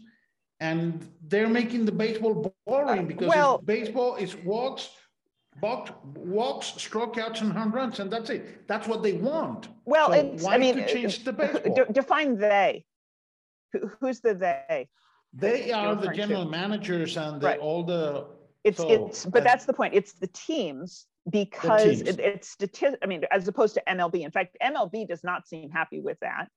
And 0.60 1.08
they're 1.28 1.50
making 1.50 1.86
the 1.86 1.92
baseball 1.92 2.54
boring 2.66 3.06
uh, 3.06 3.08
because 3.08 3.28
well, 3.28 3.60
baseball 3.60 4.16
is 4.16 4.36
walks, 4.38 4.90
walks, 5.62 5.92
walks, 6.16 6.72
strikeouts, 6.72 7.42
and 7.42 7.54
home 7.54 7.72
runs, 7.72 8.00
and 8.00 8.12
that's 8.12 8.30
it. 8.32 8.68
That's 8.68 8.88
what 8.88 9.04
they 9.04 9.14
want. 9.14 9.68
Well, 9.86 10.08
so 10.08 10.14
it's, 10.14 10.46
I 10.46 10.58
mean, 10.58 10.86
change 10.88 11.24
the 11.24 11.34
baseball? 11.34 11.86
define 11.92 12.38
they. 12.38 12.86
Who's 14.00 14.20
the 14.20 14.34
they? 14.34 14.90
They 15.34 15.72
are 15.72 15.96
the 15.96 16.10
general 16.10 16.46
to? 16.46 16.50
managers 16.50 17.18
and 17.18 17.40
the, 17.40 17.48
right. 17.48 17.60
all 17.60 17.84
the. 17.84 18.26
It's 18.64 18.80
so, 18.80 18.90
it's, 18.90 19.26
but 19.26 19.44
that's 19.44 19.66
the 19.66 19.74
point. 19.74 19.94
It's 19.94 20.14
the 20.14 20.28
teams 20.28 21.06
because 21.30 22.02
it, 22.02 22.20
it's 22.20 22.50
statistic. 22.50 23.00
I 23.04 23.06
mean, 23.06 23.24
as 23.32 23.48
opposed 23.48 23.74
to 23.76 23.84
MLB. 23.88 24.24
In 24.24 24.32
fact, 24.32 24.58
MLB 24.62 25.08
does 25.08 25.24
not 25.24 25.48
seem 25.48 25.70
happy 25.70 26.00
with 26.00 26.20
that. 26.22 26.50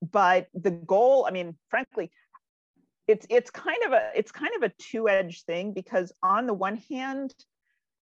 But 0.00 0.48
the 0.54 0.70
goal, 0.70 1.26
I 1.26 1.32
mean, 1.32 1.56
frankly, 1.68 2.10
it's 3.06 3.26
it's 3.30 3.50
kind 3.50 3.78
of 3.86 3.92
a 3.92 4.10
it's 4.14 4.30
kind 4.30 4.52
of 4.56 4.62
a 4.62 4.72
two-edged 4.78 5.44
thing 5.46 5.72
because 5.72 6.12
on 6.22 6.46
the 6.46 6.54
one 6.54 6.76
hand, 6.90 7.34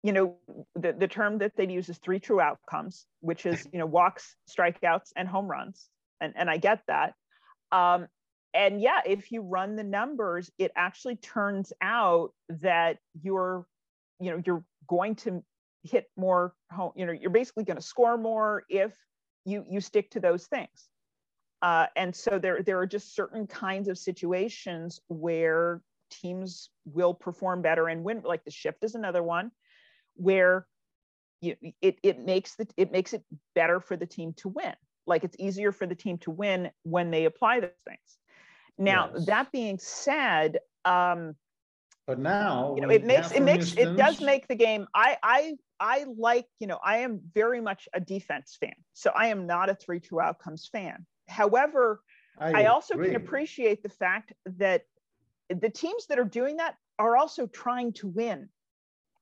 you 0.04 0.12
know, 0.12 0.36
the, 0.76 0.94
the 0.94 1.08
term 1.08 1.38
that 1.38 1.56
they 1.56 1.68
use 1.68 1.88
is 1.90 1.98
three 2.00 2.20
true 2.20 2.42
outcomes, 2.42 3.06
which 3.22 3.46
is 3.46 3.68
you 3.72 3.80
know 3.80 3.86
walks, 3.86 4.36
strikeouts, 4.50 5.12
and 5.16 5.28
home 5.28 5.48
runs, 5.48 5.88
and 6.20 6.34
and 6.36 6.50
I 6.50 6.58
get 6.58 6.82
that. 6.88 7.14
Um, 7.72 8.08
and 8.54 8.82
yeah, 8.82 9.02
if 9.06 9.32
you 9.32 9.42
run 9.42 9.76
the 9.76 9.84
numbers, 9.84 10.50
it 10.58 10.72
actually 10.76 11.18
turns 11.18 11.72
out 11.82 12.32
that 12.50 12.98
you're 13.22 13.66
you 14.20 14.32
know 14.32 14.42
you're 14.46 14.64
going 14.88 15.16
to 15.16 15.44
hit 15.86 16.06
more 16.18 16.54
home, 16.72 16.92
you 16.96 17.06
know, 17.06 17.12
you're 17.12 17.30
basically 17.30 17.64
going 17.64 17.78
to 17.78 17.84
score 17.84 18.18
more 18.18 18.64
if 18.70 18.94
you 19.46 19.64
you 19.70 19.80
stick 19.80 20.10
to 20.12 20.20
those 20.20 20.48
things. 20.48 20.90
Uh, 21.62 21.88
and 21.96 22.16
so 22.16 22.38
there 22.38 22.62
there 22.62 22.80
are 22.80 22.88
just 22.88 23.16
certain 23.16 23.48
kinds 23.48 23.88
of 23.88 23.98
situations 23.98 25.00
where 25.08 25.82
teams 26.10 26.70
will 26.86 27.14
perform 27.14 27.62
better 27.62 27.88
and 27.88 28.04
win. 28.04 28.22
Like 28.24 28.44
the 28.44 28.52
shift 28.52 28.84
is 28.84 28.96
another 28.96 29.24
one 29.24 29.52
where 30.16 30.68
you, 31.42 31.56
it 31.82 31.98
it 32.04 32.20
makes 32.20 32.56
the 32.56 32.68
it 32.78 32.92
makes 32.92 33.14
it 33.14 33.24
better 33.54 33.80
for 33.80 33.96
the 33.96 34.06
team 34.06 34.34
to 34.38 34.50
win. 34.50 34.74
Like 35.08 35.24
it's 35.24 35.36
easier 35.40 35.72
for 35.72 35.86
the 35.86 35.96
team 35.96 36.18
to 36.20 36.32
win 36.32 36.72
when 36.84 37.12
they 37.12 37.26
apply 37.26 37.60
those 37.60 37.70
things. 37.88 38.18
Now 38.78 39.12
yes. 39.14 39.26
that 39.28 39.52
being 39.52 39.78
said, 39.78 40.60
um, 40.84 41.36
but 42.08 42.20
now 42.20 42.74
you 42.76 42.82
know 42.82 42.90
it 42.90 43.06
makes 43.06 43.32
it 43.32 43.42
makes 43.42 43.68
instance, 43.68 43.88
it 43.88 43.98
does 43.98 44.22
make 44.22 44.48
the 44.48 44.56
game. 44.56 44.88
I 44.94 45.18
I 45.24 45.54
I 45.80 46.06
like, 46.18 46.48
you 46.60 46.68
know, 46.68 46.80
I 46.84 46.98
am 46.98 47.22
very 47.34 47.62
much 47.62 47.88
a 47.94 48.00
defense 48.00 48.58
fan. 48.60 48.76
So 48.94 49.12
I 49.16 49.28
am 49.28 49.46
not 49.46 49.70
a 49.70 49.76
3 49.76 50.00
2 50.00 50.20
outcomes 50.22 50.70
fan. 50.72 51.06
However, 51.28 52.02
I, 52.38 52.64
I 52.64 52.66
also 52.68 52.96
agree. 52.96 53.08
can 53.08 53.16
appreciate 53.16 53.84
the 53.84 53.90
fact 53.90 54.34
that 54.46 54.84
the 55.50 55.70
teams 55.70 56.08
that 56.08 56.20
are 56.20 56.26
doing 56.26 56.58
that 56.58 56.76
are 57.00 57.18
also 57.18 57.48
trying 57.48 57.94
to 57.94 58.08
win. 58.08 58.50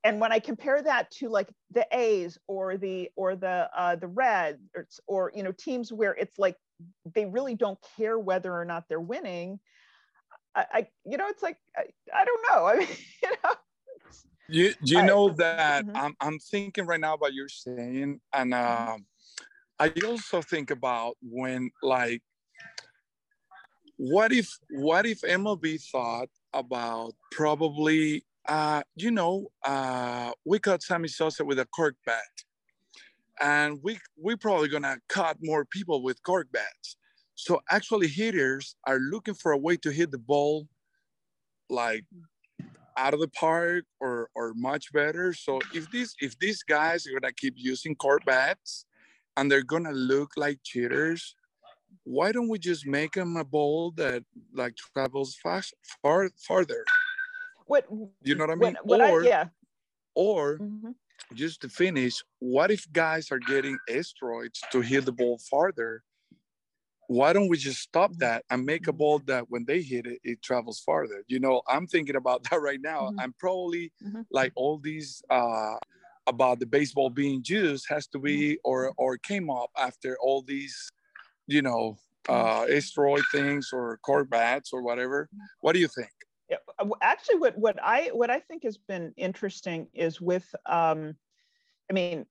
And 0.03 0.19
when 0.19 0.31
I 0.31 0.39
compare 0.39 0.81
that 0.81 1.11
to 1.11 1.29
like 1.29 1.49
the 1.71 1.87
A's 1.91 2.37
or 2.47 2.77
the 2.77 3.09
or 3.15 3.35
the 3.35 3.69
uh, 3.75 3.95
the 3.95 4.07
Reds 4.07 4.59
or, 4.75 4.87
or 5.07 5.31
you 5.33 5.43
know 5.43 5.53
teams 5.53 5.93
where 5.93 6.13
it's 6.13 6.37
like 6.37 6.57
they 7.15 7.25
really 7.25 7.55
don't 7.55 7.79
care 7.97 8.19
whether 8.19 8.53
or 8.53 8.65
not 8.65 8.83
they're 8.89 8.99
winning, 8.99 9.59
I, 10.55 10.65
I 10.73 10.87
you 11.05 11.17
know 11.17 11.27
it's 11.29 11.41
like 11.41 11.57
I, 11.77 11.85
I 12.13 12.25
don't 12.25 12.45
know. 12.49 12.65
I 12.67 12.77
mean, 12.79 12.87
you 13.23 13.29
know, 13.43 13.53
you 14.49 14.73
you 14.83 15.03
know 15.03 15.29
that 15.29 15.85
mm-hmm. 15.85 15.95
I'm 15.95 16.15
I'm 16.19 16.39
thinking 16.39 16.85
right 16.85 16.99
now 16.99 17.13
about 17.13 17.33
you're 17.33 17.47
saying, 17.49 18.19
and 18.33 18.53
um, 18.53 19.05
I 19.79 19.91
also 20.05 20.41
think 20.41 20.71
about 20.71 21.15
when 21.21 21.71
like, 21.81 22.21
what 23.97 24.31
if 24.31 24.49
what 24.69 25.05
if 25.05 25.21
MLB 25.21 25.81
thought 25.91 26.29
about 26.53 27.13
probably 27.31 28.25
uh, 28.47 28.81
you 28.95 29.11
know, 29.11 29.47
uh, 29.65 30.31
we 30.45 30.59
caught 30.59 30.83
Sammy 30.83 31.07
Sosa 31.07 31.45
with 31.45 31.59
a 31.59 31.65
cork 31.65 31.95
bat, 32.05 32.21
and 33.41 33.79
we 33.81 33.99
we 34.21 34.35
probably 34.35 34.67
gonna 34.67 34.97
cut 35.07 35.37
more 35.41 35.65
people 35.65 36.03
with 36.03 36.21
cork 36.23 36.47
bats. 36.51 36.97
So 37.35 37.61
actually, 37.69 38.07
hitters 38.07 38.75
are 38.85 38.99
looking 38.99 39.33
for 39.33 39.53
a 39.53 39.57
way 39.57 39.77
to 39.77 39.91
hit 39.91 40.11
the 40.11 40.17
ball, 40.17 40.67
like 41.69 42.03
out 42.97 43.13
of 43.13 43.19
the 43.19 43.27
park 43.29 43.85
or 43.99 44.29
or 44.35 44.53
much 44.55 44.91
better. 44.93 45.33
So 45.33 45.59
if 45.73 45.89
these 45.91 46.15
if 46.19 46.37
these 46.39 46.63
guys 46.63 47.07
are 47.07 47.19
gonna 47.19 47.33
keep 47.33 47.55
using 47.57 47.95
cork 47.95 48.25
bats, 48.25 48.85
and 49.37 49.51
they're 49.51 49.63
gonna 49.63 49.91
look 49.91 50.31
like 50.37 50.59
cheaters, 50.63 51.35
why 52.03 52.31
don't 52.31 52.49
we 52.49 52.59
just 52.59 52.85
make 52.85 53.13
them 53.13 53.37
a 53.37 53.43
ball 53.43 53.91
that 53.91 54.23
like 54.53 54.75
travels 54.75 55.35
fast 55.41 55.73
far 56.01 56.29
farther? 56.37 56.83
What 57.65 57.85
you 58.23 58.35
know 58.35 58.45
what 58.45 58.51
I 58.51 58.55
mean? 58.55 58.77
What, 58.83 58.99
what 58.99 59.09
or 59.09 59.23
I, 59.23 59.27
yeah. 59.27 59.45
or 60.15 60.57
mm-hmm. 60.59 60.91
just 61.33 61.61
to 61.61 61.69
finish, 61.69 62.21
what 62.39 62.71
if 62.71 62.91
guys 62.91 63.31
are 63.31 63.39
getting 63.39 63.77
asteroids 63.89 64.61
to 64.71 64.81
hit 64.81 65.05
the 65.05 65.11
ball 65.11 65.39
farther? 65.49 66.03
Why 67.07 67.33
don't 67.33 67.49
we 67.49 67.57
just 67.57 67.81
stop 67.81 68.11
mm-hmm. 68.11 68.19
that 68.19 68.45
and 68.49 68.65
make 68.65 68.87
a 68.87 68.93
ball 68.93 69.19
that 69.27 69.45
when 69.49 69.65
they 69.65 69.81
hit 69.81 70.05
it, 70.05 70.19
it 70.23 70.41
travels 70.41 70.79
farther? 70.79 71.23
You 71.27 71.39
know, 71.39 71.61
I'm 71.67 71.87
thinking 71.87 72.15
about 72.15 72.43
that 72.49 72.61
right 72.61 72.81
now. 72.81 73.09
Mm-hmm. 73.09 73.19
I'm 73.19 73.33
probably 73.39 73.91
mm-hmm. 74.03 74.21
like 74.31 74.51
all 74.55 74.77
these 74.77 75.23
uh, 75.29 75.75
about 76.27 76.59
the 76.59 76.65
baseball 76.65 77.09
being 77.09 77.43
used 77.45 77.85
has 77.89 78.07
to 78.07 78.19
be 78.19 78.53
mm-hmm. 78.53 78.69
or 78.69 78.93
or 78.97 79.17
came 79.17 79.49
up 79.49 79.69
after 79.77 80.17
all 80.21 80.41
these, 80.41 80.89
you 81.47 81.61
know, 81.61 81.97
uh, 82.29 82.65
asteroid 82.71 83.23
things 83.31 83.69
or 83.73 83.97
cork 84.05 84.29
bats 84.29 84.71
or 84.71 84.81
whatever. 84.81 85.29
What 85.61 85.73
do 85.73 85.79
you 85.79 85.87
think? 85.87 86.11
Uh, 86.79 86.85
actually 87.01 87.37
what 87.37 87.57
what 87.57 87.77
i 87.81 88.09
what 88.13 88.29
i 88.29 88.39
think 88.39 88.63
has 88.63 88.77
been 88.77 89.13
interesting 89.17 89.87
is 89.93 90.21
with 90.21 90.53
um 90.65 91.15
i 91.89 91.93
mean 91.93 92.25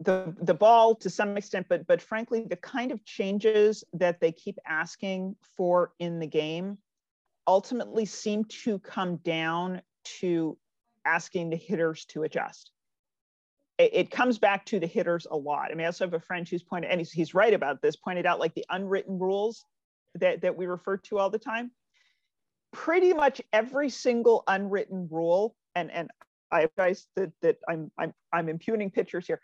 the 0.00 0.34
the 0.42 0.54
ball 0.54 0.94
to 0.94 1.10
some 1.10 1.36
extent 1.36 1.66
but 1.68 1.86
but 1.86 2.00
frankly 2.00 2.46
the 2.48 2.56
kind 2.56 2.92
of 2.92 3.04
changes 3.04 3.82
that 3.92 4.20
they 4.20 4.30
keep 4.30 4.58
asking 4.66 5.34
for 5.56 5.92
in 5.98 6.20
the 6.20 6.26
game 6.26 6.78
ultimately 7.46 8.04
seem 8.04 8.44
to 8.44 8.78
come 8.78 9.16
down 9.16 9.82
to 10.04 10.56
asking 11.04 11.50
the 11.50 11.56
hitters 11.56 12.04
to 12.04 12.22
adjust 12.22 12.70
it, 13.80 14.10
comes 14.10 14.38
back 14.38 14.64
to 14.66 14.80
the 14.80 14.86
hitters 14.86 15.26
a 15.30 15.36
lot 15.36 15.70
i 15.70 15.74
mean 15.74 15.84
i 15.84 15.86
also 15.86 16.04
have 16.04 16.14
a 16.14 16.20
friend 16.20 16.48
who's 16.48 16.62
pointed 16.62 16.90
and 16.90 17.00
he's, 17.00 17.10
he's 17.10 17.34
right 17.34 17.54
about 17.54 17.82
this 17.82 17.96
pointed 17.96 18.26
out 18.26 18.38
like 18.38 18.54
the 18.54 18.64
unwritten 18.70 19.18
rules 19.18 19.64
that 20.14 20.40
that 20.42 20.56
we 20.56 20.66
refer 20.66 20.96
to 20.96 21.18
all 21.18 21.30
the 21.30 21.38
time 21.38 21.70
pretty 22.72 23.12
much 23.12 23.40
every 23.52 23.88
single 23.88 24.44
unwritten 24.46 25.08
rule, 25.10 25.56
and 25.74 25.90
and 25.90 26.10
I 26.50 26.68
guys 26.76 27.06
that 27.16 27.32
that 27.42 27.58
I'm 27.68 27.90
I'm 27.98 28.14
I'm 28.32 28.48
impugning 28.48 28.90
pitchers 28.90 29.26
here. 29.26 29.40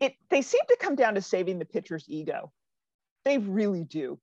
It 0.00 0.14
they 0.30 0.42
seem 0.42 0.60
to 0.68 0.76
come 0.80 0.94
down 0.94 1.14
to 1.14 1.22
saving 1.22 1.58
the 1.58 1.64
pitcher's 1.64 2.04
ego. 2.08 2.52
They 3.24 3.38
really 3.38 3.84
do. 3.84 4.18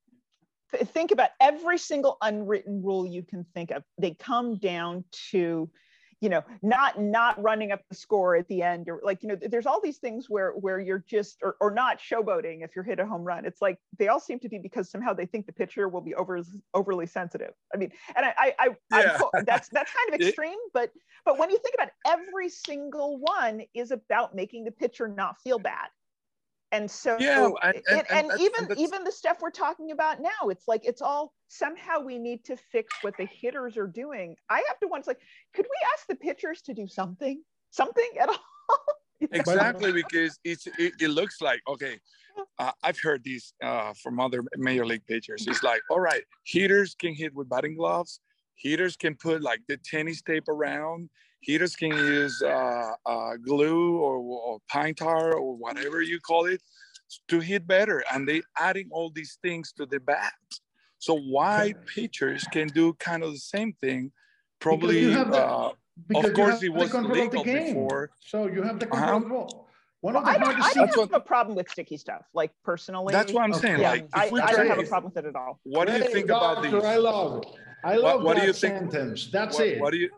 Think 0.74 1.12
about 1.12 1.30
every 1.40 1.78
single 1.78 2.18
unwritten 2.22 2.84
rule 2.84 3.06
you 3.06 3.24
can 3.24 3.46
think 3.54 3.72
of. 3.72 3.84
They 3.98 4.12
come 4.12 4.58
down 4.58 5.06
to 5.32 5.70
you 6.26 6.30
know 6.30 6.44
not 6.64 7.00
not 7.00 7.40
running 7.40 7.72
up 7.72 7.82
the 7.88 7.96
score 7.96 8.36
at 8.36 8.48
the 8.48 8.64
end 8.64 8.90
or 8.90 9.00
like 9.04 9.22
you 9.22 9.30
know 9.30 9.38
there's 9.40 9.68
all 9.68 9.80
these 9.80 10.00
things 10.00 10.28
where 10.28 10.54
where 10.54 10.80
you're 10.80 11.04
just 11.08 11.38
or, 11.44 11.56
or 11.62 11.70
not 11.70 12.00
showboating 12.00 12.64
if 12.64 12.72
you're 12.76 12.84
hit 12.84 13.00
a 13.00 13.06
home 13.06 13.24
run. 13.24 13.46
It's 13.46 13.62
like 13.62 13.78
they 14.00 14.08
all 14.08 14.20
seem 14.20 14.40
to 14.40 14.50
be 14.50 14.58
because 14.58 14.90
somehow 14.90 15.14
they 15.14 15.28
think 15.28 15.46
the 15.46 15.54
pitcher 15.54 15.88
will 15.88 16.02
be 16.02 16.16
over 16.16 16.42
overly 16.74 17.06
sensitive. 17.06 17.52
I 17.72 17.78
mean 17.78 17.92
and 18.16 18.26
i 18.26 18.54
i, 18.58 18.70
I, 18.92 19.00
yeah. 19.02 19.20
That's 19.46 19.70
that's 19.70 19.92
kind 19.94 20.16
of 20.16 20.20
extreme 20.28 20.58
but 20.74 20.90
but 21.26 21.38
when 21.38 21.52
you 21.52 21.60
think 21.60 21.76
about 21.76 21.90
it, 21.90 21.94
every 22.08 22.50
single 22.50 23.20
one 23.20 23.62
is 23.76 23.92
about 23.92 24.34
making 24.34 24.64
the 24.64 24.72
pitcher 24.72 25.08
not 25.08 25.40
feel 25.44 25.60
bad 25.60 25.90
and 26.72 26.90
so 26.90 27.16
yeah 27.20 27.50
and, 27.64 27.76
and, 27.90 28.04
and, 28.10 28.32
and 28.32 28.42
even 28.42 28.80
even 28.80 29.04
the 29.04 29.12
stuff 29.12 29.38
we're 29.42 29.52
talking 29.52 29.92
about 29.92 30.20
now 30.20 30.50
it's 30.50 30.68
like 30.68 30.82
it's 30.84 31.02
all 31.02 31.32
somehow 31.48 32.00
we 32.00 32.18
need 32.18 32.44
to 32.46 32.58
fix 32.58 32.94
what 33.02 33.16
the 33.18 33.26
hitters 33.26 33.78
are 33.78 33.88
doing. 33.88 34.36
I 34.50 34.64
have 34.68 34.80
to 34.80 34.88
once 34.88 35.08
like 35.08 35.20
could 35.54 35.66
we 35.66 35.88
ask 35.94 36.08
the 36.08 36.16
pitchers 36.16 36.62
to 36.64 36.74
do 36.74 36.88
something? 36.88 37.42
Something 37.72 38.10
at 38.20 38.30
all? 38.30 38.38
Exactly 39.32 39.92
because 39.92 40.38
it's 40.44 40.68
it, 40.68 40.94
it, 41.00 41.08
looks 41.10 41.42
like 41.42 41.62
okay 41.70 41.98
uh, 42.60 42.72
i've 42.84 43.00
heard 43.00 43.24
these 43.24 43.54
uh, 43.64 43.94
from 44.04 44.20
other 44.20 44.44
major 44.58 44.86
league 44.86 45.06
pitchers. 45.08 45.48
It's 45.48 45.64
like 45.64 45.82
all 45.90 46.02
right 46.02 46.24
hitters 46.44 46.96
can 46.96 47.16
hit 47.16 47.34
with 47.34 47.50
batting 47.50 47.78
gloves. 47.78 48.20
Hitters 48.56 48.96
can 48.96 49.16
put 49.16 49.42
like 49.42 49.62
the 49.68 49.78
tennis 49.78 50.22
tape 50.22 50.48
around 50.48 51.10
heaters 51.46 51.76
can 51.76 51.92
use 51.92 52.42
uh, 52.42 52.92
uh, 53.06 53.36
glue 53.38 53.98
or, 54.00 54.18
or, 54.18 54.60
pine 54.68 54.96
tar 54.96 55.34
or 55.34 55.56
whatever 55.56 56.02
you 56.02 56.20
call 56.20 56.46
it 56.46 56.62
to 57.28 57.40
hit 57.40 57.68
better. 57.68 58.04
And 58.12 58.28
they 58.28 58.42
adding 58.58 58.90
all 58.92 59.10
these 59.12 59.38
things 59.44 59.72
to 59.74 59.86
the 59.86 60.00
bat. 60.00 60.34
So 60.98 61.20
why 61.20 61.76
pitchers 61.94 62.44
can 62.52 62.68
do 62.70 62.94
kind 62.94 63.24
of 63.24 63.32
the 63.32 63.38
same 63.38 63.74
thing? 63.82 64.12
Probably, 64.60 65.14
the, 65.14 65.22
uh, 65.22 65.72
of 66.16 66.34
course, 66.34 66.64
it 66.64 66.74
was 66.74 66.94
legal 66.94 67.44
before. 67.44 68.10
So 68.20 68.48
you 68.48 68.64
have 68.64 68.80
the 68.80 68.92
uh-huh. 68.92 69.20
control. 69.20 69.50
Uh-huh. 69.54 69.62
One 70.02 70.16
of 70.16 70.24
the 70.24 70.30
I 70.30 70.38
don't, 70.38 70.62
I 70.62 70.74
don't 70.74 70.96
have 71.00 71.14
a 71.14 71.20
problem 71.20 71.56
with 71.56 71.70
sticky 71.70 71.98
stuff. 71.98 72.24
Like 72.34 72.52
personally, 72.64 73.12
that's 73.12 73.34
what 73.34 73.44
I'm 73.44 73.54
saying. 73.54 73.82
Yeah, 73.82 73.92
like, 73.92 74.08
I, 74.14 74.26
I 74.28 74.52
don't 74.52 74.68
have 74.68 74.80
a 74.80 74.84
problem 74.84 75.12
with 75.14 75.24
it 75.24 75.28
at 75.28 75.36
all. 75.36 75.60
What 75.64 75.88
do 75.88 75.94
you 75.94 76.08
think 76.12 76.26
about 76.26 76.62
these? 76.64 76.74
I 76.74 76.98
love 76.98 77.44
it. 77.44 77.48
I 77.84 77.96
love 77.98 78.24
what, 78.24 78.26
what 78.26 78.38
do 78.38 78.46
you 78.46 78.54
sentence. 78.54 79.24
Think, 79.24 79.32
That's 79.32 79.58
what, 79.58 79.68
it. 79.68 79.80
What 79.80 79.92
do 79.94 79.98
you 79.98 80.10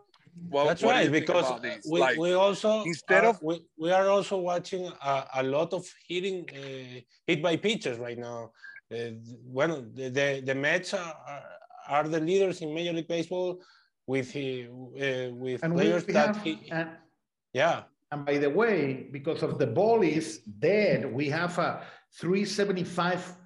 well, 0.50 0.66
That's 0.66 0.82
right, 0.82 1.10
because 1.10 1.80
we, 1.90 2.00
like, 2.00 2.18
we 2.18 2.32
also 2.32 2.82
instead 2.84 3.24
of 3.24 3.42
we, 3.42 3.64
we 3.78 3.90
are 3.90 4.08
also 4.08 4.38
watching 4.38 4.86
a, 5.02 5.24
a 5.36 5.42
lot 5.42 5.72
of 5.72 5.86
hitting 6.06 6.48
uh, 6.52 7.00
hit 7.26 7.42
by 7.42 7.56
pitchers 7.56 7.98
right 7.98 8.18
now. 8.18 8.52
Uh, 8.92 9.10
well, 9.44 9.84
the, 9.94 10.08
the, 10.08 10.42
the 10.44 10.54
Mets 10.54 10.94
are, 10.94 11.14
are 11.88 12.08
the 12.08 12.20
leaders 12.20 12.60
in 12.62 12.74
Major 12.74 12.92
League 12.92 13.08
Baseball 13.08 13.60
with 14.06 14.34
uh, 14.34 15.30
with 15.32 15.62
and 15.62 15.74
players 15.74 16.04
that 16.04 16.36
have, 16.36 16.42
he, 16.42 16.68
and, 16.70 16.88
yeah. 17.52 17.82
And 18.10 18.24
by 18.24 18.38
the 18.38 18.48
way, 18.48 19.08
because 19.12 19.42
of 19.42 19.58
the 19.58 19.66
ball 19.66 20.02
is 20.02 20.38
dead, 20.58 21.12
we 21.12 21.28
have 21.28 21.58
a 21.58 21.82
375 22.14 23.36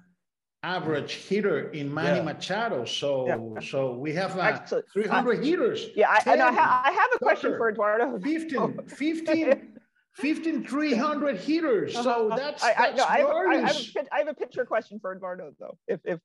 average 0.63 1.13
hitter 1.15 1.69
in 1.71 1.93
Manny 1.93 2.17
yeah. 2.17 2.23
Machado. 2.23 2.85
So 2.85 3.27
yeah. 3.27 3.59
so 3.59 3.93
we 3.93 4.13
have 4.13 4.37
uh, 4.37 4.41
Actually, 4.41 4.83
300 4.93 5.39
uh, 5.39 5.41
hitters. 5.41 5.87
Yeah, 5.95 6.09
I, 6.09 6.21
I, 6.25 6.89
I, 6.89 6.91
have 6.91 7.09
a 7.15 7.19
question 7.19 7.57
for 7.57 7.69
Eduardo. 7.69 8.17
15, 8.23 8.79
15, 8.87 9.73
15 10.15 10.63
300 10.63 11.37
hitters. 11.37 11.93
So 11.93 12.27
uh-huh. 12.27 12.35
that's, 12.35 12.63
I, 12.63 12.73
that's 12.73 12.91
I, 12.93 12.95
no, 12.95 13.03
I, 13.03 13.55
have 13.57 13.75
a, 13.75 14.13
I 14.13 14.17
have 14.19 14.27
a 14.29 14.33
picture 14.33 14.65
question 14.65 14.99
for 14.99 15.13
Eduardo 15.13 15.51
though. 15.59 15.77
If, 15.87 15.99
if 16.05 16.19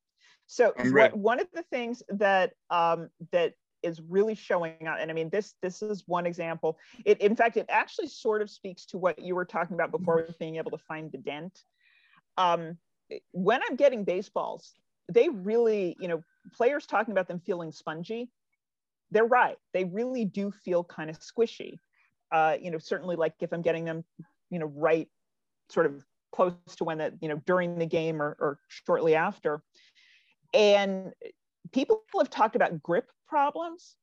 so, 0.46 0.72
what, 0.92 1.16
one 1.16 1.40
of 1.40 1.48
the 1.52 1.64
things 1.64 2.02
that 2.08 2.52
um, 2.70 3.10
that 3.32 3.54
is 3.82 4.00
really 4.08 4.34
showing 4.34 4.74
out 4.88 5.00
and 5.00 5.08
i 5.08 5.14
mean 5.14 5.30
this 5.30 5.54
this 5.62 5.82
is 5.82 6.02
one 6.06 6.26
example 6.26 6.76
it 7.04 7.20
in 7.20 7.36
fact 7.36 7.56
it 7.56 7.64
actually 7.68 8.08
sort 8.08 8.42
of 8.42 8.50
speaks 8.50 8.84
to 8.84 8.98
what 8.98 9.16
you 9.20 9.36
were 9.36 9.44
talking 9.44 9.74
about 9.74 9.92
before 9.92 10.16
with 10.16 10.36
being 10.40 10.56
able 10.56 10.72
to 10.72 10.78
find 10.78 11.12
the 11.12 11.18
dent 11.18 11.62
um, 12.36 12.76
when 13.32 13.60
I'm 13.68 13.76
getting 13.76 14.04
baseballs, 14.04 14.74
they 15.12 15.28
really, 15.28 15.96
you 16.00 16.08
know, 16.08 16.22
players 16.54 16.86
talking 16.86 17.12
about 17.12 17.28
them 17.28 17.40
feeling 17.40 17.72
spongy, 17.72 18.30
they're 19.10 19.24
right. 19.24 19.56
They 19.72 19.84
really 19.84 20.24
do 20.24 20.50
feel 20.50 20.84
kind 20.84 21.08
of 21.10 21.18
squishy. 21.18 21.78
Uh, 22.30 22.56
you 22.60 22.70
know, 22.70 22.78
certainly 22.78 23.16
like 23.16 23.34
if 23.40 23.52
I'm 23.52 23.62
getting 23.62 23.84
them, 23.84 24.04
you 24.50 24.58
know, 24.58 24.66
right 24.66 25.08
sort 25.70 25.86
of 25.86 26.04
close 26.32 26.54
to 26.76 26.84
when 26.84 26.98
that, 26.98 27.14
you 27.20 27.28
know, 27.28 27.40
during 27.46 27.78
the 27.78 27.86
game 27.86 28.20
or, 28.20 28.36
or 28.38 28.58
shortly 28.68 29.14
after. 29.14 29.62
And 30.52 31.12
people 31.72 32.02
have 32.18 32.30
talked 32.30 32.56
about 32.56 32.82
grip 32.82 33.10
problems 33.26 33.96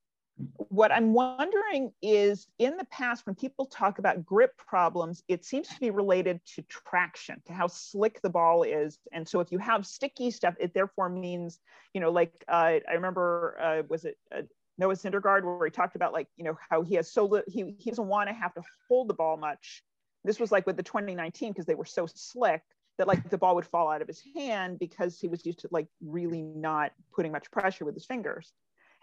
what 0.58 0.92
I'm 0.92 1.14
wondering 1.14 1.92
is 2.02 2.48
in 2.60 2.76
the 2.76 2.86
past, 2.86 3.26
when 3.26 3.36
people 3.36 3.66
talk 3.66 4.00
about 4.00 4.26
grip 4.26 4.58
problems, 4.58 5.24
it 5.28 5.46
seems 5.46 5.70
to 5.70 5.80
be 5.80 5.92
related 5.92 6.42
to 6.56 6.62
traction, 6.64 7.42
to 7.46 7.54
how 7.54 7.68
slick 7.68 8.22
the 8.22 8.30
ball 8.30 8.64
is. 8.64 9.00
And 9.14 9.28
so 9.28 9.40
if 9.40 9.52
you 9.52 9.60
have 9.60 9.86
sticky 9.86 10.32
stuff, 10.32 10.56
it 10.60 10.74
therefore 10.74 11.10
means, 11.10 11.60
you 11.94 12.02
know, 12.02 12.12
like 12.12 12.34
uh, 12.50 12.80
I 12.90 12.94
remember, 12.94 13.58
uh, 13.62 13.84
was 13.88 14.04
it 14.04 14.18
uh, 14.36 14.42
Noah 14.78 14.96
Syndergaard, 14.96 15.44
where 15.44 15.66
he 15.66 15.72
talked 15.72 15.96
about 15.96 16.12
like, 16.12 16.28
you 16.36 16.44
know, 16.44 16.58
how 16.70 16.82
he 16.82 16.96
has 16.96 17.12
so, 17.12 17.42
he, 17.48 17.76
he 17.80 17.90
doesn't 17.90 18.08
want 18.08 18.28
to 18.28 18.36
have 18.36 18.54
to 18.56 18.62
hold 18.90 19.08
the 19.08 19.14
ball 19.14 19.38
much. 19.38 19.84
This 20.26 20.40
was 20.40 20.52
like 20.52 20.68
with 20.68 20.76
the 20.76 20.84
2019, 20.84 21.54
because 21.54 21.66
they 21.66 21.76
were 21.76 21.86
so 21.86 22.08
slick 22.14 22.62
that 22.98 23.08
like 23.08 23.30
the 23.30 23.38
ball 23.38 23.56
would 23.56 23.66
fall 23.66 23.90
out 23.90 24.02
of 24.02 24.08
his 24.08 24.22
hand 24.36 24.80
because 24.80 25.18
he 25.18 25.28
was 25.28 25.46
used 25.46 25.60
to 25.60 25.70
like 25.72 25.88
really 26.02 26.42
not 26.42 26.92
putting 27.14 27.32
much 27.32 27.50
pressure 27.52 27.86
with 27.86 27.94
his 27.94 28.06
fingers 28.06 28.52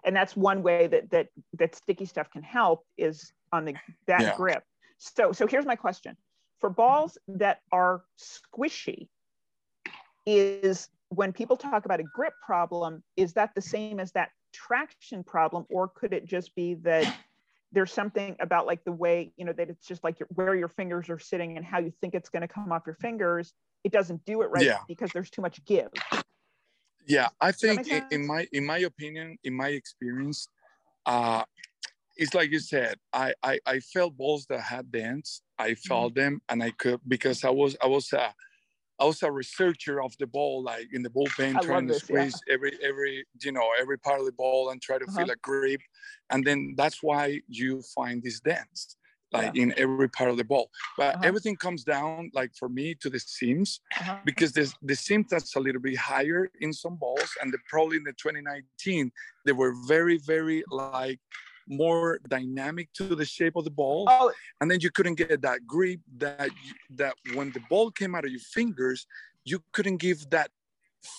and 0.04 0.14
that's 0.14 0.36
one 0.36 0.62
way 0.62 0.86
that 0.86 1.10
that 1.10 1.28
that 1.54 1.74
sticky 1.74 2.04
stuff 2.04 2.30
can 2.30 2.42
help 2.42 2.84
is 2.96 3.32
on 3.52 3.64
the 3.64 3.74
that 4.06 4.20
yeah. 4.20 4.36
grip 4.36 4.64
so 4.98 5.32
so 5.32 5.46
here's 5.46 5.66
my 5.66 5.76
question 5.76 6.16
for 6.60 6.70
balls 6.70 7.18
that 7.28 7.60
are 7.72 8.02
squishy 8.18 9.08
is 10.26 10.88
when 11.08 11.32
people 11.32 11.56
talk 11.56 11.84
about 11.84 12.00
a 12.00 12.04
grip 12.04 12.34
problem 12.44 13.02
is 13.16 13.32
that 13.34 13.50
the 13.54 13.60
same 13.60 13.98
as 14.00 14.12
that 14.12 14.30
traction 14.52 15.24
problem 15.24 15.66
or 15.70 15.88
could 15.88 16.12
it 16.12 16.24
just 16.24 16.54
be 16.54 16.74
that 16.74 17.16
there's 17.72 17.92
something 17.92 18.36
about 18.38 18.66
like 18.66 18.84
the 18.84 18.92
way 18.92 19.32
you 19.36 19.44
know 19.44 19.52
that 19.52 19.68
it's 19.70 19.86
just 19.86 20.04
like 20.04 20.20
your, 20.20 20.28
where 20.34 20.54
your 20.54 20.68
fingers 20.68 21.08
are 21.10 21.18
sitting 21.18 21.56
and 21.56 21.66
how 21.66 21.78
you 21.78 21.92
think 22.00 22.14
it's 22.14 22.28
going 22.28 22.42
to 22.42 22.48
come 22.48 22.70
off 22.70 22.82
your 22.86 22.96
fingers 22.96 23.52
it 23.82 23.92
doesn't 23.92 24.24
do 24.24 24.42
it 24.42 24.46
right 24.46 24.64
Yeah. 24.64 24.78
because 24.86 25.10
there's 25.12 25.30
too 25.30 25.42
much 25.42 25.64
give 25.64 25.88
Yeah, 27.06 27.28
I 27.40 27.52
think 27.52 27.88
in, 27.88 28.02
in 28.10 28.26
my 28.26 28.46
in 28.52 28.64
my 28.64 28.78
opinion, 28.78 29.38
in 29.44 29.54
my 29.54 29.68
experience, 29.68 30.48
uh, 31.06 31.44
it's 32.16 32.34
like 32.34 32.50
you 32.50 32.60
said. 32.60 32.98
I 33.12 33.34
I, 33.42 33.60
I 33.66 33.80
felt 33.80 34.16
balls 34.16 34.46
that 34.50 34.60
had 34.62 34.92
dents. 34.92 35.42
I 35.58 35.74
Mm-hmm. 35.86 35.88
felt 35.88 36.14
them, 36.14 36.42
and 36.48 36.62
I 36.62 36.70
could 36.72 37.00
because 37.08 37.44
I 37.44 37.50
was 37.50 37.76
I 37.82 37.86
was 37.86 38.12
a 38.12 38.34
I 39.00 39.04
was 39.04 39.22
a 39.22 39.32
researcher 39.32 40.02
of 40.02 40.16
the 40.18 40.26
ball, 40.26 40.62
like 40.62 40.88
in 40.92 41.02
the 41.02 41.10
bullpen, 41.10 41.54
I 41.56 41.62
trying 41.62 41.86
to 41.88 41.94
this, 41.94 42.02
yeah. 42.10 42.26
squeeze 42.26 42.42
every 42.48 42.78
every 42.82 43.24
you 43.42 43.52
know 43.52 43.68
every 43.80 43.98
part 43.98 44.20
of 44.20 44.26
the 44.26 44.32
ball 44.32 44.70
and 44.70 44.80
try 44.80 44.98
to 44.98 45.06
Uh-huh. 45.08 45.24
feel 45.24 45.30
a 45.30 45.36
grip, 45.36 45.80
and 46.30 46.46
then 46.46 46.74
that's 46.76 47.02
why 47.02 47.40
you 47.48 47.82
find 47.94 48.22
these 48.22 48.40
dents 48.40 48.96
like 49.32 49.56
in 49.56 49.72
every 49.76 50.08
part 50.08 50.30
of 50.30 50.36
the 50.36 50.44
ball. 50.44 50.70
But 50.98 51.14
Uh-huh. 51.14 51.24
everything 51.28 51.56
comes 51.56 51.84
down, 51.84 52.30
like 52.34 52.52
for 52.60 52.68
me, 52.68 52.94
to 53.02 53.08
the 53.10 53.20
seams 53.20 53.80
Uh-huh. 54.00 54.18
because 54.24 54.52
there's 54.52 54.74
the 54.82 54.94
seam 54.96 55.24
that's 55.30 55.54
a 55.56 55.60
little 55.60 55.80
bit 55.80 55.96
higher 55.96 56.50
in 56.60 56.72
some 56.72 56.96
balls 56.96 57.30
and 57.40 57.52
the, 57.52 57.58
probably 57.68 57.96
in 57.96 58.04
the 58.04 58.12
2019 58.14 59.10
they 59.44 59.52
were 59.52 59.72
very 59.86 60.18
very 60.18 60.62
like 60.70 61.20
more 61.68 62.20
dynamic 62.28 62.88
to 62.98 63.14
the 63.14 63.24
shape 63.24 63.54
of 63.56 63.64
the 63.64 63.70
ball 63.70 64.04
oh 64.08 64.32
and 64.60 64.70
then 64.70 64.80
you 64.80 64.90
couldn't 64.90 65.14
get 65.14 65.40
that 65.42 65.60
grip 65.66 66.00
that 66.16 66.50
that 66.90 67.14
when 67.24 67.52
the 67.52 67.60
ball 67.72 67.90
came 67.90 68.14
out 68.16 68.24
of 68.24 68.30
your 68.30 68.40
fingers 68.58 69.06
you 69.44 69.58
couldn't 69.72 69.98
give 69.98 70.18
that 70.30 70.50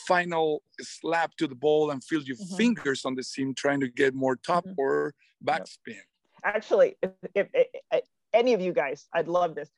final 0.07 0.61
slap 0.81 1.35
to 1.37 1.45
the 1.47 1.55
ball 1.55 1.91
and 1.91 2.03
feel 2.03 2.21
your 2.23 2.37
Mhm. 2.37 2.57
fingers 2.57 3.05
on 3.05 3.15
the 3.15 3.23
seam 3.23 3.53
trying 3.53 3.79
to 3.85 3.87
get 4.01 4.13
more 4.13 4.35
top 4.35 4.65
Mhm. 4.65 4.75
or 4.77 5.13
backspin 5.43 6.01
actually 6.43 6.95
if, 7.01 7.11
if, 7.35 7.47
if 7.53 8.03
any 8.33 8.53
of 8.53 8.61
you 8.61 8.73
guys 8.73 9.07
i'd 9.13 9.27
love 9.27 9.55
this 9.55 9.69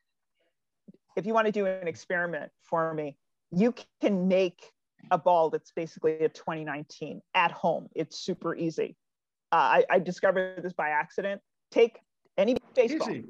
if 1.16 1.26
you 1.26 1.34
want 1.34 1.45
to 1.45 1.51
do 1.51 1.66
an 1.66 1.88
experiment 1.88 2.51
for 2.63 2.93
me 2.93 3.18
you 3.51 3.74
can 4.01 4.28
make 4.28 4.72
a 5.11 5.18
ball 5.18 5.49
that's 5.49 5.72
basically 5.72 6.13
a 6.20 6.30
2019 6.30 7.22
at 7.34 7.51
home 7.51 7.88
it's 7.95 8.20
super 8.20 8.55
easy 8.55 8.95
uh, 9.51 9.55
I, 9.55 9.86
I 9.89 9.99
discovered 9.99 10.63
this 10.63 10.74
by 10.74 10.89
accident 10.89 11.41
take 11.72 11.99
any 12.38 12.55
baseball 12.76 13.09
Easy. 13.09 13.26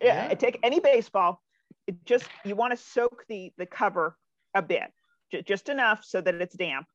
Yeah, 0.00 0.28
Yeah. 0.28 0.34
take 0.34 0.58
any 0.62 0.80
baseball. 0.80 1.42
It 1.86 2.04
just 2.04 2.28
you 2.44 2.56
want 2.56 2.72
to 2.72 2.76
soak 2.76 3.24
the 3.28 3.52
the 3.58 3.66
cover 3.66 4.16
a 4.54 4.62
bit, 4.62 4.90
just 5.44 5.68
enough 5.68 6.04
so 6.04 6.20
that 6.20 6.34
it's 6.36 6.56
damp. 6.56 6.86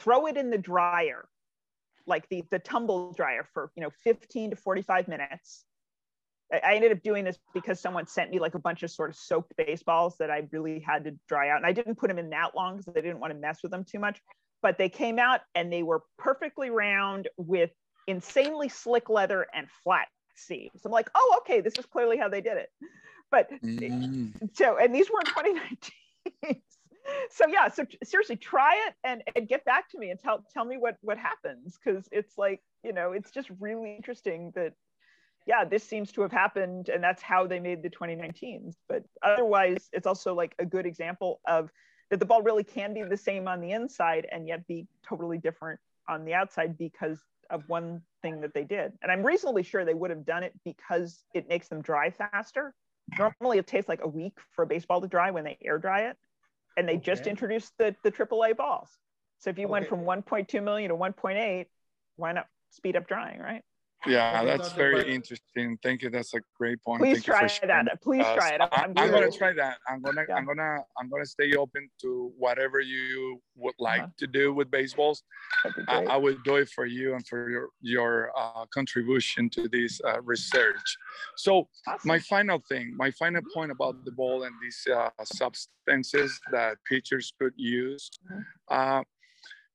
Throw 0.00 0.26
it 0.26 0.36
in 0.36 0.50
the 0.50 0.58
dryer, 0.58 1.28
like 2.08 2.28
the 2.28 2.42
the 2.50 2.58
tumble 2.58 3.12
dryer 3.12 3.46
for 3.52 3.70
you 3.76 3.82
know 3.82 3.90
15 4.04 4.50
to 4.50 4.56
45 4.56 5.08
minutes. 5.08 5.64
I, 6.50 6.76
ended 6.76 6.92
up 6.92 7.02
doing 7.02 7.24
this 7.24 7.38
because 7.52 7.78
someone 7.78 8.06
sent 8.06 8.30
me 8.30 8.38
like 8.38 8.54
a 8.54 8.58
bunch 8.58 8.82
of 8.82 8.90
sort 8.90 9.10
of 9.10 9.16
soaked 9.16 9.52
baseballs 9.58 10.16
that 10.18 10.30
I 10.30 10.48
really 10.50 10.80
had 10.80 11.04
to 11.04 11.14
dry 11.28 11.50
out, 11.50 11.58
and 11.58 11.66
I 11.66 11.72
didn't 11.72 11.96
put 11.96 12.08
them 12.08 12.18
in 12.18 12.30
that 12.30 12.54
long 12.54 12.78
because 12.78 12.94
I 12.96 13.02
didn't 13.02 13.20
want 13.20 13.34
to 13.34 13.38
mess 13.38 13.62
with 13.62 13.70
them 13.70 13.84
too 13.84 13.98
much. 13.98 14.20
But 14.62 14.78
they 14.78 14.88
came 14.88 15.18
out 15.18 15.40
and 15.54 15.70
they 15.70 15.82
were 15.82 16.02
perfectly 16.18 16.70
round 16.70 17.28
with 17.36 17.70
insanely 18.06 18.70
slick 18.70 19.10
leather 19.10 19.46
and 19.54 19.68
flat 19.84 20.08
seams. 20.36 20.84
I'm 20.84 20.90
like, 20.90 21.10
oh, 21.14 21.40
okay, 21.42 21.60
this 21.60 21.76
is 21.78 21.86
clearly 21.86 22.16
how 22.16 22.28
they 22.28 22.40
did 22.40 22.56
it. 22.56 22.70
But 23.30 23.50
Mm. 23.62 24.32
so, 24.54 24.78
and 24.78 24.94
these 24.94 25.10
were 25.10 25.20
in 25.20 25.26
2019. 25.26 26.62
so 27.30 27.46
yeah, 27.48 27.68
so 27.68 27.84
seriously, 28.02 28.36
try 28.36 28.74
it 28.88 28.94
and, 29.04 29.22
and 29.36 29.48
get 29.48 29.64
back 29.64 29.88
to 29.90 29.98
me 29.98 30.10
and 30.10 30.20
tell 30.20 30.44
tell 30.52 30.64
me 30.64 30.76
what 30.76 30.96
what 31.02 31.18
happens 31.18 31.78
because 31.82 32.08
it's 32.12 32.36
like 32.38 32.60
you 32.84 32.92
know 32.92 33.12
it's 33.12 33.30
just 33.30 33.48
really 33.60 33.96
interesting 33.96 34.52
that 34.54 34.72
yeah 35.46 35.64
this 35.64 35.82
seems 35.82 36.12
to 36.12 36.22
have 36.22 36.32
happened 36.32 36.88
and 36.88 37.02
that's 37.02 37.22
how 37.22 37.46
they 37.46 37.60
made 37.60 37.82
the 37.82 37.90
2019s. 37.90 38.74
But 38.88 39.04
otherwise, 39.22 39.88
it's 39.92 40.06
also 40.06 40.34
like 40.34 40.54
a 40.58 40.66
good 40.66 40.86
example 40.86 41.40
of 41.46 41.70
that 42.10 42.20
the 42.20 42.26
ball 42.26 42.42
really 42.42 42.64
can 42.64 42.94
be 42.94 43.02
the 43.02 43.16
same 43.16 43.48
on 43.48 43.60
the 43.60 43.72
inside 43.72 44.26
and 44.32 44.48
yet 44.48 44.66
be 44.66 44.86
totally 45.06 45.38
different 45.38 45.78
on 46.08 46.24
the 46.24 46.34
outside 46.34 46.78
because 46.78 47.18
of 47.50 47.62
one 47.66 48.02
thing 48.22 48.40
that 48.40 48.54
they 48.54 48.64
did. 48.64 48.92
And 49.02 49.12
I'm 49.12 49.24
reasonably 49.24 49.62
sure 49.62 49.84
they 49.84 49.94
would 49.94 50.10
have 50.10 50.24
done 50.24 50.42
it 50.42 50.52
because 50.64 51.22
it 51.34 51.48
makes 51.48 51.68
them 51.68 51.82
dry 51.82 52.10
faster. 52.10 52.74
Normally 53.18 53.58
it 53.58 53.66
takes 53.66 53.88
like 53.88 54.00
a 54.02 54.08
week 54.08 54.38
for 54.54 54.62
a 54.62 54.66
baseball 54.66 55.00
to 55.00 55.08
dry 55.08 55.30
when 55.30 55.44
they 55.44 55.58
air 55.62 55.78
dry 55.78 56.02
it. 56.02 56.16
And 56.78 56.88
they 56.88 56.96
just 56.96 57.26
introduced 57.26 57.72
the, 57.76 57.94
the 58.04 58.12
AAA 58.12 58.56
balls. 58.56 58.88
So 59.38 59.50
if 59.50 59.58
you 59.58 59.66
went 59.66 59.88
from 59.88 60.04
1.2 60.04 60.62
million 60.62 60.90
to 60.90 60.96
1.8, 60.96 61.66
why 62.14 62.32
not 62.32 62.46
speed 62.70 62.94
up 62.94 63.08
drying, 63.08 63.40
right? 63.40 63.62
Yeah, 64.06 64.44
that's 64.44 64.72
very 64.72 64.96
But- 65.02 65.08
interesting. 65.08 65.76
Thank 65.82 66.02
you. 66.02 66.10
That's 66.10 66.32
a 66.34 66.40
great 66.56 66.82
point. 66.84 67.00
Please 67.02 67.14
Thank 67.16 67.24
try 67.24 67.46
sharing 67.48 67.84
that. 67.86 68.00
Please 68.00 68.24
Uh, 68.24 68.36
try 68.36 68.50
it. 68.50 68.60
I, 68.60 68.68
I'm 68.72 68.90
am 68.96 69.10
gonna 69.10 69.30
try 69.30 69.52
that. 69.54 69.78
I'm 69.88 70.00
gonna 70.00 70.24
Yeah. 70.28 70.36
I'm 70.36 70.44
gonna 70.46 70.78
I'm 70.98 71.08
gonna 71.10 71.26
stay 71.26 71.52
open 71.54 71.90
to 72.02 72.32
whatever 72.38 72.78
you 72.80 73.42
would 73.56 73.74
like 73.80 74.02
Uh-huh. 74.02 74.10
to 74.18 74.26
do 74.28 74.54
with 74.54 74.70
baseballs. 74.70 75.24
I. 75.88 76.04
I 76.14 76.16
will 76.16 76.38
do 76.44 76.56
it 76.56 76.68
for 76.70 76.86
you 76.86 77.14
and 77.14 77.26
for 77.26 77.50
your 77.50 77.70
your 77.80 78.30
uh, 78.36 78.66
contribution 78.66 79.50
to 79.50 79.68
this 79.68 80.00
uh, 80.04 80.20
research. 80.22 80.96
So 81.36 81.68
Awesome. 81.86 82.08
my 82.08 82.18
final 82.20 82.60
thing, 82.68 82.96
my 82.96 83.10
final 83.10 83.42
point 83.52 83.72
about 83.72 84.04
the 84.04 84.12
ball 84.12 84.44
and 84.44 84.54
these 84.62 84.80
uh, 84.94 85.10
substances 85.24 86.40
that 86.52 86.78
pitchers 86.88 87.32
could 87.38 87.54
use. 87.56 88.10
Mhm. 88.30 88.44
Uh, 88.68 89.02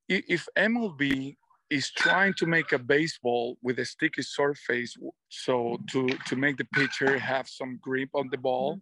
if 0.08 0.48
MLB 0.56 1.36
is 1.70 1.90
trying 1.90 2.34
to 2.34 2.46
make 2.46 2.72
a 2.72 2.78
baseball 2.78 3.56
with 3.62 3.78
a 3.78 3.84
sticky 3.84 4.22
surface, 4.22 4.96
so 5.28 5.78
to 5.90 6.06
to 6.28 6.36
make 6.36 6.56
the 6.56 6.68
pitcher 6.74 7.18
have 7.18 7.48
some 7.48 7.78
grip 7.82 8.10
on 8.14 8.28
the 8.30 8.38
ball, 8.38 8.80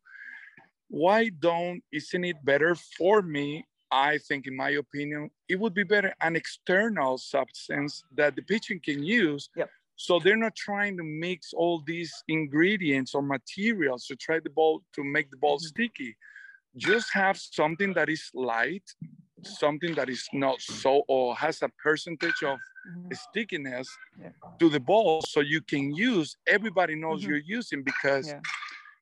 why 0.89 1.29
don't? 1.29 1.83
Isn't 1.93 2.25
it 2.25 2.45
better 2.45 2.75
for 2.99 3.23
me? 3.23 3.65
I 3.91 4.19
think, 4.19 4.47
in 4.47 4.57
my 4.57 4.71
opinion, 4.71 5.31
it 5.49 5.59
would 5.61 5.75
be 5.75 5.85
better 5.85 6.15
an 6.21 6.35
external 6.35 7.19
substance 7.19 8.03
that 8.17 8.35
the 8.37 8.43
pitcher 8.43 8.79
can 8.83 9.03
use. 9.03 9.51
Yep. 9.55 9.71
So 9.97 10.19
they're 10.19 10.37
not 10.37 10.57
trying 10.57 10.97
to 10.97 11.05
mix 11.05 11.53
all 11.53 11.83
these 11.87 12.13
ingredients 12.27 13.15
or 13.15 13.23
materials 13.23 14.07
to 14.07 14.17
try 14.17 14.41
the 14.41 14.51
ball 14.51 14.83
to 14.95 15.05
make 15.05 15.31
the 15.31 15.37
ball 15.37 15.59
Mhm. 15.59 15.69
sticky. 15.73 16.17
Just 16.77 17.13
have 17.13 17.37
something 17.39 17.93
that 17.93 18.09
is 18.09 18.31
light, 18.33 18.89
something 19.43 19.95
that 19.95 20.09
is 20.09 20.27
not 20.33 20.61
so 20.63 21.05
or 21.09 21.37
has 21.37 21.63
a 21.63 21.69
percentage 21.69 22.43
of. 22.43 22.59
Stickiness 23.13 23.89
Yeah. 24.19 24.33
to 24.61 24.69
the 24.69 24.81
ball 24.81 25.21
so 25.23 25.41
you 25.41 25.61
can 25.61 25.95
use 25.95 26.37
everybody 26.47 26.95
knows 26.95 27.21
Mhm. 27.23 27.29
you're 27.29 27.47
using 27.59 27.83
because 27.83 28.27
Yeah. 28.29 28.41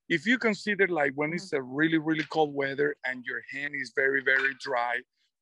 if 0.09 0.26
you 0.26 0.39
consider 0.39 0.87
like 0.89 1.12
when 1.14 1.33
it's 1.33 1.53
a 1.53 1.62
really 1.62 1.99
really 1.99 2.24
cold 2.24 2.55
weather 2.55 2.97
and 3.07 3.24
your 3.24 3.43
hand 3.53 3.74
is 3.74 3.93
very 3.97 4.22
very 4.22 4.55
dry 4.61 4.95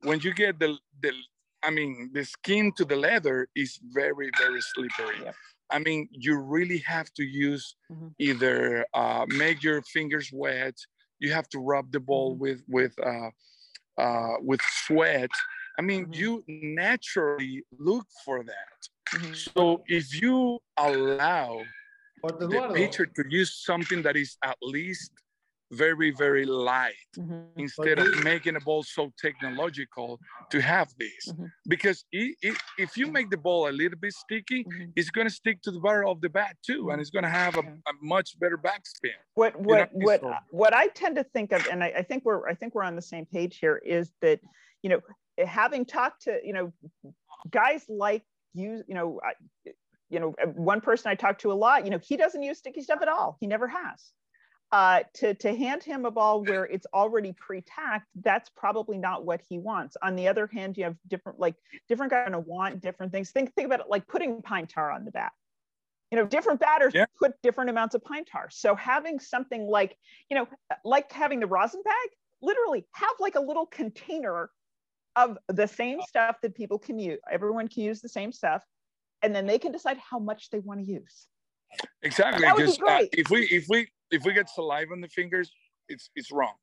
when 0.02 0.18
you 0.20 0.32
get 0.34 0.58
the 0.58 0.70
the 1.02 1.12
i 1.62 1.70
mean 1.70 2.10
the 2.12 2.24
skin 2.24 2.72
to 2.78 2.84
the 2.84 2.96
leather 2.96 3.48
is 3.54 3.78
very 4.00 4.30
very 4.42 4.60
slippery 4.72 5.20
Yep. 5.24 5.34
i 5.70 5.78
mean 5.78 6.08
you 6.12 6.34
really 6.56 6.78
have 6.94 7.08
to 7.18 7.24
use 7.24 7.64
Mhm. 7.90 8.14
either 8.18 8.86
uh, 8.94 9.24
make 9.44 9.62
your 9.68 9.82
fingers 9.96 10.28
wet 10.32 10.76
you 11.22 11.32
have 11.32 11.48
to 11.54 11.58
rub 11.72 11.86
the 11.92 12.00
ball 12.10 12.30
Mhm. 12.34 12.40
with 12.42 12.60
with 12.76 12.94
uh, 13.10 13.30
uh, 14.04 14.34
with 14.40 14.60
sweat 14.86 15.30
i 15.78 15.82
mean 15.82 16.06
Mhm. 16.06 16.16
you 16.16 16.44
naturally 16.46 17.64
look 17.78 18.06
for 18.24 18.42
that 18.42 18.78
Mhm. 19.14 19.34
so 19.54 19.82
if 19.86 20.20
you 20.20 20.58
allow 20.76 21.62
But 22.22 22.40
the 22.40 22.46
Eduardo, 22.46 22.74
pitcher 22.74 23.06
to 23.06 23.22
use 23.40 23.50
something 23.70 24.02
that 24.02 24.16
is 24.16 24.36
at 24.42 24.58
least 24.60 25.12
very 25.70 26.10
very 26.24 26.46
light 26.46 27.10
Mhm. 27.16 27.52
instead 27.64 27.98
of 27.98 28.08
making 28.24 28.56
a 28.56 28.60
ball 28.68 28.82
so 28.82 29.12
technological 29.26 30.18
to 30.52 30.58
have 30.72 30.88
this 31.02 31.22
Mhm. 31.30 31.46
because 31.74 31.98
i 32.20 32.34
i 32.48 32.50
if 32.84 32.90
you 33.00 33.06
make 33.18 33.28
the 33.34 33.36
ball 33.46 33.62
a 33.72 33.74
little 33.82 33.98
bit 34.04 34.14
sticky 34.24 34.60
Mhm. 34.64 34.92
it's 34.98 35.10
going 35.16 35.28
to 35.30 35.36
stick 35.42 35.56
to 35.66 35.70
the 35.76 35.80
barrel 35.86 36.10
of 36.14 36.20
the 36.24 36.30
bat 36.38 36.54
too 36.68 36.82
and 36.90 36.96
it's 37.02 37.10
going 37.16 37.26
to 37.30 37.36
have 37.42 37.54
a, 37.62 37.64
a 37.90 37.92
much 38.14 38.28
better 38.40 38.58
backspin 38.68 39.18
what 39.40 39.52
know, 39.60 39.68
what 39.70 39.88
what 40.06 40.20
so- 40.22 40.38
what 40.62 40.72
I 40.82 40.84
tend 41.00 41.14
to 41.20 41.24
think 41.34 41.48
of, 41.56 41.60
and 41.72 41.78
I, 41.86 41.88
I 42.00 42.02
think 42.08 42.20
we're 42.26 42.42
I 42.52 42.54
think 42.60 42.68
we're 42.74 42.88
on 42.92 42.96
the 43.02 43.08
same 43.14 43.26
page 43.36 43.54
here, 43.64 43.76
is 43.98 44.06
that 44.24 44.38
you 44.82 44.88
know 44.90 45.00
having 45.46 45.84
talked 45.84 46.22
to 46.22 46.38
you 46.44 46.52
know 46.52 46.72
guys 47.50 47.84
like 47.88 48.24
you 48.54 48.82
you 48.86 48.94
know 48.94 49.20
I, 49.24 49.32
you 50.10 50.20
know 50.20 50.34
one 50.54 50.80
person 50.80 51.10
I 51.10 51.14
talked 51.14 51.42
to 51.42 51.52
a 51.52 51.54
lot, 51.54 51.84
you 51.84 51.90
know 51.90 51.98
he 52.02 52.16
doesn't 52.16 52.42
use 52.42 52.58
sticky 52.58 52.82
stuff 52.82 53.00
at 53.02 53.08
all. 53.08 53.36
He 53.40 53.46
never 53.46 53.68
has. 53.68 54.12
Uh, 54.70 55.00
to 55.14 55.32
to 55.34 55.56
hand 55.56 55.82
him 55.82 56.04
a 56.04 56.10
ball 56.10 56.44
where 56.44 56.66
it's 56.66 56.86
already 56.92 57.32
pre-tacked, 57.32 58.06
that's 58.20 58.50
probably 58.50 58.98
not 58.98 59.24
what 59.24 59.40
he 59.48 59.58
wants. 59.58 59.96
On 60.02 60.14
the 60.14 60.28
other 60.28 60.46
hand, 60.46 60.76
you 60.76 60.84
have 60.84 60.96
different 61.06 61.38
like 61.40 61.54
different 61.88 62.10
guys 62.10 62.20
are 62.20 62.30
gonna 62.30 62.40
want 62.40 62.82
different 62.82 63.10
things. 63.10 63.30
Think 63.30 63.54
think 63.54 63.66
about 63.66 63.80
it 63.80 63.86
like 63.88 64.06
putting 64.06 64.42
pine 64.42 64.66
tar 64.66 64.90
on 64.90 65.06
the 65.06 65.10
bat 65.10 65.32
you 66.10 66.16
know 66.16 66.26
different 66.26 66.60
batters 66.60 66.92
Yeah. 66.94 67.06
put 67.18 67.40
different 67.42 67.70
amounts 67.70 67.94
of 67.94 68.02
pine 68.02 68.24
tar 68.24 68.48
so 68.50 68.74
having 68.74 69.20
something 69.20 69.66
like 69.66 69.96
you 70.30 70.36
know 70.36 70.46
like 70.84 71.10
having 71.12 71.40
the 71.40 71.46
rosin 71.46 71.82
bag 71.84 72.08
literally 72.40 72.86
have 72.92 73.10
like 73.20 73.34
a 73.34 73.40
little 73.40 73.66
container 73.66 74.50
of 75.16 75.38
the 75.48 75.66
same 75.66 76.00
stuff 76.02 76.36
that 76.42 76.54
people 76.54 76.78
can 76.78 76.98
use 76.98 77.18
everyone 77.30 77.68
can 77.68 77.82
use 77.82 78.00
the 78.00 78.08
same 78.08 78.32
stuff 78.32 78.62
and 79.22 79.34
then 79.34 79.46
they 79.46 79.58
can 79.58 79.72
decide 79.72 79.98
how 79.98 80.18
much 80.18 80.50
they 80.50 80.60
want 80.60 80.80
to 80.80 80.86
use 80.86 81.28
Exactly, 82.02 82.44
That 82.44 82.54
would 82.54 82.66
be 82.66 82.72
because 82.72 82.78
uh, 82.80 82.84
great. 82.84 83.08
if 83.12 83.30
we 83.30 83.46
if 83.46 83.66
we 83.68 83.88
if 84.10 84.24
we 84.24 84.32
get 84.32 84.48
saliva 84.48 84.92
on 84.92 85.00
the 85.00 85.08
fingers, 85.08 85.50
it's 85.88 86.10
it's 86.14 86.30
wrong. 86.32 86.54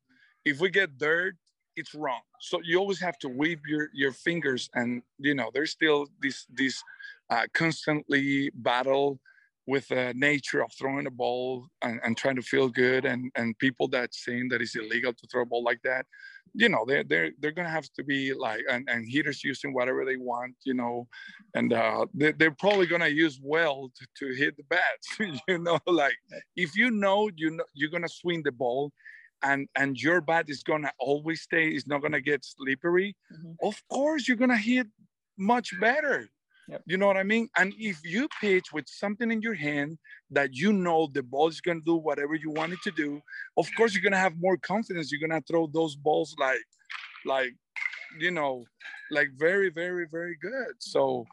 If 0.44 0.60
we 0.60 0.70
get 0.70 0.98
dirt, 0.98 1.36
it's 1.76 1.94
wrong. 1.94 2.20
So 2.40 2.60
you 2.64 2.78
always 2.78 3.00
have 3.00 3.18
to 3.18 3.28
weave 3.28 3.60
your 3.66 3.88
your 3.92 4.12
fingers, 4.12 4.68
and 4.74 5.02
you 5.18 5.34
know 5.34 5.50
there's 5.52 5.70
still 5.70 6.06
this 6.20 6.46
this 6.52 6.82
uh, 7.30 7.46
constantly 7.54 8.50
battle 8.54 9.20
with 9.66 9.88
the 9.88 10.12
nature 10.14 10.62
of 10.62 10.72
throwing 10.72 11.06
a 11.06 11.10
ball 11.10 11.66
and, 11.82 11.98
and 12.04 12.16
trying 12.16 12.36
to 12.36 12.42
feel 12.42 12.68
good, 12.68 13.04
and 13.04 13.30
and 13.36 13.58
people 13.58 13.88
that 13.88 14.14
saying 14.14 14.48
that 14.48 14.60
it's 14.60 14.76
illegal 14.76 15.12
to 15.12 15.26
throw 15.26 15.42
a 15.42 15.46
ball 15.46 15.62
like 15.62 15.82
that, 15.82 16.06
you 16.54 16.68
know 16.68 16.84
they're 16.86 17.04
they're 17.04 17.30
they're 17.40 17.52
gonna 17.52 17.70
have 17.70 17.88
to 17.94 18.04
be 18.04 18.32
like 18.34 18.62
and, 18.70 18.88
and 18.88 19.06
hitters 19.08 19.44
using 19.44 19.72
whatever 19.74 20.04
they 20.04 20.16
want, 20.16 20.54
you 20.64 20.74
know, 20.74 21.06
and 21.54 21.72
uh, 21.72 22.06
they, 22.14 22.32
they're 22.32 22.50
probably 22.50 22.86
gonna 22.86 23.08
use 23.08 23.38
well 23.42 23.90
to, 23.96 24.06
to 24.18 24.34
hit 24.34 24.56
the 24.56 24.62
bats, 24.64 25.08
you 25.48 25.58
know, 25.58 25.78
like 25.86 26.16
if 26.56 26.76
you 26.76 26.90
know 26.90 27.30
you 27.36 27.50
know 27.50 27.64
you're 27.74 27.90
gonna 27.90 28.08
swing 28.08 28.42
the 28.42 28.52
ball 28.52 28.92
and 29.42 29.68
and 29.76 29.98
your 29.98 30.20
bat 30.20 30.46
is 30.48 30.62
gonna 30.62 30.90
always 30.98 31.42
stay 31.42 31.68
is 31.68 31.86
not 31.86 32.00
gonna 32.02 32.20
get 32.20 32.44
slippery 32.44 33.14
Mhm. 33.32 33.56
of 33.62 33.82
course 33.88 34.26
you're 34.26 34.36
gonna 34.36 34.56
hit 34.56 34.86
much 35.36 35.78
better 35.80 36.28
Yep. 36.68 36.82
you 36.86 36.96
know 36.96 37.06
what 37.06 37.16
i 37.16 37.22
mean 37.22 37.48
and 37.58 37.72
if 37.78 37.98
you 38.04 38.28
pitch 38.40 38.72
with 38.72 38.88
something 38.88 39.30
in 39.30 39.40
your 39.40 39.54
hand 39.54 39.98
that 40.32 40.52
you 40.52 40.72
know 40.72 41.08
the 41.12 41.22
ball 41.22 41.46
is 41.48 41.60
gonna 41.60 41.80
do 41.84 41.94
whatever 41.96 42.34
you 42.34 42.50
want 42.50 42.72
it 42.72 42.80
to 42.82 42.90
do 42.90 43.20
of 43.56 43.66
course 43.76 43.94
you're 43.94 44.02
gonna 44.02 44.16
have 44.28 44.36
more 44.40 44.56
confidence 44.56 45.12
you're 45.12 45.20
gonna 45.26 45.40
throw 45.48 45.68
those 45.72 45.94
balls 45.94 46.34
like 46.40 46.64
like 47.24 47.52
you 48.18 48.32
know 48.32 48.64
like 49.12 49.28
very 49.36 49.70
very 49.70 50.06
very 50.10 50.36
good 50.40 50.74
so 50.78 51.24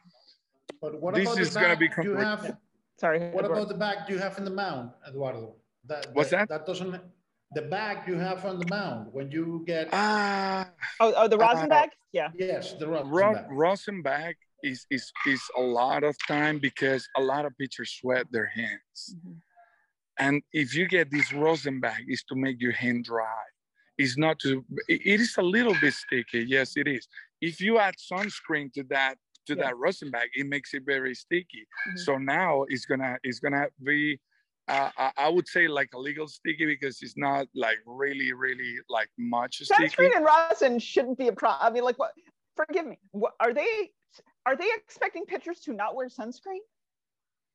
But 0.82 1.02
what 1.02 1.16
This 1.16 1.26
about 1.32 1.40
is 1.42 1.54
the 1.54 1.60
gonna 1.62 1.70
back 1.74 1.80
be 1.80 1.86
you 1.86 1.92
complete. 1.92 2.24
have? 2.26 2.58
Sorry. 3.00 3.20
What 3.32 3.46
Eduardo. 3.46 3.54
about 3.54 3.68
the 3.74 3.80
back 3.86 3.98
you 4.10 4.18
have 4.20 4.38
in 4.38 4.46
the 4.46 4.52
mound, 4.64 4.92
Eduardo? 5.08 5.56
That, 5.90 6.08
What's 6.14 6.30
that? 6.36 6.48
That 6.50 6.66
doesn't. 6.66 6.94
The 7.58 7.62
back 7.78 7.98
you 8.08 8.16
have 8.28 8.40
on 8.46 8.60
the 8.60 8.68
mound 8.78 9.02
when 9.16 9.32
you 9.32 9.64
get. 9.66 9.90
ah 9.94 10.70
Oh, 11.00 11.14
oh, 11.18 11.28
the 11.28 11.38
Uh, 11.38 11.46
rosin 11.46 11.70
bag? 11.70 11.90
Yeah. 12.12 12.30
yes, 12.36 12.74
the 12.82 12.88
rosin 12.88 13.10
Ro- 13.18 13.34
back. 13.34 13.48
rosin 13.50 14.02
bag 14.02 14.36
is, 14.64 14.86
is 14.90 15.12
is 15.28 15.42
a 15.58 15.62
lot 15.62 16.04
of 16.04 16.16
time 16.28 16.58
because 16.60 17.08
a 17.18 17.22
lot 17.22 17.46
of 17.46 17.56
pitchers 17.58 17.92
sweat 18.00 18.26
their 18.32 18.48
hands. 18.48 19.16
Mhm. 19.16 19.42
And 20.20 20.44
if 20.52 20.76
you 20.76 20.88
get 20.88 21.10
this 21.12 21.34
rosin 21.34 21.80
bag, 21.80 22.04
is 22.08 22.24
to 22.30 22.36
make 22.36 22.62
your 22.62 22.72
hand 22.72 23.06
dry. 23.06 23.44
It's 23.98 24.18
not 24.18 24.40
to. 24.40 24.64
It 24.88 25.20
is 25.20 25.36
a 25.38 25.42
little 25.42 25.76
bit 25.82 25.94
sticky. 25.94 26.46
Yes, 26.48 26.78
it 26.78 26.88
is. 26.88 27.08
If 27.42 27.60
you 27.62 27.78
add 27.80 27.96
sunscreen 27.98 28.72
to 28.74 28.84
that 28.90 29.16
to 29.48 29.56
Yeah. 29.56 29.64
that 29.64 29.78
rosin 29.78 30.10
bag, 30.10 30.30
it 30.34 30.48
makes 30.48 30.74
it 30.74 30.84
very 30.86 31.14
sticky. 31.14 31.68
Mhm. 31.88 32.00
So 32.00 32.18
now 32.18 32.64
it's 32.70 32.86
gonna 32.86 33.18
it's 33.24 33.40
gonna 33.40 33.68
be. 33.84 34.20
Uh, 34.70 34.90
I, 34.98 35.12
I 35.18 35.30
would 35.30 35.48
say 35.48 35.68
like 35.68 35.90
a 35.94 36.00
legal 36.00 36.28
sticky 36.30 36.66
because 36.66 37.02
it's 37.02 37.18
not 37.18 37.48
like 37.54 37.80
really 37.86 38.32
really 38.32 38.78
like 38.88 39.10
much 39.18 39.58
sticky. 39.58 39.84
Sunscreen 39.90 40.16
and 40.16 40.26
rosin 40.26 40.80
shouldn't 40.80 41.18
be 41.18 41.28
a 41.28 41.34
problem. 41.34 41.60
I 41.68 41.70
mean, 41.74 41.84
like, 41.84 42.00
what? 42.00 42.14
Forgive 42.56 42.86
me. 42.86 42.98
What 43.12 43.34
are 43.42 43.54
they? 43.54 43.92
Are 44.46 44.56
they 44.56 44.68
expecting 44.76 45.26
pitchers 45.26 45.60
to 45.62 45.74
not 45.74 45.96
wear 45.96 46.08
sunscreen? 46.08 46.60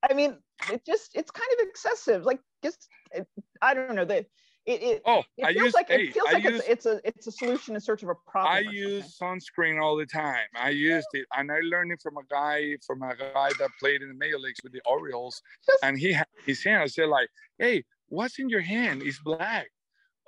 I 0.08 0.14
mean, 0.14 0.38
it 0.72 0.84
just 0.86 1.12
it's 1.14 1.30
kind 1.30 1.48
of 1.58 1.66
excessive. 1.68 2.24
Like, 2.24 2.40
just 2.62 2.88
it, 3.12 3.26
I 3.60 3.74
don't 3.74 3.94
know 3.94 4.04
that 4.04 4.26
it 4.64 4.82
it, 4.82 5.02
Oh, 5.04 5.22
it 5.36 5.44
I 5.46 5.52
feels 5.52 5.64
use 5.64 5.74
like 5.74 5.90
it 5.90 6.12
feels 6.12 6.32
like 6.32 6.44
use 6.44 6.60
it's, 6.60 6.68
it's 6.68 6.86
a 6.86 7.00
it's 7.04 7.26
a 7.26 7.32
solution 7.32 7.74
in 7.74 7.80
search 7.80 8.02
of 8.02 8.10
a 8.10 8.14
problem. 8.30 8.68
I 8.68 8.70
use 8.70 9.18
sunscreen 9.18 9.82
all 9.82 9.96
the 9.96 10.06
time. 10.06 10.46
I 10.54 10.70
used 10.70 11.08
it, 11.14 11.26
and 11.36 11.50
I 11.50 11.58
learned 11.64 11.92
it 11.92 12.00
from 12.02 12.16
a 12.16 12.24
guy 12.30 12.76
from 12.86 13.02
a 13.02 13.16
guy 13.16 13.50
that 13.58 13.70
played 13.80 14.02
in 14.02 14.08
the 14.08 14.14
major 14.14 14.38
leagues 14.38 14.60
with 14.62 14.72
the 14.72 14.80
Orioles, 14.86 15.42
Just- 15.66 15.82
and 15.82 15.98
he 15.98 16.12
had 16.12 16.26
his 16.46 16.62
hand. 16.62 16.82
I 16.82 16.86
said 16.86 17.08
like, 17.08 17.28
"Hey, 17.58 17.84
what's 18.06 18.38
in 18.38 18.48
your 18.48 18.60
hand? 18.60 19.02
It's 19.02 19.20
black." 19.20 19.68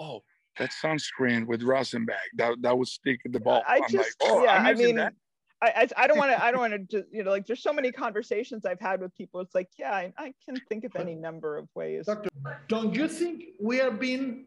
Oh, 0.01 0.23
that 0.59 0.71
sunscreen 0.71 1.47
with 1.47 1.63
rosin 1.63 2.07
bag. 2.07 2.17
That 2.37 2.61
that 2.63 2.77
would 2.77 2.89
stick 2.89 3.21
the 3.25 3.41
ball. 3.41 3.63
I 3.69 3.77
am 3.77 3.83
just 3.89 3.95
like, 4.21 4.31
"Oh, 4.31 4.43
yeah. 4.43 4.55
I 4.55 4.75
mean, 4.75 4.97
that." 4.97 5.15
I, 5.63 5.69
I 5.97 6.05
I 6.05 6.07
don't 6.07 6.19
want 6.19 6.31
to 6.33 6.43
I 6.43 6.51
don't 6.51 6.61
want 6.61 6.73
to 6.73 6.79
just 6.79 7.13
you 7.13 7.23
know 7.23 7.31
like 7.31 7.47
there's 7.47 7.63
so 7.63 7.73
many 7.73 7.93
conversations 7.93 8.65
I've 8.65 8.81
had 8.81 9.01
with 9.01 9.15
people. 9.15 9.41
It's 9.41 9.55
like 9.55 9.69
yeah, 9.79 9.93
I, 9.93 10.13
I 10.17 10.33
can 10.45 10.57
think 10.69 10.85
of 10.85 10.93
any 10.97 11.15
number 11.15 11.57
of 11.59 11.69
ways. 11.75 12.07
Doctor, 12.07 12.31
don't 12.69 12.95
you 12.95 13.07
think 13.09 13.45
we 13.61 13.81
are 13.81 13.91
being 13.91 14.47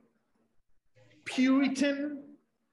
Puritan 1.25 2.23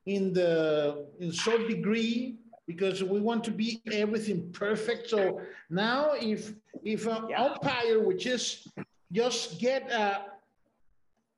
in 0.07 0.33
the 0.33 1.07
in 1.21 1.33
some 1.33 1.69
degree 1.69 2.39
because 2.67 3.03
we 3.03 3.21
want 3.21 3.45
to 3.45 3.51
be 3.51 3.83
everything 3.93 4.51
perfect? 4.53 5.11
So 5.11 5.41
now, 5.69 6.13
if 6.15 6.53
if 6.83 7.07
an 7.07 7.29
Yeah. 7.29 7.43
umpire 7.45 8.01
which 8.01 8.27
is 8.27 8.67
just 9.13 9.61
get 9.61 9.91
a 9.91 10.27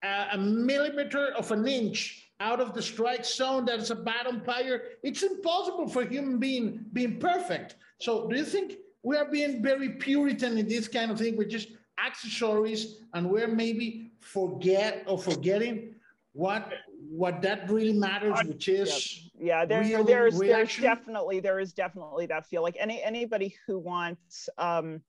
a 0.05 0.39
millimeter 0.39 1.29
of 1.35 1.51
an 1.53 1.67
inch 1.67 2.22
out 2.43 2.61
of 2.61 2.74
the 2.74 2.82
strike 2.82 3.24
zone, 3.24 3.64
that 3.66 3.78
is 3.78 3.90
a 3.90 3.95
bad 3.95 4.26
umpire. 4.26 4.82
It's 5.03 5.22
impossible 5.22 5.88
for 5.88 6.03
a 6.03 6.09
human 6.09 6.38
being 6.38 6.84
being 6.93 7.18
perfect. 7.18 7.76
So, 7.99 8.28
do 8.28 8.36
you 8.36 8.45
think 8.45 8.78
we 9.03 9.16
are 9.16 9.30
being 9.30 9.62
very 9.62 9.90
Puritan 9.90 10.59
in 10.59 10.68
this 10.68 10.88
kind 10.88 11.11
of 11.11 11.18
thing? 11.18 11.36
We're 11.36 11.55
just 11.59 11.68
accessories, 12.05 12.97
and 13.14 13.30
we're 13.30 13.49
maybe 13.49 14.11
forget 14.20 15.05
or 15.07 15.18
forgetting 15.18 15.95
what 16.32 16.72
what 17.09 17.40
that 17.43 17.70
really 17.70 17.93
matters, 17.93 18.38
which 18.45 18.68
is 18.68 19.30
yeah 19.38 19.64
there, 19.64 19.82
real 19.82 20.05
there's 20.05 20.38
there's 20.38 20.76
definitely 20.76 21.38
there 21.40 21.61
is 21.61 21.72
definitely 21.72 22.26
that 22.26 22.47
feel 22.47 22.62
like 22.62 22.76
any 22.78 23.03
anybody 23.03 23.55
who 23.66 23.78
wants 23.78 24.49
um 24.59 25.01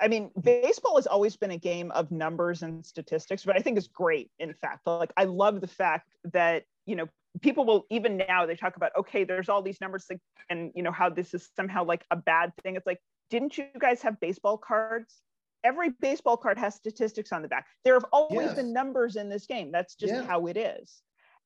i 0.00 0.08
mean 0.08 0.30
baseball 0.40 0.96
has 0.96 1.06
always 1.06 1.36
been 1.36 1.50
a 1.50 1.56
game 1.58 1.90
of 1.92 2.10
numbers 2.10 2.62
and 2.62 2.84
statistics 2.84 3.44
but 3.44 3.56
i 3.56 3.60
think 3.60 3.76
it's 3.78 3.88
great 3.88 4.30
in 4.38 4.52
fact. 4.54 4.86
Like 4.86 5.12
i 5.16 5.24
love 5.24 5.60
the 5.60 5.66
fact 5.66 6.14
that 6.32 6.64
you 6.86 6.96
know 6.96 7.06
people 7.42 7.64
will 7.64 7.86
even 7.90 8.16
now 8.16 8.46
they 8.46 8.56
talk 8.56 8.76
about 8.76 8.92
okay 8.96 9.24
there's 9.24 9.48
all 9.48 9.62
these 9.62 9.80
numbers 9.80 10.06
like, 10.10 10.20
and 10.48 10.72
you 10.74 10.82
know 10.82 10.92
how 10.92 11.10
this 11.10 11.34
is 11.34 11.48
somehow 11.56 11.84
like 11.84 12.04
a 12.10 12.16
bad 12.16 12.52
thing. 12.62 12.76
It's 12.76 12.86
like 12.86 13.00
didn't 13.30 13.58
you 13.58 13.66
guys 13.78 14.02
have 14.02 14.20
baseball 14.20 14.56
cards? 14.56 15.22
Every 15.64 15.90
baseball 15.90 16.36
card 16.36 16.58
has 16.58 16.74
statistics 16.76 17.32
on 17.32 17.42
the 17.42 17.48
back. 17.48 17.66
There 17.84 17.94
have 17.94 18.06
always 18.12 18.46
Yes. 18.48 18.56
been 18.56 18.72
numbers 18.72 19.16
in 19.16 19.28
this 19.28 19.46
game. 19.46 19.72
That's 19.72 19.96
just 19.96 20.14
Yeah. 20.14 20.22
how 20.22 20.46
it 20.46 20.56
is 20.56 21.02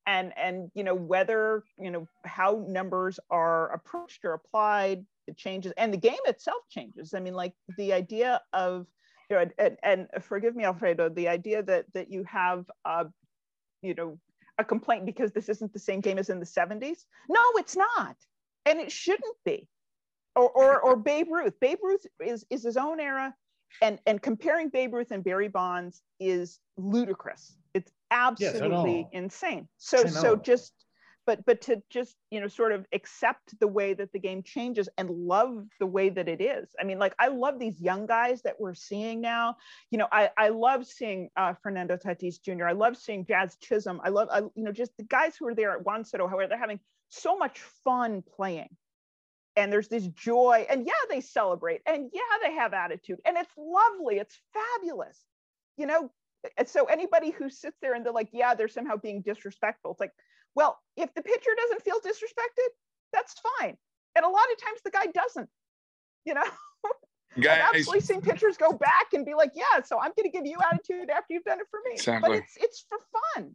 and 0.06 0.32
and 0.36 0.70
you 0.74 0.84
know 0.84 0.94
whether 0.94 1.64
you 1.78 1.90
know 1.90 2.06
how 2.24 2.64
numbers 2.68 3.20
are 3.30 3.72
approached 3.72 4.24
or 4.24 4.32
applied 4.34 5.04
it 5.26 5.36
changes 5.36 5.72
and 5.76 5.92
the 5.92 5.98
game 5.98 6.18
itself 6.26 6.62
changes. 6.70 7.14
I 7.14 7.20
mean 7.20 7.34
like 7.34 7.54
the 7.76 7.92
idea 7.92 8.40
of 8.52 8.86
you 9.28 9.36
know 9.36 9.46
and, 9.58 9.76
and 9.82 10.06
forgive 10.22 10.56
me 10.56 10.64
alfredo 10.64 11.08
the 11.08 11.28
idea 11.28 11.62
that 11.62 11.86
that 11.94 12.10
you 12.10 12.24
have 12.24 12.64
uh 12.84 13.04
you 13.82 13.94
know 13.94 14.18
a 14.58 14.64
complaint 14.64 15.06
because 15.06 15.32
this 15.32 15.48
isn't 15.48 15.72
the 15.72 15.78
same 15.78 16.00
game 16.00 16.18
as 16.18 16.28
in 16.28 16.38
the 16.38 16.46
70s 16.46 17.04
no 17.28 17.42
it's 17.56 17.76
not. 17.76 18.16
And 18.66 18.78
it 18.78 18.92
shouldn't 18.92 19.36
be. 19.44 19.68
Or 20.36 20.48
or, 20.50 20.80
or 20.80 20.96
babe 20.96 21.28
ruth. 21.30 21.54
Babe 21.60 21.78
ruth 21.82 22.06
is 22.20 22.44
is 22.50 22.62
his 22.62 22.76
own 22.76 23.00
era 23.00 23.34
and 23.82 23.98
and 24.06 24.20
comparing 24.20 24.68
babe 24.68 24.94
ruth 24.94 25.10
and 25.10 25.24
barry 25.24 25.48
bonds 25.48 26.02
is 26.18 26.58
ludicrous 26.76 27.56
absolutely 28.10 29.02
know. 29.02 29.08
insane. 29.12 29.68
So 29.76 30.04
so 30.06 30.36
just 30.36 30.72
but 31.26 31.44
but 31.44 31.60
to 31.62 31.82
just 31.90 32.16
you 32.30 32.40
know 32.40 32.48
sort 32.48 32.72
of 32.72 32.86
accept 32.92 33.58
the 33.60 33.66
way 33.66 33.94
that 33.94 34.12
the 34.12 34.18
game 34.18 34.42
changes 34.42 34.88
and 34.98 35.10
love 35.10 35.64
the 35.78 35.86
way 35.86 36.08
that 36.08 36.28
it 36.28 36.40
is. 36.40 36.68
I 36.80 36.84
mean 36.84 36.98
like 36.98 37.14
i 37.18 37.28
love 37.28 37.58
these 37.58 37.80
young 37.80 38.06
guys 38.06 38.42
that 38.42 38.54
we're 38.58 38.74
seeing 38.74 39.20
now. 39.20 39.56
You 39.90 39.98
know 39.98 40.08
i 40.10 40.30
i 40.36 40.48
love 40.48 40.86
seeing 40.86 41.30
uh, 41.36 41.54
fernando 41.62 41.96
tatis 41.96 42.40
jr 42.42 42.66
i 42.66 42.72
love 42.72 42.96
seeing 42.96 43.24
jazz 43.24 43.56
chisholm. 43.60 44.00
I 44.04 44.08
love 44.08 44.28
I, 44.32 44.38
you 44.38 44.64
know 44.64 44.72
just 44.72 44.96
the 44.96 45.04
guys 45.04 45.36
who 45.36 45.46
are 45.46 45.54
there 45.54 45.72
at 45.72 45.84
juan 45.84 46.04
soto 46.04 46.26
however 46.26 46.48
they're 46.48 46.58
having 46.58 46.80
so 47.10 47.36
much 47.36 47.60
fun 47.84 48.22
playing. 48.36 48.76
And 49.56 49.72
there's 49.72 49.88
this 49.88 50.06
joy 50.08 50.66
and 50.70 50.86
yeah 50.86 50.92
they 51.08 51.20
celebrate 51.20 51.80
and 51.86 52.10
yeah 52.12 52.48
they 52.48 52.54
have 52.54 52.72
attitude 52.72 53.18
and 53.24 53.36
it's 53.36 53.52
lovely. 53.56 54.16
It's 54.16 54.38
fabulous. 54.54 55.18
You 55.76 55.86
know 55.86 56.10
and 56.56 56.68
so 56.68 56.84
anybody 56.86 57.30
who 57.30 57.50
sits 57.50 57.76
there 57.82 57.94
and 57.94 58.04
they're 58.04 58.12
like 58.12 58.28
yeah 58.32 58.54
they're 58.54 58.68
somehow 58.68 58.96
being 58.96 59.20
disrespectful 59.22 59.90
it's 59.92 60.00
like 60.00 60.12
well 60.54 60.78
if 60.96 61.12
the 61.14 61.22
pitcher 61.22 61.50
doesn't 61.56 61.82
feel 61.82 61.96
disrespected 62.00 62.68
that's 63.12 63.34
fine 63.58 63.76
and 64.16 64.24
a 64.24 64.28
lot 64.28 64.44
of 64.52 64.62
times 64.62 64.80
the 64.84 64.90
guy 64.90 65.06
doesn't 65.06 65.48
you 66.24 66.34
know 66.34 66.42
Guys. 67.38 67.38
i've 67.38 67.42
Guys, 67.44 67.60
absolutely 67.76 68.00
seen 68.00 68.20
pitchers 68.22 68.56
go 68.56 68.72
back 68.72 69.06
and 69.12 69.24
be 69.24 69.34
like 69.34 69.52
yeah 69.54 69.82
so 69.84 69.98
i'm 70.00 70.12
going 70.16 70.30
to 70.30 70.36
give 70.36 70.46
you 70.46 70.58
attitude 70.70 71.10
after 71.10 71.34
you've 71.34 71.44
done 71.44 71.60
it 71.60 71.66
for 71.70 71.80
me 71.86 71.92
Exactly. 71.94 72.28
but 72.30 72.38
it's 72.38 72.56
it's 72.56 72.84
for 72.88 72.98
fun 73.34 73.52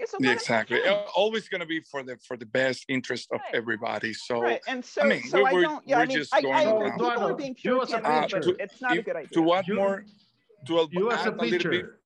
it's 0.00 0.14
a 0.14 0.16
yeah, 0.20 0.30
exactly. 0.30 0.78
fun. 0.80 0.92
Uh, 0.92 1.02
Always 1.16 1.48
gonna 1.48 1.66
be 1.66 1.80
for 1.80 2.04
the 2.04 2.16
for 2.24 2.36
the 2.36 2.46
best 2.46 2.84
interest 2.88 3.26
of 3.32 3.40
Right. 3.40 3.54
everybody. 3.56 4.14
So 4.14 4.40
right 4.40 4.60
and 4.68 4.84
so 4.84 5.02
mean, 5.02 5.24
so 5.24 5.42
we're- 5.42 5.56
i 5.58 5.60
don't 5.62 5.88
yeah 5.88 5.96
i 5.96 6.00
we're 6.02 6.06
mean 6.06 6.16
just 6.18 6.32
i, 6.34 6.40
going 6.40 6.54
I 6.54 6.62
agree 6.62 6.72
around. 6.88 6.92
people 7.00 7.22
are 7.26 7.34
being 7.34 7.56
you 7.64 7.82
as 7.82 7.92
a 7.92 7.98
puritan 7.98 8.38
Uh, 8.38 8.42
to- 8.42 8.56
it's 8.62 8.80
not 8.80 8.96
a 8.96 9.02
good 9.02 9.16
idea 9.16 9.28
to 9.30 9.52
add 9.54 9.66
You- 9.66 9.74
more 9.74 10.04
to 10.68 10.80
add 10.80 10.88
you 10.92 11.10
as 11.10 11.18
a 11.18 11.20
add 11.20 11.36
little 11.38 11.50
bit, 11.50 11.62
pitcher, 11.62 11.97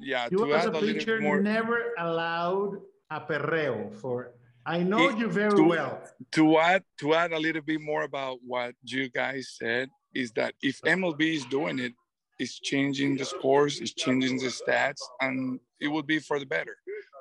yeah, 0.00 0.28
you 0.30 0.38
to 0.38 0.54
as 0.54 0.66
add 0.66 0.74
a 0.74 0.78
a 0.78 0.80
little 0.80 0.94
pitcher 0.94 1.20
more. 1.20 1.40
never 1.40 1.92
allowed 1.98 2.80
a 3.10 3.20
perreo 3.20 3.92
for. 3.94 4.32
I 4.66 4.82
know 4.82 5.08
It- 5.08 5.18
you 5.18 5.28
very 5.28 5.56
to- 5.56 5.64
well. 5.64 6.02
to 6.32 6.58
add 6.58 6.84
to 6.98 7.14
add 7.14 7.32
a 7.32 7.38
little 7.38 7.62
bit 7.62 7.80
more 7.80 8.02
about 8.02 8.38
what 8.42 8.74
you 8.84 9.08
guys 9.08 9.54
said 9.58 9.88
is 10.14 10.32
that 10.32 10.54
if 10.62 10.80
MLB 10.84 11.34
is 11.34 11.44
doing 11.46 11.78
it, 11.78 11.92
it's 12.38 12.58
changing 12.60 13.16
the 13.16 13.24
scores, 13.24 13.80
it's 13.80 13.92
changing 13.94 14.36
the 14.38 14.46
stats, 14.60 15.00
and 15.20 15.60
it 15.80 15.88
would 15.88 16.06
be 16.06 16.18
for 16.18 16.38
the 16.38 16.46
better, 16.46 16.76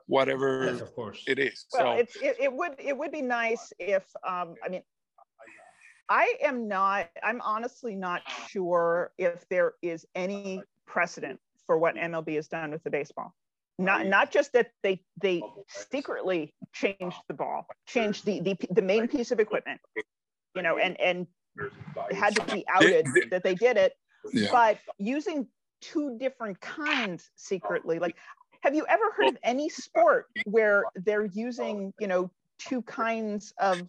whatever 0.07 0.65
Yes, 0.65 0.81
of 0.81 0.93
course. 0.95 1.23
it 1.27 1.39
is. 1.39 1.65
Well, 1.73 1.95
so 1.95 1.99
it's, 2.01 2.15
it, 2.17 2.35
it 2.39 2.53
would 2.53 2.75
it 2.79 2.97
would 2.97 3.11
be 3.11 3.21
nice 3.21 3.71
if 3.79 4.05
um, 4.27 4.55
I 4.63 4.69
mean, 4.69 4.83
I 6.09 6.33
am 6.41 6.67
not. 6.67 7.09
I'm 7.23 7.41
honestly 7.41 7.95
not 7.95 8.21
sure 8.49 9.11
if 9.17 9.47
there 9.49 9.73
is 9.81 10.05
any 10.15 10.61
precedent 10.87 11.39
for 11.69 11.77
what 11.77 11.93
MLB 11.93 12.33
has 12.33 12.47
done 12.47 12.71
with 12.71 12.83
the 12.83 12.89
baseball. 12.89 13.35
Not 13.77 14.07
not 14.07 14.31
just 14.31 14.53
that 14.53 14.71
they 14.81 15.03
they 15.21 15.39
secretly 15.67 16.51
changed 16.73 17.17
the 17.27 17.35
ball, 17.35 17.67
changed 17.85 18.25
the 18.25 18.39
the, 18.39 18.57
the 18.71 18.81
main 18.81 19.07
piece 19.07 19.29
of 19.29 19.39
equipment, 19.39 19.79
you 20.55 20.63
know, 20.63 20.79
and 20.79 20.99
and 20.99 21.27
had 22.11 22.35
to 22.37 22.43
be 22.51 22.65
outed 22.67 23.05
that 23.29 23.43
they 23.43 23.53
did 23.53 23.77
it, 23.77 23.93
yeah. 24.33 24.47
but 24.51 24.79
using 24.97 25.45
two 25.79 26.17
different 26.17 26.59
kinds 26.59 27.29
secretly 27.35 27.99
like 27.99 28.17
have 28.63 28.75
you 28.75 28.85
ever 28.89 29.11
heard 29.15 29.29
of 29.29 29.37
any 29.43 29.69
sport 29.69 30.25
where 30.43 30.83
they're 30.95 31.27
using 31.27 31.93
you 32.01 32.07
know 32.07 32.29
two 32.57 32.81
kinds 32.81 33.53
of 33.59 33.81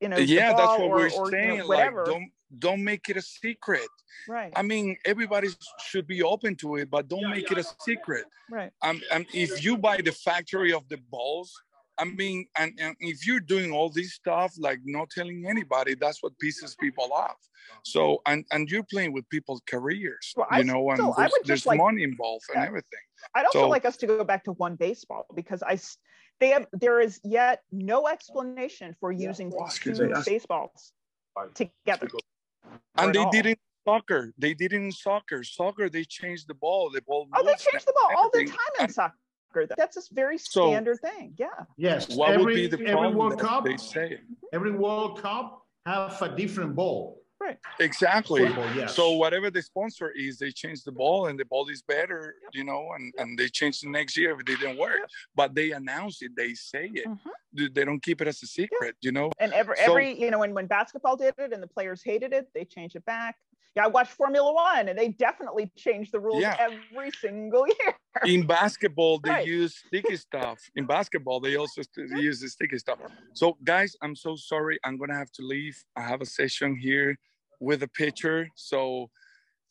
you 0.00 0.08
know 0.08 0.16
yeah, 0.16 0.54
that's 0.54 0.78
what 0.78 0.80
or, 0.80 0.88
we're 0.88 0.96
or, 0.96 1.06
you 1.08 1.18
know, 1.18 1.28
saying. 1.30 1.68
whatever 1.68 1.98
Like, 1.98 2.06
don't 2.06 2.30
don't 2.58 2.82
make 2.84 3.08
it 3.08 3.16
a 3.16 3.22
secret. 3.22 3.88
right 4.28 4.52
I 4.56 4.62
mean, 4.62 4.96
everybody 5.04 5.48
should 5.80 6.06
be 6.06 6.22
open 6.22 6.56
to 6.56 6.76
it, 6.76 6.90
but 6.90 7.08
don't 7.08 7.30
make 7.30 7.50
it 7.50 7.58
a 7.58 7.64
secret. 7.80 8.24
right 8.50 8.70
Um, 8.82 9.00
um, 9.12 9.26
if 9.32 9.64
you 9.64 9.76
buy 9.76 9.96
the 9.98 10.12
factory 10.12 10.72
of 10.72 10.88
the 10.88 10.98
balls, 11.10 11.52
I 11.98 12.04
mean, 12.04 12.46
and, 12.58 12.72
and 12.80 12.96
if 13.00 13.24
you're 13.26 13.40
doing 13.54 13.70
all 13.72 13.88
this 13.88 14.14
stuff, 14.14 14.52
like 14.58 14.80
not 14.84 15.10
telling 15.10 15.46
anybody, 15.48 15.94
that's 15.94 16.22
what 16.22 16.32
pisses 16.42 16.76
people 16.78 17.08
off. 17.12 17.36
So, 17.84 18.20
and 18.26 18.44
and 18.52 18.68
you're 18.70 18.82
playing 18.94 19.12
with 19.12 19.28
people's 19.30 19.62
careers, 19.66 20.32
Well, 20.36 20.46
I 20.50 20.58
you 20.58 20.64
know, 20.64 20.88
and 20.90 20.98
still- 20.98 21.14
there's, 21.16 21.30
would 21.32 21.38
just 21.44 21.46
there's 21.46 21.66
like- 21.66 21.78
money 21.78 22.02
involved 22.02 22.44
and 22.54 22.62
Yeah. 22.62 22.68
everything. 22.68 23.04
i'd 23.36 23.46
also 23.46 23.60
So- 23.60 23.68
like 23.68 23.84
us 23.90 23.96
to 23.98 24.06
go 24.06 24.22
back 24.24 24.44
to 24.44 24.52
one 24.52 24.74
baseball 24.76 25.24
because 25.34 25.62
i 25.62 25.78
they 26.40 26.48
have 26.54 26.66
there 26.72 26.98
is 27.00 27.20
yet 27.24 27.62
no 27.72 27.98
explanation 28.14 28.88
for 29.00 29.10
using 29.12 29.48
Excuse 29.66 29.98
two 29.98 30.12
baseballs 30.26 30.92
together 31.54 32.08
And 32.96 33.14
they 33.14 33.18
all. 33.18 33.30
did 33.30 33.46
it 33.46 33.58
in 33.58 33.92
soccer. 33.92 34.32
They 34.38 34.54
did 34.54 34.72
it 34.72 34.76
in 34.76 34.92
soccer. 34.92 35.42
Soccer, 35.44 35.88
they 35.88 36.04
changed 36.04 36.48
the 36.48 36.54
ball. 36.54 36.90
The 36.90 37.02
ball. 37.02 37.28
oh 37.34 37.42
they 37.42 37.50
moves 37.50 37.64
change 37.64 37.84
the 37.84 37.92
ball 37.98 38.10
all 38.16 38.30
the 38.32 38.44
time 38.46 38.56
in 38.78 38.84
And 38.84 38.92
soccer 38.94 39.18
that's 39.76 39.96
a 39.96 40.02
very 40.12 40.36
So- 40.38 40.66
standard 40.68 40.98
thing 41.00 41.32
yeah 41.38 41.46
Yes, 41.76 42.08
What 42.16 42.30
every, 42.30 42.44
would 42.44 42.54
be 42.54 42.66
the 42.66 42.74
every 42.76 42.90
problem? 42.92 43.14
World 43.14 43.32
that 43.32 43.38
Cup, 43.40 43.64
They 43.64 43.76
say 43.76 44.18
every 44.52 44.72
World 44.72 45.22
Cup 45.22 45.62
have 45.86 46.20
a 46.22 46.34
different 46.34 46.74
ball. 46.74 47.22
Exactly. 47.80 48.46
Football, 48.46 48.74
yes. 48.74 48.94
So 48.94 49.12
whatever 49.12 49.50
the 49.50 49.62
sponsor 49.62 50.10
is, 50.10 50.38
they 50.38 50.50
change 50.50 50.82
the 50.84 50.92
ball 50.92 51.26
and 51.26 51.38
the 51.38 51.44
ball 51.44 51.68
is 51.68 51.82
better, 51.82 52.34
you 52.52 52.64
know, 52.64 52.88
and, 52.94 53.12
and 53.18 53.38
they 53.38 53.48
change 53.48 53.80
the 53.80 53.88
next 53.88 54.16
year 54.16 54.32
if 54.32 54.40
it 54.40 54.46
didn't 54.46 54.78
work. 54.78 54.98
Yep. 55.00 55.08
But 55.34 55.54
they 55.54 55.72
announce 55.72 56.22
it, 56.22 56.32
they 56.36 56.54
say 56.54 56.90
it. 56.94 57.06
Mhm. 57.06 57.18
They- 57.52 57.68
They 57.68 57.84
don't 57.84 58.02
keep 58.02 58.20
it 58.20 58.28
as 58.28 58.42
a 58.42 58.46
secret, 58.46 58.96
you 59.00 59.12
know. 59.12 59.30
And 59.38 59.52
every, 59.52 59.76
So- 59.76 59.92
every 59.92 60.18
you 60.20 60.30
know, 60.30 60.38
when, 60.40 60.54
when 60.54 60.66
basketball 60.66 61.16
did 61.16 61.34
it 61.38 61.52
and 61.52 61.62
the 61.62 61.66
players 61.68 62.02
hated 62.02 62.32
it, 62.32 62.48
they 62.54 62.64
changed 62.64 62.96
it 62.96 63.04
back. 63.04 63.36
Yeah, 63.76 63.84
I 63.84 63.88
watched 63.88 64.12
Formula 64.12 64.52
One 64.52 64.88
and 64.88 64.96
they 64.98 65.08
definitely 65.08 65.70
change 65.76 66.10
the 66.12 66.20
rules 66.20 66.42
Yeah. 66.42 66.56
every 66.58 67.10
single 67.10 67.66
year. 67.80 67.94
In 68.24 68.46
basketball, 68.46 69.18
they 69.18 69.30
Right. 69.30 69.46
use 69.46 69.76
sticky 69.86 70.16
stuff. 70.16 70.60
In 70.76 70.86
basketball, 70.86 71.40
they 71.40 71.56
also 71.56 71.82
st- 71.82 72.08
mm-hmm. 72.10 72.18
use 72.18 72.40
the 72.40 72.48
sticky 72.48 72.78
stuff. 72.78 72.98
So 73.32 73.56
guys, 73.64 73.96
I'm 74.02 74.14
so 74.14 74.36
sorry. 74.36 74.78
I'm 74.84 74.96
gonna 74.96 75.16
have 75.16 75.32
to 75.32 75.42
leave. 75.42 75.76
I 75.96 76.02
have 76.02 76.20
a 76.20 76.26
session 76.26 76.76
here 76.76 77.16
with 77.58 77.82
a 77.82 77.88
pitcher. 77.88 78.48
So 78.54 79.10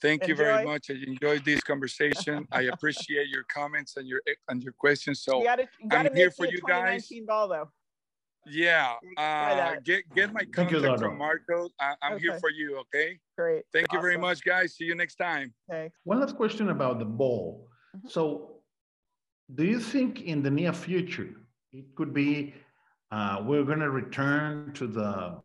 thank 0.01 0.27
you 0.27 0.35
very 0.35 0.65
much. 0.65 0.89
I 0.89 0.95
enjoyed 1.07 1.45
this 1.45 1.61
conversation. 1.61 2.45
I 2.51 2.63
appreciate 2.63 3.29
your 3.29 3.43
comments 3.45 3.95
and 3.95 4.05
your 4.07 4.21
and 4.49 4.61
your 4.61 4.73
questions. 4.73 5.21
So 5.23 5.39
you 5.39 5.45
gotta, 5.45 5.67
you 5.79 5.87
gotta 5.87 6.09
I'm 6.09 6.15
here 6.15 6.31
for 6.31 6.45
you 6.45 6.59
guys. 6.67 7.09
ball 7.25 7.47
though. 7.47 7.69
Yeah, 8.45 8.95
uh, 9.17 9.75
get 9.83 10.03
get 10.15 10.33
my 10.33 10.41
Thank 10.41 10.71
you, 10.71 10.81
contact 10.81 10.83
Dodo. 10.83 10.97
from 10.97 11.17
Marco. 11.17 11.69
I, 11.79 11.95
I'm 12.01 12.19
here 12.19 12.37
for 12.39 12.49
you. 12.49 12.77
Okay. 12.79 13.19
Great. 13.37 13.63
Thank 13.71 13.91
you 13.93 14.01
very 14.01 14.17
much, 14.17 14.43
guys. 14.43 14.75
See 14.75 14.85
you 14.85 14.95
next 14.95 15.15
time. 15.15 15.53
Thanks. 15.69 15.97
One 16.03 16.19
last 16.19 16.35
question 16.35 16.69
about 16.69 16.99
the 16.99 17.05
ball. 17.05 17.67
Mhm. 17.95 18.09
So, 18.09 18.59
do 19.55 19.63
you 19.63 19.79
think 19.79 20.21
in 20.21 20.43
the 20.43 20.51
near 20.51 20.73
future 20.73 21.29
it 21.71 21.95
could 21.95 22.13
be 22.13 22.53
uh, 23.11 23.41
we're 23.45 23.63
going 23.63 23.79
to 23.79 23.89
return 23.91 24.73
to 24.73 24.87
the 24.87 25.41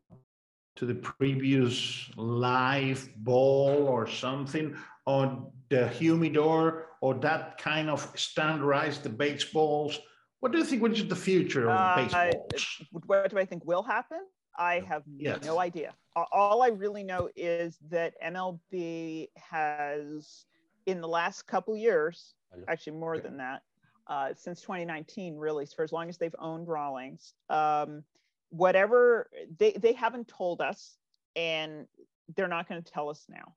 to 0.76 0.86
the 0.86 0.94
previous 0.94 2.08
live 2.16 3.08
ball 3.16 3.86
or 3.88 4.06
something 4.06 4.76
on 5.06 5.50
the 5.70 5.88
humidor 5.88 6.86
or 7.00 7.14
that 7.14 7.58
kind 7.58 7.90
of 7.90 8.10
standardized 8.14 9.02
the 9.02 9.08
baseballs? 9.08 9.98
What 10.40 10.52
do 10.52 10.58
you 10.58 10.64
think? 10.64 10.82
What 10.82 10.92
is 10.92 11.06
the 11.08 11.16
future 11.16 11.68
of 11.68 11.76
Uh, 11.76 11.96
baseballs? 11.96 12.82
What 13.06 13.30
do 13.30 13.38
I 13.38 13.44
think 13.44 13.64
will 13.64 13.82
happen? 13.82 14.20
I 14.56 14.80
have 14.80 15.02
Yes. 15.06 15.44
no 15.44 15.58
idea. 15.60 15.94
All 16.16 16.62
I 16.62 16.68
really 16.68 17.04
know 17.04 17.28
is 17.36 17.78
that 17.90 18.14
MLB 18.20 19.30
has, 19.36 20.46
in 20.86 21.00
the 21.00 21.08
last 21.08 21.42
couple 21.46 21.76
years, 21.76 22.34
actually 22.66 22.96
more 22.96 23.18
than 23.18 23.36
that, 23.36 23.62
uh, 24.08 24.34
since 24.34 24.60
2019, 24.62 25.36
really, 25.36 25.66
for 25.66 25.82
as 25.84 25.92
long 25.92 26.08
as 26.08 26.18
they've 26.18 26.34
owned 26.38 26.66
Rawlings, 26.66 27.34
um, 27.50 28.04
whatever 28.50 29.30
they 29.58 29.72
they 29.72 29.92
haven't 29.92 30.26
told 30.28 30.60
us, 30.60 30.98
and 31.36 31.86
they're 32.34 32.48
not 32.48 32.68
going 32.68 32.82
to 32.82 32.92
tell 32.92 33.08
us 33.10 33.26
now. 33.28 33.54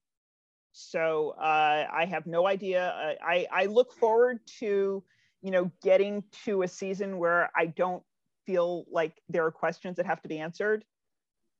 So 0.74 1.32
uh, 1.32 1.88
I 1.92 2.06
have 2.06 2.28
no 2.28 2.46
idea. 2.46 3.18
I 3.24 3.48
I 3.52 3.66
look 3.68 3.94
forward 3.94 4.40
to 4.60 5.04
you 5.42 5.52
know 5.52 5.72
getting 5.82 6.24
to 6.46 6.64
a 6.64 6.68
season 6.68 7.18
where 7.18 7.52
I 7.56 7.68
don't 7.68 8.04
feel 8.46 8.86
like 8.92 9.22
there 9.30 9.46
are 9.46 9.52
questions 9.52 9.98
that 9.98 10.06
have 10.06 10.22
to 10.22 10.28
be 10.28 10.40
answered, 10.40 10.84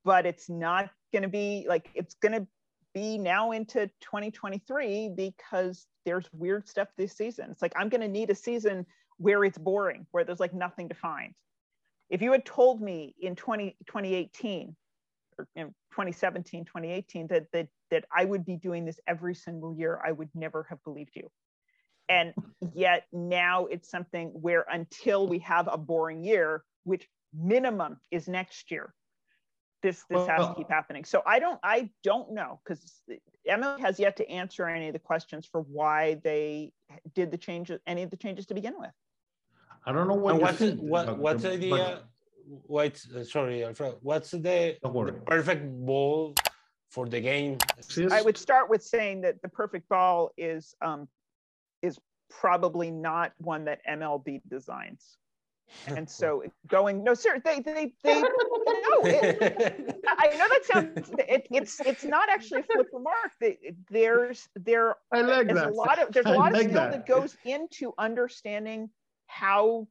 but 0.04 0.26
it's 0.26 0.50
not 0.50 0.90
going 1.12 1.24
to 1.24 1.30
be 1.30 1.66
like 1.68 1.90
it's 1.94 2.16
going 2.16 2.34
to 2.34 2.48
be 2.94 3.18
now 3.18 3.52
into 3.52 3.88
2023 4.02 5.14
because 5.16 5.88
there's 6.06 6.26
weird 6.34 6.68
stuff 6.68 6.90
this 6.98 7.14
season. 7.14 7.50
It's 7.52 7.62
like 7.62 7.74
I'm 7.76 7.90
going 7.90 8.02
to 8.02 8.08
need 8.08 8.30
a 8.30 8.36
season 8.36 8.86
where 9.18 9.44
it's 9.44 9.58
boring, 9.58 10.08
where 10.12 10.24
there's 10.24 10.40
like 10.40 10.54
nothing 10.54 10.90
to 10.90 10.96
find. 10.96 11.34
If 12.10 12.22
you 12.22 12.32
had 12.32 12.46
told 12.46 12.82
me 12.82 13.16
in 13.22 13.36
20, 13.36 13.78
2018 13.88 14.76
or 15.38 15.48
in 15.56 15.68
2017, 15.92 16.66
2018 16.66 17.28
that 17.28 17.46
that 17.54 17.68
that 17.90 18.06
I 18.16 18.26
would 18.26 18.46
be 18.46 18.56
doing 18.56 18.86
this 18.86 19.00
every 19.08 19.36
single 19.36 19.76
year, 19.76 20.02
I 20.06 20.12
would 20.12 20.30
never 20.34 20.66
have 20.70 20.84
believed 20.84 21.12
you. 21.16 21.30
And 22.12 22.34
yet 22.74 23.06
now 23.14 23.68
it's 23.68 23.90
something 23.90 24.28
where 24.34 24.66
until 24.70 25.28
we 25.28 25.40
have 25.40 25.70
a 25.72 25.78
boring 25.78 26.24
year, 26.24 26.64
which 26.84 27.08
minimum 27.34 28.02
is 28.12 28.28
next 28.28 28.70
year, 28.70 28.94
this 29.82 30.04
this 30.10 30.28
has 30.28 30.46
to 30.48 30.54
keep 30.56 30.70
happening. 30.70 31.06
So 31.06 31.24
I 31.26 31.40
don't 31.40 31.60
I 31.64 31.90
don't 32.04 32.34
know 32.34 32.60
because 32.64 33.02
Emma 33.48 33.78
has 33.80 33.98
yet 33.98 34.18
to 34.18 34.30
answer 34.30 34.68
any 34.68 34.88
of 34.88 34.94
the 34.94 35.00
questions 35.00 35.48
for 35.50 35.62
why 35.62 36.20
they 36.24 36.74
did 37.16 37.32
the 37.32 37.38
changes, 37.38 37.80
any 37.88 38.04
of 38.04 38.10
the 38.10 38.18
changes 38.18 38.46
to 38.48 38.54
begin 38.54 38.74
with. 38.78 38.92
I 39.86 39.94
don't 39.94 40.08
know 40.10 40.16
what 40.16 40.34
And 40.34 40.42
what's 40.44 40.60
the, 40.60 40.72
what, 40.74 41.18
what's 41.18 41.44
the 41.44 41.50
but- 41.50 41.56
idea? 41.56 42.02
What's 42.68 43.10
uh, 43.10 43.24
sorry, 43.24 43.64
Alfredo. 43.64 43.98
What's 44.02 44.32
the 44.32 44.78
Don't 44.84 45.26
perfect 45.26 45.64
ball 45.86 46.34
for 46.90 47.08
the 47.08 47.22
game? 47.22 47.58
I 48.12 48.22
would 48.22 48.38
start 48.38 48.70
with 48.70 48.84
saying 48.84 49.22
that 49.22 49.42
the 49.42 49.48
perfect 49.48 49.88
ball 49.88 50.32
is 50.38 50.76
um, 50.82 51.08
is 51.82 52.00
probably 52.30 52.92
not 52.92 53.34
one 53.38 53.66
that 53.66 53.80
MLB 53.90 54.42
designs. 54.48 55.18
And 55.88 56.10
so 56.10 56.44
going 56.68 57.04
no, 57.04 57.14
sir, 57.14 57.42
they 57.44 57.60
they 57.60 57.94
they 58.04 58.22
no. 58.22 58.30
It, 59.04 60.02
I 60.06 60.28
know 60.38 60.48
that 60.50 60.62
sounds 60.66 61.12
it, 61.28 61.48
it's 61.52 61.80
it's 61.82 62.04
not 62.04 62.30
actually 62.30 62.62
a 62.62 62.64
flip 62.64 62.88
remark. 62.92 63.32
They, 63.40 63.58
there's 63.90 64.48
there 64.56 64.96
I 65.12 65.22
like 65.22 65.48
there's 65.48 65.60
that. 65.60 65.70
a 65.70 65.74
lot 65.74 66.02
of 66.02 66.14
there's 66.14 66.26
a 66.26 66.32
lot 66.32 66.50
of 66.50 66.54
like 66.54 66.70
skill 66.70 66.76
that. 66.76 66.92
that 66.92 67.08
goes 67.08 67.38
into 67.46 67.94
understanding 67.98 68.90
how 69.28 69.88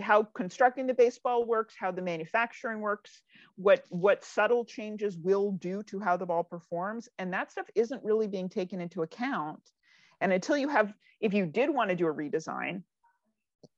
how 0.00 0.22
constructing 0.22 0.86
the 0.86 0.94
baseball 0.94 1.44
works, 1.44 1.74
how 1.78 1.90
the 1.90 2.02
manufacturing 2.02 2.80
works, 2.80 3.22
what 3.56 3.84
what 3.90 4.24
subtle 4.24 4.64
changes 4.64 5.16
will 5.18 5.52
do 5.52 5.82
to 5.84 6.00
how 6.00 6.16
the 6.16 6.26
ball 6.26 6.44
performs, 6.44 7.08
and 7.18 7.32
that 7.32 7.50
stuff 7.52 7.66
isn't 7.74 8.02
really 8.04 8.26
being 8.26 8.48
taken 8.48 8.80
into 8.80 9.02
account. 9.02 9.60
And 10.20 10.32
until 10.32 10.56
you 10.56 10.68
have, 10.68 10.92
if 11.20 11.32
you 11.34 11.46
did 11.46 11.70
want 11.70 11.90
to 11.90 11.96
do 11.96 12.06
a 12.06 12.14
redesign, 12.14 12.82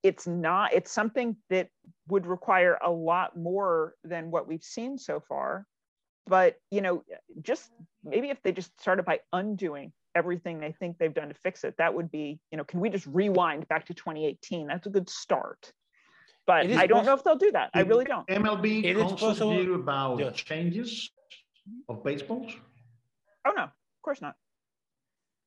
it's 0.03 0.27
not. 0.27 0.73
It's 0.73 0.91
something 0.91 1.37
that 1.51 1.69
would 2.09 2.27
require 2.27 2.79
a 2.83 2.91
lot 2.91 3.37
more 3.37 3.95
than 4.05 4.31
what 4.31 4.49
we've 4.49 4.63
seen 4.63 4.99
so 4.99 5.21
far. 5.21 5.67
But 6.27 6.57
you 6.71 6.81
know, 6.81 7.03
just 7.41 7.71
maybe 8.05 8.31
if 8.31 8.43
they 8.43 8.53
just 8.53 8.79
started 8.81 9.05
by 9.05 9.21
undoing 9.33 9.93
everything 10.15 10.61
they 10.61 10.73
think 10.73 10.99
they've 10.99 11.15
done 11.15 11.29
to 11.29 11.35
fix 11.35 11.65
it, 11.65 11.75
that 11.79 11.95
would 11.95 12.11
be, 12.11 12.39
you 12.51 12.59
know, 12.59 12.65
can 12.65 12.81
we 12.81 12.91
just 12.91 13.07
rewind 13.07 13.67
back 13.69 13.87
to 13.87 13.95
2018? 13.95 14.67
That's 14.67 14.87
a 14.87 14.91
good 14.91 15.09
start. 15.09 15.73
But 16.47 16.67
I 16.71 16.87
don't 16.87 17.07
know 17.07 17.15
if 17.15 17.23
they'll 17.25 17.37
do 17.37 17.53
that. 17.53 17.71
I 17.73 17.81
really 17.81 18.05
don't. 18.05 18.27
MLB 18.27 18.85
It 18.85 18.97
is 18.97 19.03
consulted 19.03 19.19
possible- 19.21 19.55
you 19.55 19.75
about 19.75 20.19
Yeah. 20.19 20.31
changes 20.33 21.11
of 21.89 22.03
baseballs? 22.03 22.53
Oh 23.45 23.53
no, 23.57 23.65
of 23.65 23.71
course 24.03 24.21
not. 24.21 24.37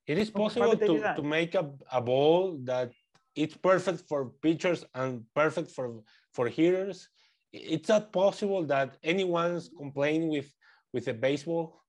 It 0.07 0.17
is 0.17 0.29
possible 0.29 0.77
to, 0.77 1.13
to 1.15 1.23
make 1.23 1.55
a, 1.55 1.71
a 1.91 2.01
ball 2.01 2.59
that 2.63 2.91
it's 3.35 3.57
perfect 3.57 4.07
for 4.07 4.31
pitchers 4.41 4.85
and 4.93 5.23
perfect 5.35 5.71
for 5.71 6.01
for 6.33 6.47
hitters. 6.47 7.09
It's 7.51 7.89
not 7.89 8.11
possible 8.11 8.63
that 8.65 8.97
anyone's 9.03 9.69
complaining 9.77 10.29
with 10.29 10.53
with 10.93 11.07
a 11.07 11.13
baseball. 11.13 11.81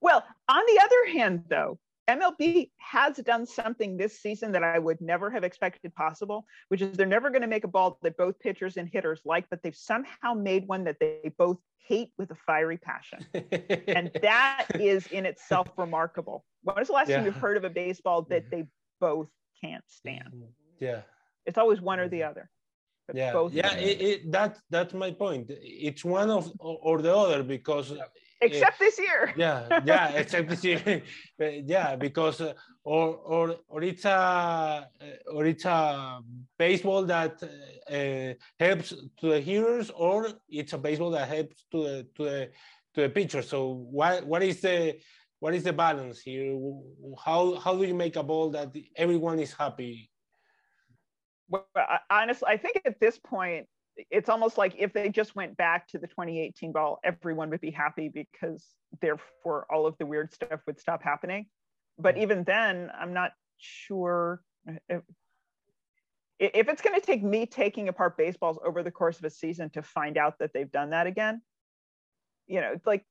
Well, 0.00 0.24
on 0.48 0.62
the 0.66 0.80
other 0.82 1.18
hand, 1.18 1.44
though, 1.48 1.78
MLB 2.08 2.70
has 2.78 3.16
done 3.16 3.46
something 3.46 3.96
this 3.96 4.20
season 4.20 4.52
that 4.52 4.62
I 4.62 4.78
would 4.78 5.00
never 5.00 5.30
have 5.30 5.44
expected 5.44 5.94
possible, 5.94 6.44
which 6.68 6.82
is 6.82 6.96
they're 6.96 7.06
never 7.06 7.30
going 7.30 7.42
to 7.42 7.48
make 7.48 7.64
a 7.64 7.68
ball 7.68 7.98
that 8.02 8.16
both 8.16 8.38
pitchers 8.40 8.76
and 8.76 8.88
hitters 8.88 9.20
like, 9.24 9.46
but 9.50 9.62
they've 9.62 9.74
somehow 9.74 10.34
made 10.34 10.66
one 10.66 10.84
that 10.84 10.96
they 11.00 11.32
both 11.38 11.58
hate 11.86 12.10
with 12.18 12.30
a 12.30 12.34
fiery 12.46 12.76
passion. 12.76 13.24
and 13.88 14.10
that 14.22 14.66
is 14.74 15.06
in 15.08 15.26
itself 15.26 15.68
remarkable. 15.76 16.44
When 16.62 16.76
was 16.76 16.88
the 16.88 16.94
last 16.94 17.08
yeah. 17.08 17.16
time 17.16 17.26
you've 17.26 17.36
heard 17.36 17.56
of 17.56 17.64
a 17.64 17.70
baseball 17.70 18.22
that 18.30 18.50
mm-hmm. 18.50 18.56
they 18.62 18.66
both 19.00 19.28
can't 19.62 19.84
stand? 19.88 20.34
Mm-hmm. 20.34 20.84
Yeah. 20.84 21.00
It's 21.46 21.58
always 21.58 21.80
one 21.80 22.00
or 22.00 22.08
the 22.08 22.20
mm-hmm. 22.20 22.30
other. 22.30 22.50
yeah, 23.12 23.48
yeah, 23.52 23.74
it, 23.74 24.00
it, 24.00 24.32
that, 24.32 24.58
that's 24.70 24.94
my 24.94 25.10
point. 25.10 25.50
It's 25.50 26.04
one 26.04 26.30
of 26.30 26.50
or 26.58 27.02
the 27.02 27.14
other 27.14 27.42
because 27.42 27.92
except 28.40 28.78
this 28.78 28.98
year. 28.98 29.32
yeah, 29.36 29.80
yeah, 29.84 30.08
except 30.10 30.48
this 30.48 30.64
year. 30.64 31.02
yeah, 31.38 31.96
because 31.96 32.40
uh, 32.40 32.54
or 32.84 33.16
or 33.16 33.56
or 33.68 33.82
it's 33.82 34.04
a 34.04 34.88
or 35.32 35.46
it's 35.46 35.64
a 35.64 36.20
baseball 36.58 37.04
that 37.04 37.42
uh, 37.42 38.34
helps 38.58 38.90
to 39.20 39.28
the 39.28 39.40
heroes, 39.40 39.90
or 39.90 40.28
it's 40.48 40.72
a 40.72 40.78
baseball 40.78 41.10
that 41.10 41.28
helps 41.28 41.64
to 41.72 41.82
the 41.82 42.06
to 42.16 42.24
the 42.24 42.50
to 42.94 43.00
the 43.02 43.08
pitcher. 43.08 43.42
So 43.42 43.86
what 43.90 44.26
what 44.26 44.42
is 44.42 44.60
the 44.60 44.98
what 45.40 45.54
is 45.54 45.64
the 45.64 45.72
balance 45.72 46.20
here? 46.20 46.58
How 47.22 47.56
how 47.56 47.74
do 47.76 47.84
you 47.84 47.94
make 47.94 48.16
a 48.16 48.22
ball 48.22 48.50
that 48.50 48.74
everyone 48.96 49.38
is 49.38 49.52
happy? 49.52 50.10
Well, 51.48 51.66
honestly, 52.10 52.48
I 52.48 52.56
think 52.56 52.80
at 52.86 52.98
this 53.00 53.18
point 53.18 53.66
it's 54.10 54.28
almost 54.28 54.58
like 54.58 54.74
if 54.78 54.92
they 54.92 55.08
just 55.08 55.36
went 55.36 55.56
back 55.56 55.88
to 55.88 55.98
the 55.98 56.06
2018 56.06 56.72
ball, 56.72 57.00
everyone 57.04 57.50
would 57.50 57.60
be 57.60 57.70
happy 57.70 58.08
because 58.08 58.66
therefore 59.00 59.66
all 59.70 59.86
of 59.86 59.96
the 59.98 60.06
weird 60.06 60.32
stuff 60.32 60.60
would 60.66 60.80
stop 60.80 61.02
happening. 61.02 61.46
But 61.98 62.18
even 62.18 62.44
then, 62.44 62.90
I'm 62.98 63.12
not 63.12 63.32
sure 63.58 64.42
if, 64.88 65.02
if 66.38 66.68
it's 66.68 66.82
going 66.82 66.98
to 66.98 67.04
take 67.04 67.22
me 67.22 67.46
taking 67.46 67.88
apart 67.88 68.16
baseballs 68.16 68.58
over 68.64 68.82
the 68.82 68.90
course 68.90 69.18
of 69.18 69.24
a 69.24 69.30
season 69.30 69.70
to 69.70 69.82
find 69.82 70.18
out 70.18 70.38
that 70.40 70.52
they've 70.52 70.70
done 70.70 70.90
that 70.90 71.06
again. 71.06 71.40
You 72.46 72.60
know, 72.60 72.72
it's 72.74 72.86
like 72.86 73.04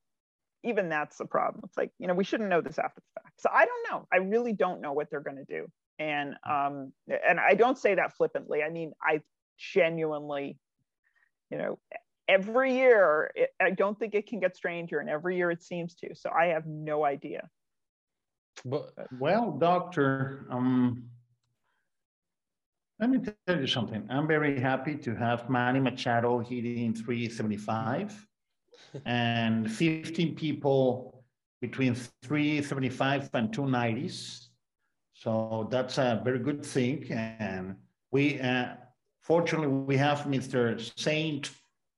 even 0.63 0.89
that's 0.89 1.19
a 1.19 1.25
problem. 1.25 1.63
It's 1.65 1.77
like, 1.77 1.91
you 1.99 2.07
know, 2.07 2.13
we 2.13 2.23
shouldn't 2.23 2.49
know 2.49 2.61
this 2.61 2.77
after 2.77 3.01
the 3.01 3.21
fact. 3.21 3.41
So 3.41 3.49
I 3.53 3.65
don't 3.65 3.87
know. 3.89 4.07
I 4.11 4.17
really 4.17 4.53
don't 4.53 4.81
know 4.81 4.93
what 4.93 5.09
they're 5.09 5.21
going 5.21 5.37
to 5.37 5.45
do. 5.45 5.67
And 5.99 6.35
um 6.49 6.91
and 7.07 7.39
I 7.39 7.53
don't 7.53 7.77
say 7.77 7.95
that 7.95 8.15
flippantly. 8.17 8.63
I 8.63 8.69
mean, 8.69 8.93
I 9.01 9.21
genuinely 9.57 10.57
you 11.53 11.59
know 11.59 11.79
every 12.27 12.73
year 12.75 13.31
it, 13.35 13.49
i 13.61 13.69
don't 13.69 13.97
think 13.99 14.15
it 14.15 14.25
can 14.27 14.39
get 14.39 14.55
stranger 14.55 14.99
and 14.99 15.09
every 15.09 15.37
year 15.37 15.51
it 15.51 15.61
seems 15.61 15.93
to 15.93 16.15
so 16.15 16.29
i 16.31 16.45
have 16.47 16.65
no 16.65 17.05
idea. 17.05 17.41
But 18.65 18.93
well 19.19 19.51
doctor 19.51 20.47
um 20.49 21.03
let 22.99 23.09
me 23.09 23.19
tell 23.47 23.59
you 23.59 23.67
something. 23.67 24.07
I'm 24.09 24.27
very 24.27 24.59
happy 24.59 24.95
to 24.95 25.13
have 25.15 25.49
manny 25.49 25.79
machado 25.79 26.39
hitting 26.39 26.93
375 26.93 28.27
and 29.05 29.69
15 29.69 30.35
people 30.35 31.25
between 31.59 31.95
375 31.95 33.29
and 33.33 33.51
290s 33.51 34.47
so 35.13 35.67
that's 35.71 35.97
a 35.97 36.21
very 36.23 36.39
good 36.39 36.65
thing 36.65 37.11
and 37.11 37.75
we 38.11 38.39
uh, 38.39 38.75
Fortunately, 39.23 39.67
we 39.67 39.95
have 39.95 40.19
Mr. 40.25 40.77
Saint 40.99 41.49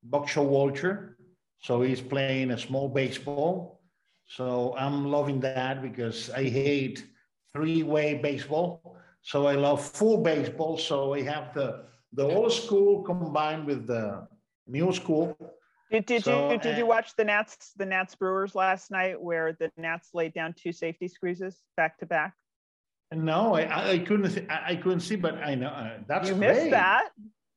Buck 0.04 0.26
Showalter. 0.28 1.14
So 1.58 1.82
he's 1.82 2.00
playing 2.00 2.52
a 2.52 2.58
small 2.58 2.88
baseball. 2.88 3.80
So 4.28 4.74
I'm 4.78 5.10
loving 5.10 5.40
that 5.40 5.82
because 5.82 6.30
I 6.30 6.44
hate 6.44 7.04
three-way 7.52 8.14
baseball. 8.18 8.96
So 9.22 9.46
I 9.48 9.54
love 9.54 9.84
full 9.84 10.18
baseball. 10.18 10.78
So 10.78 11.14
I 11.14 11.22
have 11.22 11.52
the 11.52 11.86
the 12.12 12.22
old 12.22 12.52
school 12.52 13.02
combined 13.02 13.66
with 13.66 13.86
the 13.88 14.26
new 14.68 14.92
school. 14.92 15.36
Did, 15.90 16.06
did 16.06 16.24
so, 16.24 16.52
you 16.52 16.58
did 16.58 16.78
you 16.78 16.84
eh, 16.84 16.88
watch 16.88 17.14
the 17.16 17.24
Nats 17.24 17.72
the 17.76 17.86
Nats 17.86 18.14
Brewers 18.14 18.54
last 18.54 18.90
night 18.90 19.20
where 19.20 19.52
the 19.52 19.70
Nats 19.76 20.10
laid 20.14 20.32
down 20.32 20.54
two 20.54 20.72
safety 20.72 21.08
squeezes 21.08 21.62
back 21.76 21.98
to 21.98 22.06
back? 22.06 22.34
No, 23.14 23.54
I, 23.54 23.92
I 23.92 23.98
couldn't. 23.98 24.30
See, 24.30 24.46
I, 24.48 24.70
I 24.70 24.76
couldn't 24.76 25.00
see, 25.00 25.16
but 25.16 25.36
I 25.36 25.54
know 25.54 25.68
uh, 25.68 25.98
that's 26.08 26.28
you 26.28 26.34
great. 26.34 26.56
missed 26.56 26.70
that. 26.70 27.10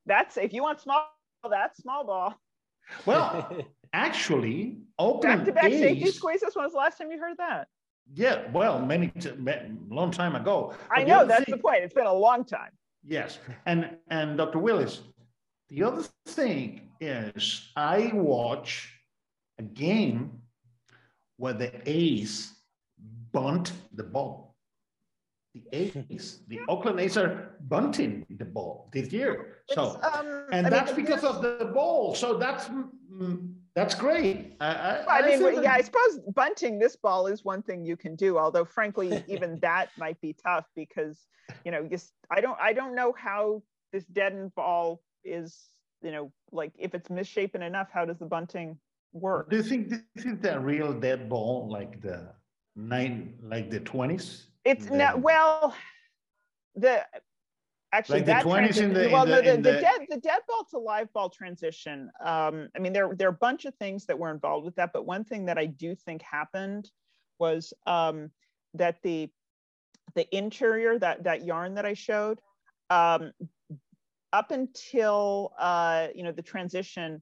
That's 0.06 0.38
if 0.38 0.54
you 0.54 0.62
want 0.62 0.80
small, 0.80 1.08
that's 1.50 1.82
small 1.82 2.06
ball. 2.06 2.40
Well, 3.06 3.58
actually, 3.94 4.78
Oakland 5.00 5.40
back 5.40 5.46
to 5.46 5.52
back 5.54 5.72
safety 5.72 6.12
squeezes. 6.12 6.56
When 6.56 6.64
was 6.64 6.74
the 6.74 6.78
last 6.78 6.98
time 7.00 7.12
you 7.12 7.20
heard 7.20 7.38
that? 7.38 7.68
Yeah, 8.14 8.50
well, 8.52 8.80
many 8.80 9.12
long 9.90 10.12
time 10.12 10.36
ago. 10.36 10.74
I 10.92 11.04
know 11.04 11.26
that's 11.26 11.46
thing, 11.46 11.56
the 11.56 11.62
point. 11.62 11.84
It's 11.84 11.94
been 11.94 12.08
a 12.08 12.14
long 12.14 12.46
time. 12.46 12.72
Yes, 13.04 13.40
and 13.66 13.98
and 14.10 14.38
Dr. 14.38 14.60
Wills, 14.60 15.02
the 15.70 15.84
other 15.84 16.04
thing 16.28 16.90
is 17.00 17.72
I 17.76 18.12
watch 18.14 18.94
a 19.58 19.64
game 19.64 20.42
where 21.38 21.54
the 21.54 21.72
A's 21.90 22.54
bunt 23.32 23.72
the 23.94 24.04
ball 24.04 24.49
the 25.72 25.78
A's, 25.78 26.42
the 26.48 26.60
Oakland 26.68 27.00
A's 27.00 27.18
are 27.18 27.56
bunting 27.68 28.26
the 28.30 28.46
ball 28.46 28.90
this 28.94 29.12
year. 29.12 29.58
So, 29.70 30.00
um, 30.14 30.46
and 30.52 30.68
I 30.68 30.70
that's 30.70 30.96
mean, 30.96 31.06
because 31.06 31.24
of 31.24 31.42
the 31.42 31.72
ball. 31.74 32.16
So 32.16 32.38
that's 32.38 32.70
mm, 32.70 33.54
that's 33.76 33.96
great. 33.96 34.56
I, 34.60 34.74
I, 35.08 35.20
I 35.20 35.28
mean, 35.28 35.64
yeah, 35.64 35.74
I 35.74 35.82
suppose 35.82 36.20
bunting 36.36 36.80
this 36.80 36.96
ball 36.96 37.28
is 37.28 37.46
one 37.46 37.62
thing 37.62 37.86
you 37.86 37.96
can 37.96 38.16
do. 38.16 38.38
Although, 38.38 38.66
frankly, 38.66 39.24
even 39.28 39.60
that 39.60 39.90
might 39.98 40.20
be 40.22 40.34
tough 40.34 40.66
because 40.76 41.28
you 41.66 41.72
know, 41.72 41.88
just 41.88 42.12
I 42.32 42.42
don't 42.42 42.58
I 42.62 42.74
don't 42.74 42.96
know 42.96 43.14
how 43.18 43.64
this 43.94 44.06
deadened 44.06 44.54
ball 44.56 45.02
is. 45.24 45.58
You 46.02 46.12
know, 46.12 46.32
like 46.52 46.72
if 46.80 46.96
it's 46.96 47.10
misshapen 47.10 47.62
enough, 47.62 47.90
how 47.92 48.06
does 48.06 48.20
the 48.20 48.26
bunting 48.26 48.78
work? 49.12 49.50
Do 49.50 49.58
you 49.58 49.64
think 49.64 49.90
this 49.90 50.26
is 50.26 50.40
the 50.40 50.60
real 50.60 50.94
dead 50.94 51.28
ball, 51.28 51.68
like 51.70 52.02
the 52.02 52.34
nine, 52.76 53.34
like 53.44 53.70
the 53.70 53.82
twenties? 53.82 54.49
It's 54.66 54.90
not 54.90 55.22
well. 55.22 55.76
The 56.76 57.06
actually 57.92 58.20
like 58.20 58.26
that 58.28 58.44
the 58.44 58.50
20s 58.50 58.82
in 58.82 58.94
the, 58.94 59.10
well 59.12 59.24
in 59.24 59.30
the, 59.30 59.36
no, 59.36 59.42
the, 59.42 59.58
the, 59.58 59.72
the, 59.72 59.82
dead 59.82 60.02
the 60.10 60.18
dead 60.18 60.40
ball 60.48 60.66
to 60.70 60.78
live 60.78 61.12
ball 61.14 61.30
transition 61.30 62.10
um 62.24 62.70
i 62.76 62.80
mean 62.80 62.94
there 62.94 63.14
there 63.16 63.28
are 63.28 63.32
a 63.32 63.38
bunch 63.42 63.66
of 63.66 63.74
things 63.76 64.06
that 64.06 64.18
were 64.18 64.32
involved 64.32 64.66
with 64.66 64.76
that 64.76 64.92
but 64.94 65.06
one 65.06 65.24
thing 65.24 65.46
that 65.46 65.58
i 65.58 65.66
do 65.66 65.96
think 65.96 66.22
happened 66.22 66.90
was 67.40 67.74
um 67.88 68.30
that 68.74 68.98
the 69.04 69.30
the 70.16 70.36
interior 70.36 71.00
that 71.00 71.24
that 71.24 71.46
yarn 71.46 71.76
that 71.76 71.86
i 71.86 71.94
showed 71.94 72.40
um 72.90 73.32
up 74.34 74.52
until 74.52 75.54
uh 75.58 76.08
you 76.14 76.24
know 76.24 76.32
the 76.32 76.42
transition 76.42 77.22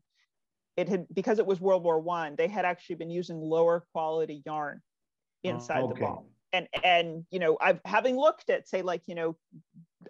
it 0.76 0.90
had 0.90 1.08
because 1.14 1.40
it 1.40 1.46
was 1.46 1.62
world 1.62 1.84
war 1.84 2.00
one 2.00 2.36
they 2.36 2.48
had 2.48 2.66
actually 2.66 2.96
been 2.96 3.10
using 3.10 3.40
lower 3.40 3.86
quality 3.94 4.42
yarn 4.46 4.82
inside 5.44 5.82
oh, 5.82 5.86
okay. 5.86 6.02
the 6.02 6.06
ball 6.06 6.30
and 6.54 6.68
and 6.84 7.26
you 7.32 7.40
know 7.40 7.58
i've 7.62 7.80
having 7.86 8.16
looked 8.18 8.50
at 8.50 8.68
say 8.68 8.82
like 8.82 9.02
you 9.08 9.16
know 9.16 9.36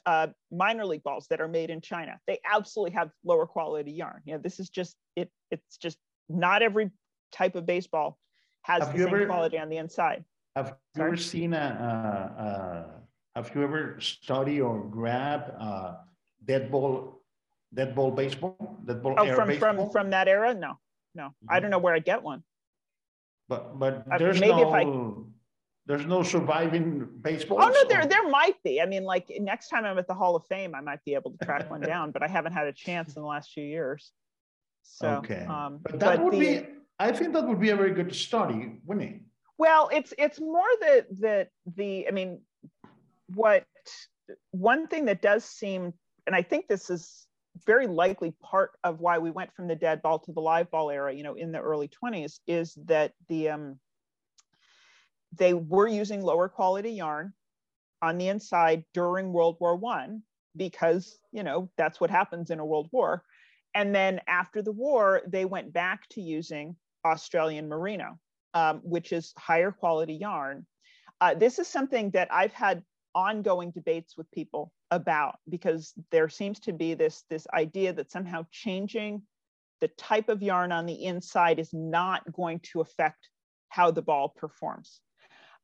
uh, 0.05 0.27
minor 0.51 0.85
league 0.85 1.01
balls 1.03 1.25
that 1.29 1.41
are 1.41 1.47
made 1.47 1.69
in 1.69 1.81
china 1.81 2.19
they 2.27 2.39
absolutely 2.51 2.93
have 2.93 3.09
lower 3.23 3.47
quality 3.47 3.91
yarn. 3.91 4.21
You 4.25 4.33
know 4.33 4.39
this 4.39 4.59
is 4.59 4.69
just 4.69 4.95
it 5.15 5.31
it's 5.49 5.77
just 5.77 5.97
not 6.29 6.61
every 6.61 6.91
type 7.31 7.55
of 7.55 7.65
baseball 7.65 8.19
has 8.61 8.83
have 8.83 8.93
the 8.93 9.03
same 9.03 9.07
ever, 9.07 9.25
quality 9.25 9.57
on 9.57 9.69
the 9.69 9.77
inside. 9.77 10.23
Have 10.55 10.75
you 10.95 11.03
ever 11.03 11.17
seen 11.17 11.53
a, 11.53 13.01
have 13.35 13.51
you 13.55 13.63
ever 13.63 13.97
study 13.99 14.61
or 14.61 14.83
grab 14.83 15.53
uh, 15.59 15.95
dead 16.45 16.69
ball 16.69 17.21
dead 17.73 17.95
ball 17.95 18.11
baseball 18.11 18.77
dead 18.85 19.01
ball 19.01 19.15
oh, 19.17 19.35
from 19.35 19.47
baseball? 19.47 19.75
from 19.75 19.89
from 19.89 20.09
that 20.11 20.27
era? 20.27 20.53
No 20.53 20.77
no. 21.17 21.33
I 21.49 21.59
don't 21.59 21.71
know 21.71 21.79
where 21.79 21.95
i 21.95 21.99
get 21.99 22.23
one. 22.23 22.43
But 23.49 23.79
but 23.79 24.05
there's 24.19 24.39
maybe 24.39 24.61
no 24.61 24.67
if 24.69 24.73
I, 24.73 24.83
there's 25.87 26.05
no 26.05 26.21
surviving 26.21 27.07
baseball. 27.21 27.59
Oh 27.61 27.69
no, 27.69 27.87
there 27.87 28.05
there 28.05 28.29
might 28.29 28.61
be. 28.63 28.81
I 28.81 28.85
mean, 28.85 29.03
like 29.03 29.31
next 29.39 29.69
time 29.69 29.85
I'm 29.85 29.97
at 29.97 30.07
the 30.07 30.13
Hall 30.13 30.35
of 30.35 30.45
Fame, 30.47 30.75
I 30.75 30.81
might 30.81 31.03
be 31.05 31.13
able 31.15 31.31
to 31.31 31.45
track 31.45 31.71
one 31.71 31.81
down, 31.93 32.11
but 32.11 32.21
I 32.21 32.27
haven't 32.27 32.51
had 32.51 32.67
a 32.67 32.73
chance 32.73 33.15
in 33.15 33.21
the 33.21 33.27
last 33.27 33.51
few 33.51 33.63
years. 33.63 34.11
So, 34.83 35.07
okay, 35.15 35.45
um, 35.49 35.79
but 35.81 35.99
that 35.99 36.17
but 36.17 36.25
would 36.25 36.33
the, 36.33 36.39
be. 36.39 36.65
I 36.99 37.11
think 37.11 37.33
that 37.33 37.47
would 37.47 37.59
be 37.59 37.69
a 37.69 37.75
very 37.75 37.93
good 37.93 38.13
study, 38.13 38.79
wouldn't 38.85 39.09
it? 39.09 39.21
Well, 39.57 39.89
it's 39.93 40.13
it's 40.17 40.41
more 40.41 40.67
that 40.81 41.07
that 41.21 41.49
the. 41.75 42.07
I 42.07 42.11
mean, 42.11 42.41
what 43.33 43.65
one 44.51 44.87
thing 44.87 45.05
that 45.05 45.21
does 45.21 45.45
seem, 45.45 45.93
and 46.25 46.35
I 46.35 46.41
think 46.41 46.67
this 46.67 46.89
is 46.89 47.27
very 47.65 47.87
likely 47.87 48.33
part 48.41 48.71
of 48.83 48.99
why 48.99 49.19
we 49.19 49.31
went 49.31 49.53
from 49.55 49.67
the 49.67 49.75
dead 49.75 50.01
ball 50.01 50.19
to 50.19 50.33
the 50.33 50.41
live 50.41 50.69
ball 50.69 50.91
era, 50.91 51.13
you 51.13 51.23
know, 51.23 51.33
in 51.35 51.51
the 51.51 51.59
early 51.59 51.89
20s, 52.03 52.39
is 52.45 52.77
that 52.85 53.13
the 53.29 53.49
um, 53.49 53.79
they 55.33 55.53
were 55.53 55.87
using 55.87 56.21
lower 56.21 56.49
quality 56.49 56.91
yarn 56.91 57.33
on 58.01 58.17
the 58.17 58.27
inside 58.27 58.83
during 58.93 59.33
World 59.33 59.57
War 59.59 59.75
One 59.75 60.23
because 60.55 61.19
you 61.31 61.43
know 61.43 61.69
that's 61.77 62.01
what 62.01 62.09
happens 62.09 62.49
in 62.49 62.59
a 62.59 62.65
world 62.65 62.89
war. 62.91 63.23
And 63.75 63.93
then 63.93 64.21
after 64.27 64.61
the 64.61 64.71
war, 64.71 65.21
they 65.27 65.45
went 65.45 65.71
back 65.71 66.07
to 66.09 66.21
using 66.21 66.75
Australian 67.05 67.67
merino, 67.67 68.17
um, 68.53 68.79
which 68.83 69.11
is 69.11 69.33
higher 69.37 69.71
quality 69.71 70.15
yarn. 70.15 70.65
Uh, 71.21 71.35
this 71.35 71.59
is 71.59 71.67
something 71.67 72.09
that 72.11 72.27
I've 72.31 72.53
had 72.53 72.83
ongoing 73.13 73.71
debates 73.71 74.17
with 74.17 74.29
people 74.31 74.71
about 74.91 75.37
because 75.49 75.93
there 76.11 76.29
seems 76.29 76.59
to 76.61 76.73
be 76.73 76.93
this 76.93 77.23
this 77.29 77.45
idea 77.53 77.93
that 77.93 78.11
somehow 78.11 78.45
changing 78.51 79.21
the 79.79 79.87
type 79.89 80.29
of 80.29 80.41
yarn 80.41 80.71
on 80.71 80.85
the 80.85 81.05
inside 81.05 81.59
is 81.59 81.71
not 81.73 82.31
going 82.31 82.59
to 82.59 82.81
affect 82.81 83.29
how 83.69 83.91
the 83.91 84.01
ball 84.01 84.29
performs. 84.29 85.01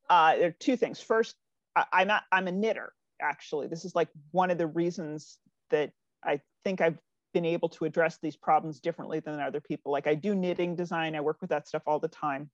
Uh, 0.09 0.35
there 0.35 0.47
are 0.49 0.55
two 0.59 0.77
things. 0.77 0.99
First, 0.99 1.35
I, 1.75 1.85
I'm 1.91 2.07
not, 2.07 2.23
I'm 2.31 2.47
a 2.47 2.51
knitter. 2.51 2.93
Actually, 3.21 3.67
this 3.67 3.85
is 3.85 3.95
like 3.95 4.09
one 4.31 4.51
of 4.51 4.57
the 4.57 4.67
reasons 4.67 5.37
that 5.69 5.91
I 6.23 6.41
think 6.63 6.81
I've 6.81 6.97
been 7.33 7.45
able 7.45 7.69
to 7.69 7.85
address 7.85 8.19
these 8.21 8.35
problems 8.35 8.79
differently 8.79 9.19
than 9.19 9.39
other 9.39 9.61
people. 9.61 9.91
Like 9.91 10.07
I 10.07 10.15
do 10.15 10.35
knitting 10.35 10.75
design, 10.75 11.15
I 11.15 11.21
work 11.21 11.37
with 11.41 11.49
that 11.49 11.67
stuff 11.67 11.83
all 11.87 11.99
the 11.99 12.07
time, 12.07 12.49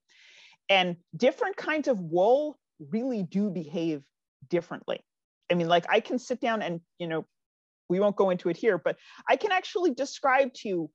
and 0.69 0.95
different 1.15 1.57
kinds 1.57 1.87
of 1.87 1.99
wool 1.99 2.57
really 2.91 3.23
do 3.23 3.49
behave 3.49 4.03
differently. 4.49 5.01
I 5.51 5.55
mean, 5.55 5.67
like 5.67 5.85
I 5.89 5.99
can 5.99 6.19
sit 6.19 6.39
down 6.39 6.61
and 6.61 6.81
you 6.97 7.07
know, 7.07 7.25
we 7.89 7.99
won't 7.99 8.15
go 8.15 8.29
into 8.29 8.49
it 8.49 8.57
here, 8.57 8.77
but 8.77 8.97
I 9.27 9.35
can 9.35 9.51
actually 9.51 9.91
describe 9.91 10.53
to 10.55 10.69
you 10.69 10.91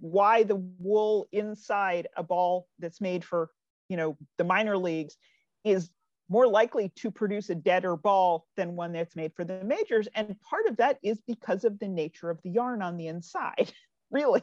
why 0.00 0.42
the 0.42 0.56
wool 0.56 1.28
inside 1.30 2.08
a 2.16 2.22
ball 2.22 2.66
that's 2.80 3.00
made 3.00 3.24
for 3.24 3.50
you 3.88 3.96
know 3.96 4.16
the 4.36 4.44
minor 4.44 4.76
leagues 4.76 5.16
is 5.64 5.90
more 6.28 6.46
likely 6.46 6.88
to 6.96 7.10
produce 7.10 7.50
a 7.50 7.54
deader 7.54 7.96
ball 7.96 8.46
than 8.56 8.74
one 8.74 8.92
that's 8.92 9.14
made 9.14 9.34
for 9.34 9.44
the 9.44 9.62
majors. 9.64 10.08
And 10.14 10.34
part 10.40 10.66
of 10.66 10.76
that 10.78 10.98
is 11.02 11.20
because 11.26 11.64
of 11.64 11.78
the 11.78 11.88
nature 11.88 12.30
of 12.30 12.40
the 12.42 12.50
yarn 12.50 12.80
on 12.80 12.96
the 12.96 13.08
inside 13.08 13.72
really. 14.10 14.42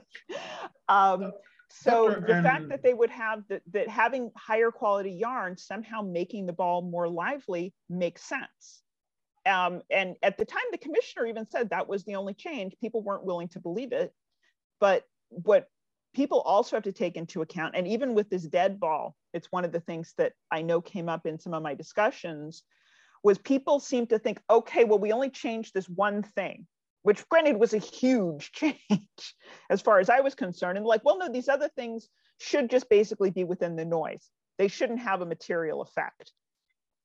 Um, 0.88 1.32
so 1.70 2.09
the 2.09 2.41
fact 2.41 2.70
that 2.70 2.82
they 2.82 2.95
would 2.95 3.11
have 3.11 3.43
that, 3.49 3.61
that 3.72 3.88
having 3.88 4.32
higher 4.36 4.72
quality 4.72 5.11
yarn 5.11 5.55
somehow 5.55 6.01
making 6.01 6.47
the 6.47 6.53
ball 6.53 6.82
more 6.82 7.07
lively 7.07 7.74
makes 7.89 8.24
sense. 8.24 8.82
Um, 9.45 9.82
and 9.89 10.15
at 10.24 10.38
the 10.38 10.45
time 10.45 10.63
the 10.72 10.80
commissioner 10.80 11.28
even 11.28 11.47
said 11.49 11.70
that 11.70 11.88
was 11.88 12.03
the 12.03 12.15
only 12.15 12.34
change. 12.34 12.74
People 12.82 13.01
weren't 13.01 13.24
willing 13.24 13.47
to 13.49 13.59
believe 13.59 13.91
it. 13.91 14.11
But 14.80 15.03
what 15.30 15.70
people 16.14 16.41
also 16.41 16.76
have 16.76 16.84
to 16.84 16.91
take 16.91 17.16
into 17.16 17.41
account, 17.41 17.76
and 17.76 17.88
even 17.88 18.14
with 18.14 18.30
this 18.30 18.43
dead 18.43 18.80
ball, 18.80 19.16
it's 19.34 19.51
one 19.51 19.66
of 19.66 19.72
the 19.72 19.80
things 19.80 20.14
that 20.18 20.34
I 20.51 20.62
know 20.62 20.82
came 20.82 21.10
up 21.10 21.26
in 21.26 21.39
some 21.39 21.53
of 21.53 21.64
my 21.64 21.76
discussions, 21.76 22.64
was 23.24 23.38
people 23.38 23.80
seem 23.80 24.07
to 24.07 24.20
think, 24.20 24.39
okay, 24.49 24.86
well, 24.86 24.99
we 24.99 25.12
only 25.12 25.30
changed 25.30 25.74
this 25.74 25.89
one 25.89 26.24
thing, 26.24 26.66
which 27.03 27.28
granted 27.30 27.60
was 27.60 27.74
a 27.74 27.80
huge 27.80 28.51
change 28.53 29.36
as 29.70 29.82
far 29.82 29.99
as 29.99 30.10
I 30.10 30.22
was 30.22 30.36
concerned. 30.36 30.78
And 30.78 30.88
like, 30.88 31.03
well, 31.03 31.18
no, 31.18 31.30
these 31.30 31.49
other 31.49 31.70
things 31.76 32.07
should 32.39 32.70
just 32.70 32.89
basically 32.89 33.30
be 33.30 33.43
within 33.43 33.76
the 33.76 33.86
noise. 33.86 34.30
They 34.57 34.68
shouldn't 34.68 34.99
have 34.99 35.22
a 35.22 35.26
material 35.26 35.82
effect. 35.82 36.32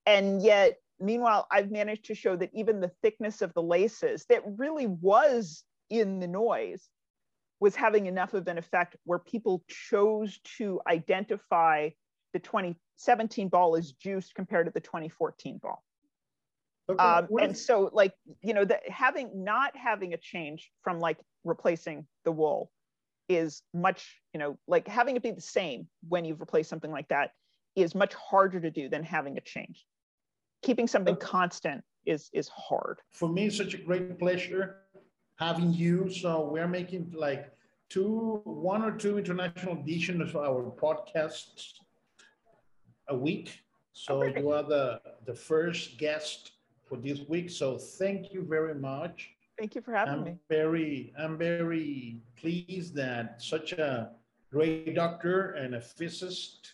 And 0.07 0.43
yet, 0.43 0.77
meanwhile, 1.01 1.47
I've 1.51 1.71
managed 1.71 2.07
to 2.07 2.15
show 2.15 2.37
that 2.37 2.51
even 2.53 2.81
the 2.81 2.93
thickness 3.03 3.43
of 3.43 3.53
the 3.55 3.63
laces 3.63 4.27
that 4.29 4.43
really 4.59 4.87
was 4.87 5.65
in 5.91 6.21
the 6.21 6.29
noise 6.29 6.89
was 7.61 7.75
having 7.75 8.07
enough 8.07 8.35
of 8.35 8.47
an 8.49 8.59
effect 8.59 8.97
where 9.05 9.19
people 9.19 9.63
chose 9.69 10.39
to 10.59 10.81
identify 10.87 11.89
the 12.33 12.39
2017 12.39 13.49
ball 13.49 13.77
as 13.77 13.93
juiced 13.93 14.35
compared 14.35 14.67
to 14.67 14.73
the 14.73 14.81
2014 14.81 15.59
ball. 15.63 15.83
Okay. 16.89 17.03
Um, 17.03 17.29
and 17.41 17.57
so 17.57 17.91
like, 17.93 18.13
you 18.43 18.53
know, 18.53 18.65
the, 18.65 18.79
having, 18.89 19.45
not 19.45 19.77
having 19.77 20.13
a 20.13 20.19
change 20.19 20.71
from 20.83 21.01
like 21.01 21.17
replacing 21.45 22.07
the 22.25 22.33
wool 22.33 22.71
is 23.29 23.63
much, 23.73 24.21
you 24.35 24.41
know, 24.41 24.59
like 24.67 24.87
having 24.87 25.17
it 25.17 25.23
be 25.23 25.31
the 25.31 25.41
same 25.41 25.89
when 26.09 26.25
you've 26.25 26.41
replaced 26.41 26.69
something 26.69 26.91
like 26.91 27.09
that 27.09 27.31
is 27.75 27.95
much 27.95 28.13
harder 28.15 28.61
to 28.61 28.71
do 28.71 28.89
than 28.89 29.03
having 29.03 29.39
a 29.39 29.41
change. 29.41 29.87
Keeping 30.63 30.87
something 30.87 31.15
okay. 31.15 31.27
constant 31.27 31.83
is 32.07 32.29
is 32.33 32.49
hard. 32.49 33.01
For 33.13 33.29
me, 33.29 33.47
it's 33.47 33.57
such 33.57 33.75
a 33.75 33.79
great 33.79 34.19
pleasure 34.19 34.84
having 35.37 35.73
you. 35.73 36.11
So 36.11 36.49
we're 36.51 36.69
making 36.69 37.13
like 37.17 37.51
two, 37.89 38.41
one 38.45 38.83
or 38.83 38.93
two 38.93 39.19
international 39.19 39.79
editions 39.79 40.31
of 40.31 40.37
our 40.37 40.73
podcasts 40.81 41.73
a 43.09 43.17
week. 43.17 43.61
So 43.93 44.23
oh, 44.23 44.27
okay. 44.27 44.41
you 44.41 44.51
are 44.51 44.63
the, 44.63 45.01
the 45.27 45.35
first 45.35 45.99
guest 45.99 46.53
for 46.89 46.97
this 46.97 47.21
week. 47.29 47.51
So 47.51 47.79
thank 47.79 48.33
you 48.33 48.45
very 48.49 48.75
much. 48.75 49.31
Thank 49.59 49.75
you 49.75 49.83
for 49.83 49.93
having 49.93 50.15
I'm 50.15 50.25
me. 50.25 50.37
Very, 50.49 51.13
I'm 51.19 51.39
very 51.39 52.19
pleased 52.37 52.95
that 52.97 53.41
such 53.41 53.73
a 53.73 54.11
great 54.51 54.95
doctor 54.95 55.53
and 55.53 55.77
a 55.77 55.81
physicist 55.81 56.73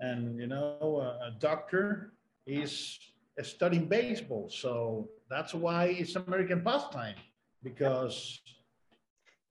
and, 0.00 0.38
you 0.38 0.46
know, 0.46 0.78
a, 1.22 1.28
a 1.28 1.36
doctor 1.38 2.12
is 2.46 2.98
studying 3.42 3.86
baseball. 3.86 4.50
So 4.50 5.08
that's 5.30 5.54
why 5.54 5.86
it's 5.86 6.16
American 6.16 6.62
pastime 6.62 7.14
because 7.62 8.40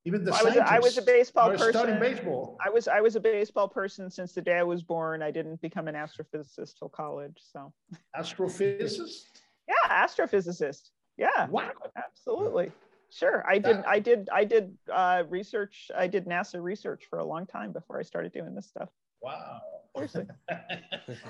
even 0.05 0.23
the 0.23 0.33
I 0.33 0.43
was, 0.43 0.55
a, 0.55 0.71
I 0.71 0.79
was 0.79 0.97
a 0.97 1.01
baseball 1.01 1.49
person. 1.49 1.99
baseball. 1.99 2.57
I 2.65 2.69
was 2.69 2.87
I 2.87 3.01
was 3.01 3.15
a 3.15 3.19
baseball 3.19 3.67
person 3.67 4.09
since 4.09 4.33
the 4.33 4.41
day 4.41 4.57
I 4.57 4.63
was 4.63 4.81
born. 4.81 5.21
I 5.21 5.31
didn't 5.31 5.61
become 5.61 5.87
an 5.87 5.95
astrophysicist 5.95 6.77
till 6.77 6.89
college. 6.89 7.37
So 7.51 7.73
astrophysicist? 8.17 9.25
yeah, 9.67 10.05
astrophysicist. 10.05 10.89
Yeah. 11.17 11.47
Wow. 11.47 11.71
Absolutely. 11.97 12.71
Sure. 13.11 13.43
I 13.47 13.57
did 13.57 13.83
I 13.85 13.99
did 13.99 14.29
I 14.31 14.45
did 14.45 14.77
uh, 14.91 15.23
research. 15.29 15.91
I 15.95 16.07
did 16.07 16.25
NASA 16.25 16.61
research 16.61 17.07
for 17.09 17.19
a 17.19 17.25
long 17.25 17.45
time 17.45 17.71
before 17.71 17.99
I 17.99 18.03
started 18.03 18.31
doing 18.31 18.55
this 18.55 18.67
stuff. 18.67 18.89
Wow. 19.21 19.61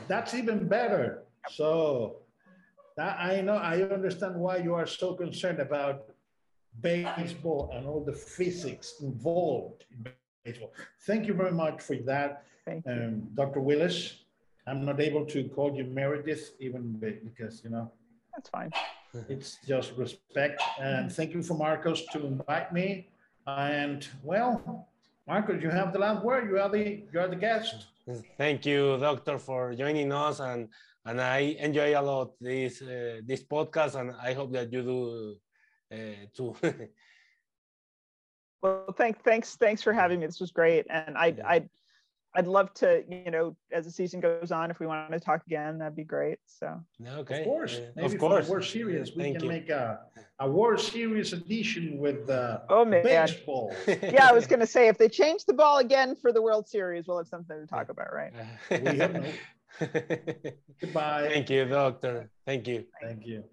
That's 0.08 0.34
even 0.36 0.68
better. 0.68 1.24
So 1.50 2.18
that 2.98 3.18
I 3.20 3.42
know 3.42 3.56
I 3.56 3.82
understand 3.82 4.36
why 4.36 4.58
you 4.58 4.74
are 4.76 4.86
so 4.86 5.14
concerned 5.14 5.60
about 5.60 6.09
baseball 6.82 7.72
and 7.74 7.86
all 7.88 8.04
the 8.04 8.14
physics 8.14 8.96
involved 9.02 9.86
in 9.92 10.12
baseball. 10.44 10.74
Thank 11.06 11.28
you 11.28 11.34
very 11.34 11.52
much 11.52 11.82
for 11.82 11.96
that, 12.06 12.44
um, 12.88 13.28
Dr. 13.36 13.60
Wills. 13.60 14.16
I'm 14.68 14.86
not 14.86 15.00
able 15.00 15.26
to 15.26 15.50
call 15.50 15.76
you 15.76 15.84
Meredith 15.86 16.52
even 16.60 16.94
because, 17.24 17.64
you 17.64 17.72
know. 17.72 17.92
That's 18.34 18.50
fine. 18.50 18.72
It's 19.28 19.58
just 19.66 19.94
respect. 19.98 20.62
And 20.80 21.12
thank 21.12 21.34
you 21.34 21.42
for 21.42 21.56
Marcos 21.56 22.06
to 22.14 22.28
invite 22.28 22.72
me. 22.72 23.08
And 23.48 24.08
well, 24.24 24.88
Marcos, 25.28 25.64
you 25.64 25.72
have 25.72 25.92
the 25.94 26.00
last 26.00 26.24
word. 26.24 26.48
You 26.50 26.60
are 26.60 26.70
the 26.70 27.04
you 27.12 27.20
are 27.20 27.28
the 27.28 27.36
guest. 27.36 27.88
Thank 28.38 28.66
you, 28.66 28.98
Doctor, 28.98 29.40
for 29.40 29.74
joining 29.74 30.12
us, 30.12 30.40
and 30.40 30.70
and 31.06 31.22
I 31.22 31.58
enjoy 31.58 32.00
a 32.00 32.02
lot 32.02 32.34
this 32.40 32.82
uh, 32.82 33.22
this 33.26 33.44
podcast, 33.44 33.94
and 34.00 34.14
I 34.22 34.34
hope 34.34 34.52
that 34.54 34.72
you 34.74 34.82
do 34.84 35.38
uh, 35.92 36.26
too. 36.36 36.56
well, 38.62 38.94
thanks, 38.98 39.20
thanks, 39.24 39.56
thanks 39.56 39.82
for 39.82 39.94
having 39.94 40.20
me. 40.20 40.26
This 40.26 40.40
was 40.40 40.52
great, 40.52 40.86
and 40.90 41.18
I, 41.18 41.28
yeah. 41.38 41.48
I'd, 41.48 41.70
I'd 42.36 42.48
love 42.48 42.74
to, 42.76 43.04
you 43.10 43.32
know, 43.32 43.56
as 43.72 43.86
the 43.86 43.92
season 43.92 44.20
goes 44.20 44.52
on, 44.52 44.70
if 44.70 44.80
we 44.80 44.86
want 44.86 45.12
to 45.12 45.20
talk 45.20 45.42
again, 45.48 45.80
that'd 45.80 45.96
be 45.96 46.04
great. 46.04 46.38
So, 46.46 46.80
okay, 47.04 47.40
of 47.40 47.44
course, 47.46 47.80
maybe 47.96 48.14
of 48.14 48.20
course, 48.20 48.48
World 48.48 48.66
Series, 48.66 49.16
we 49.16 49.24
Thank 49.24 49.38
can 49.38 49.46
you. 49.46 49.50
make 49.50 49.70
a 49.70 50.02
a 50.40 50.50
World 50.50 50.80
Series 50.80 51.34
edition 51.34 51.98
with 51.98 52.30
uh, 52.30 52.60
oh 52.70 52.86
man, 52.86 53.04
baseball. 53.04 53.76
yeah, 53.88 54.28
I 54.30 54.32
was 54.32 54.48
going 54.48 54.62
to 54.62 54.68
say 54.68 54.88
if 54.88 54.98
they 54.98 55.10
change 55.10 55.46
the 55.46 55.54
ball 55.54 55.80
again 55.80 56.16
for 56.16 56.32
the 56.32 56.42
World 56.42 56.68
Series, 56.68 57.08
we'll 57.08 57.18
have 57.18 57.28
something 57.28 57.60
to 57.60 57.68
talk 57.68 57.90
about, 57.90 58.14
right? 58.14 58.32
we 58.70 58.98
have 58.98 59.14
no. 59.14 59.24
Goodbye. 60.82 61.30
Thank 61.30 61.50
you, 61.50 61.66
doctor. 61.66 62.30
Thank 62.46 62.68
you. 62.68 62.86
Thank 63.02 63.26
you. 63.26 63.44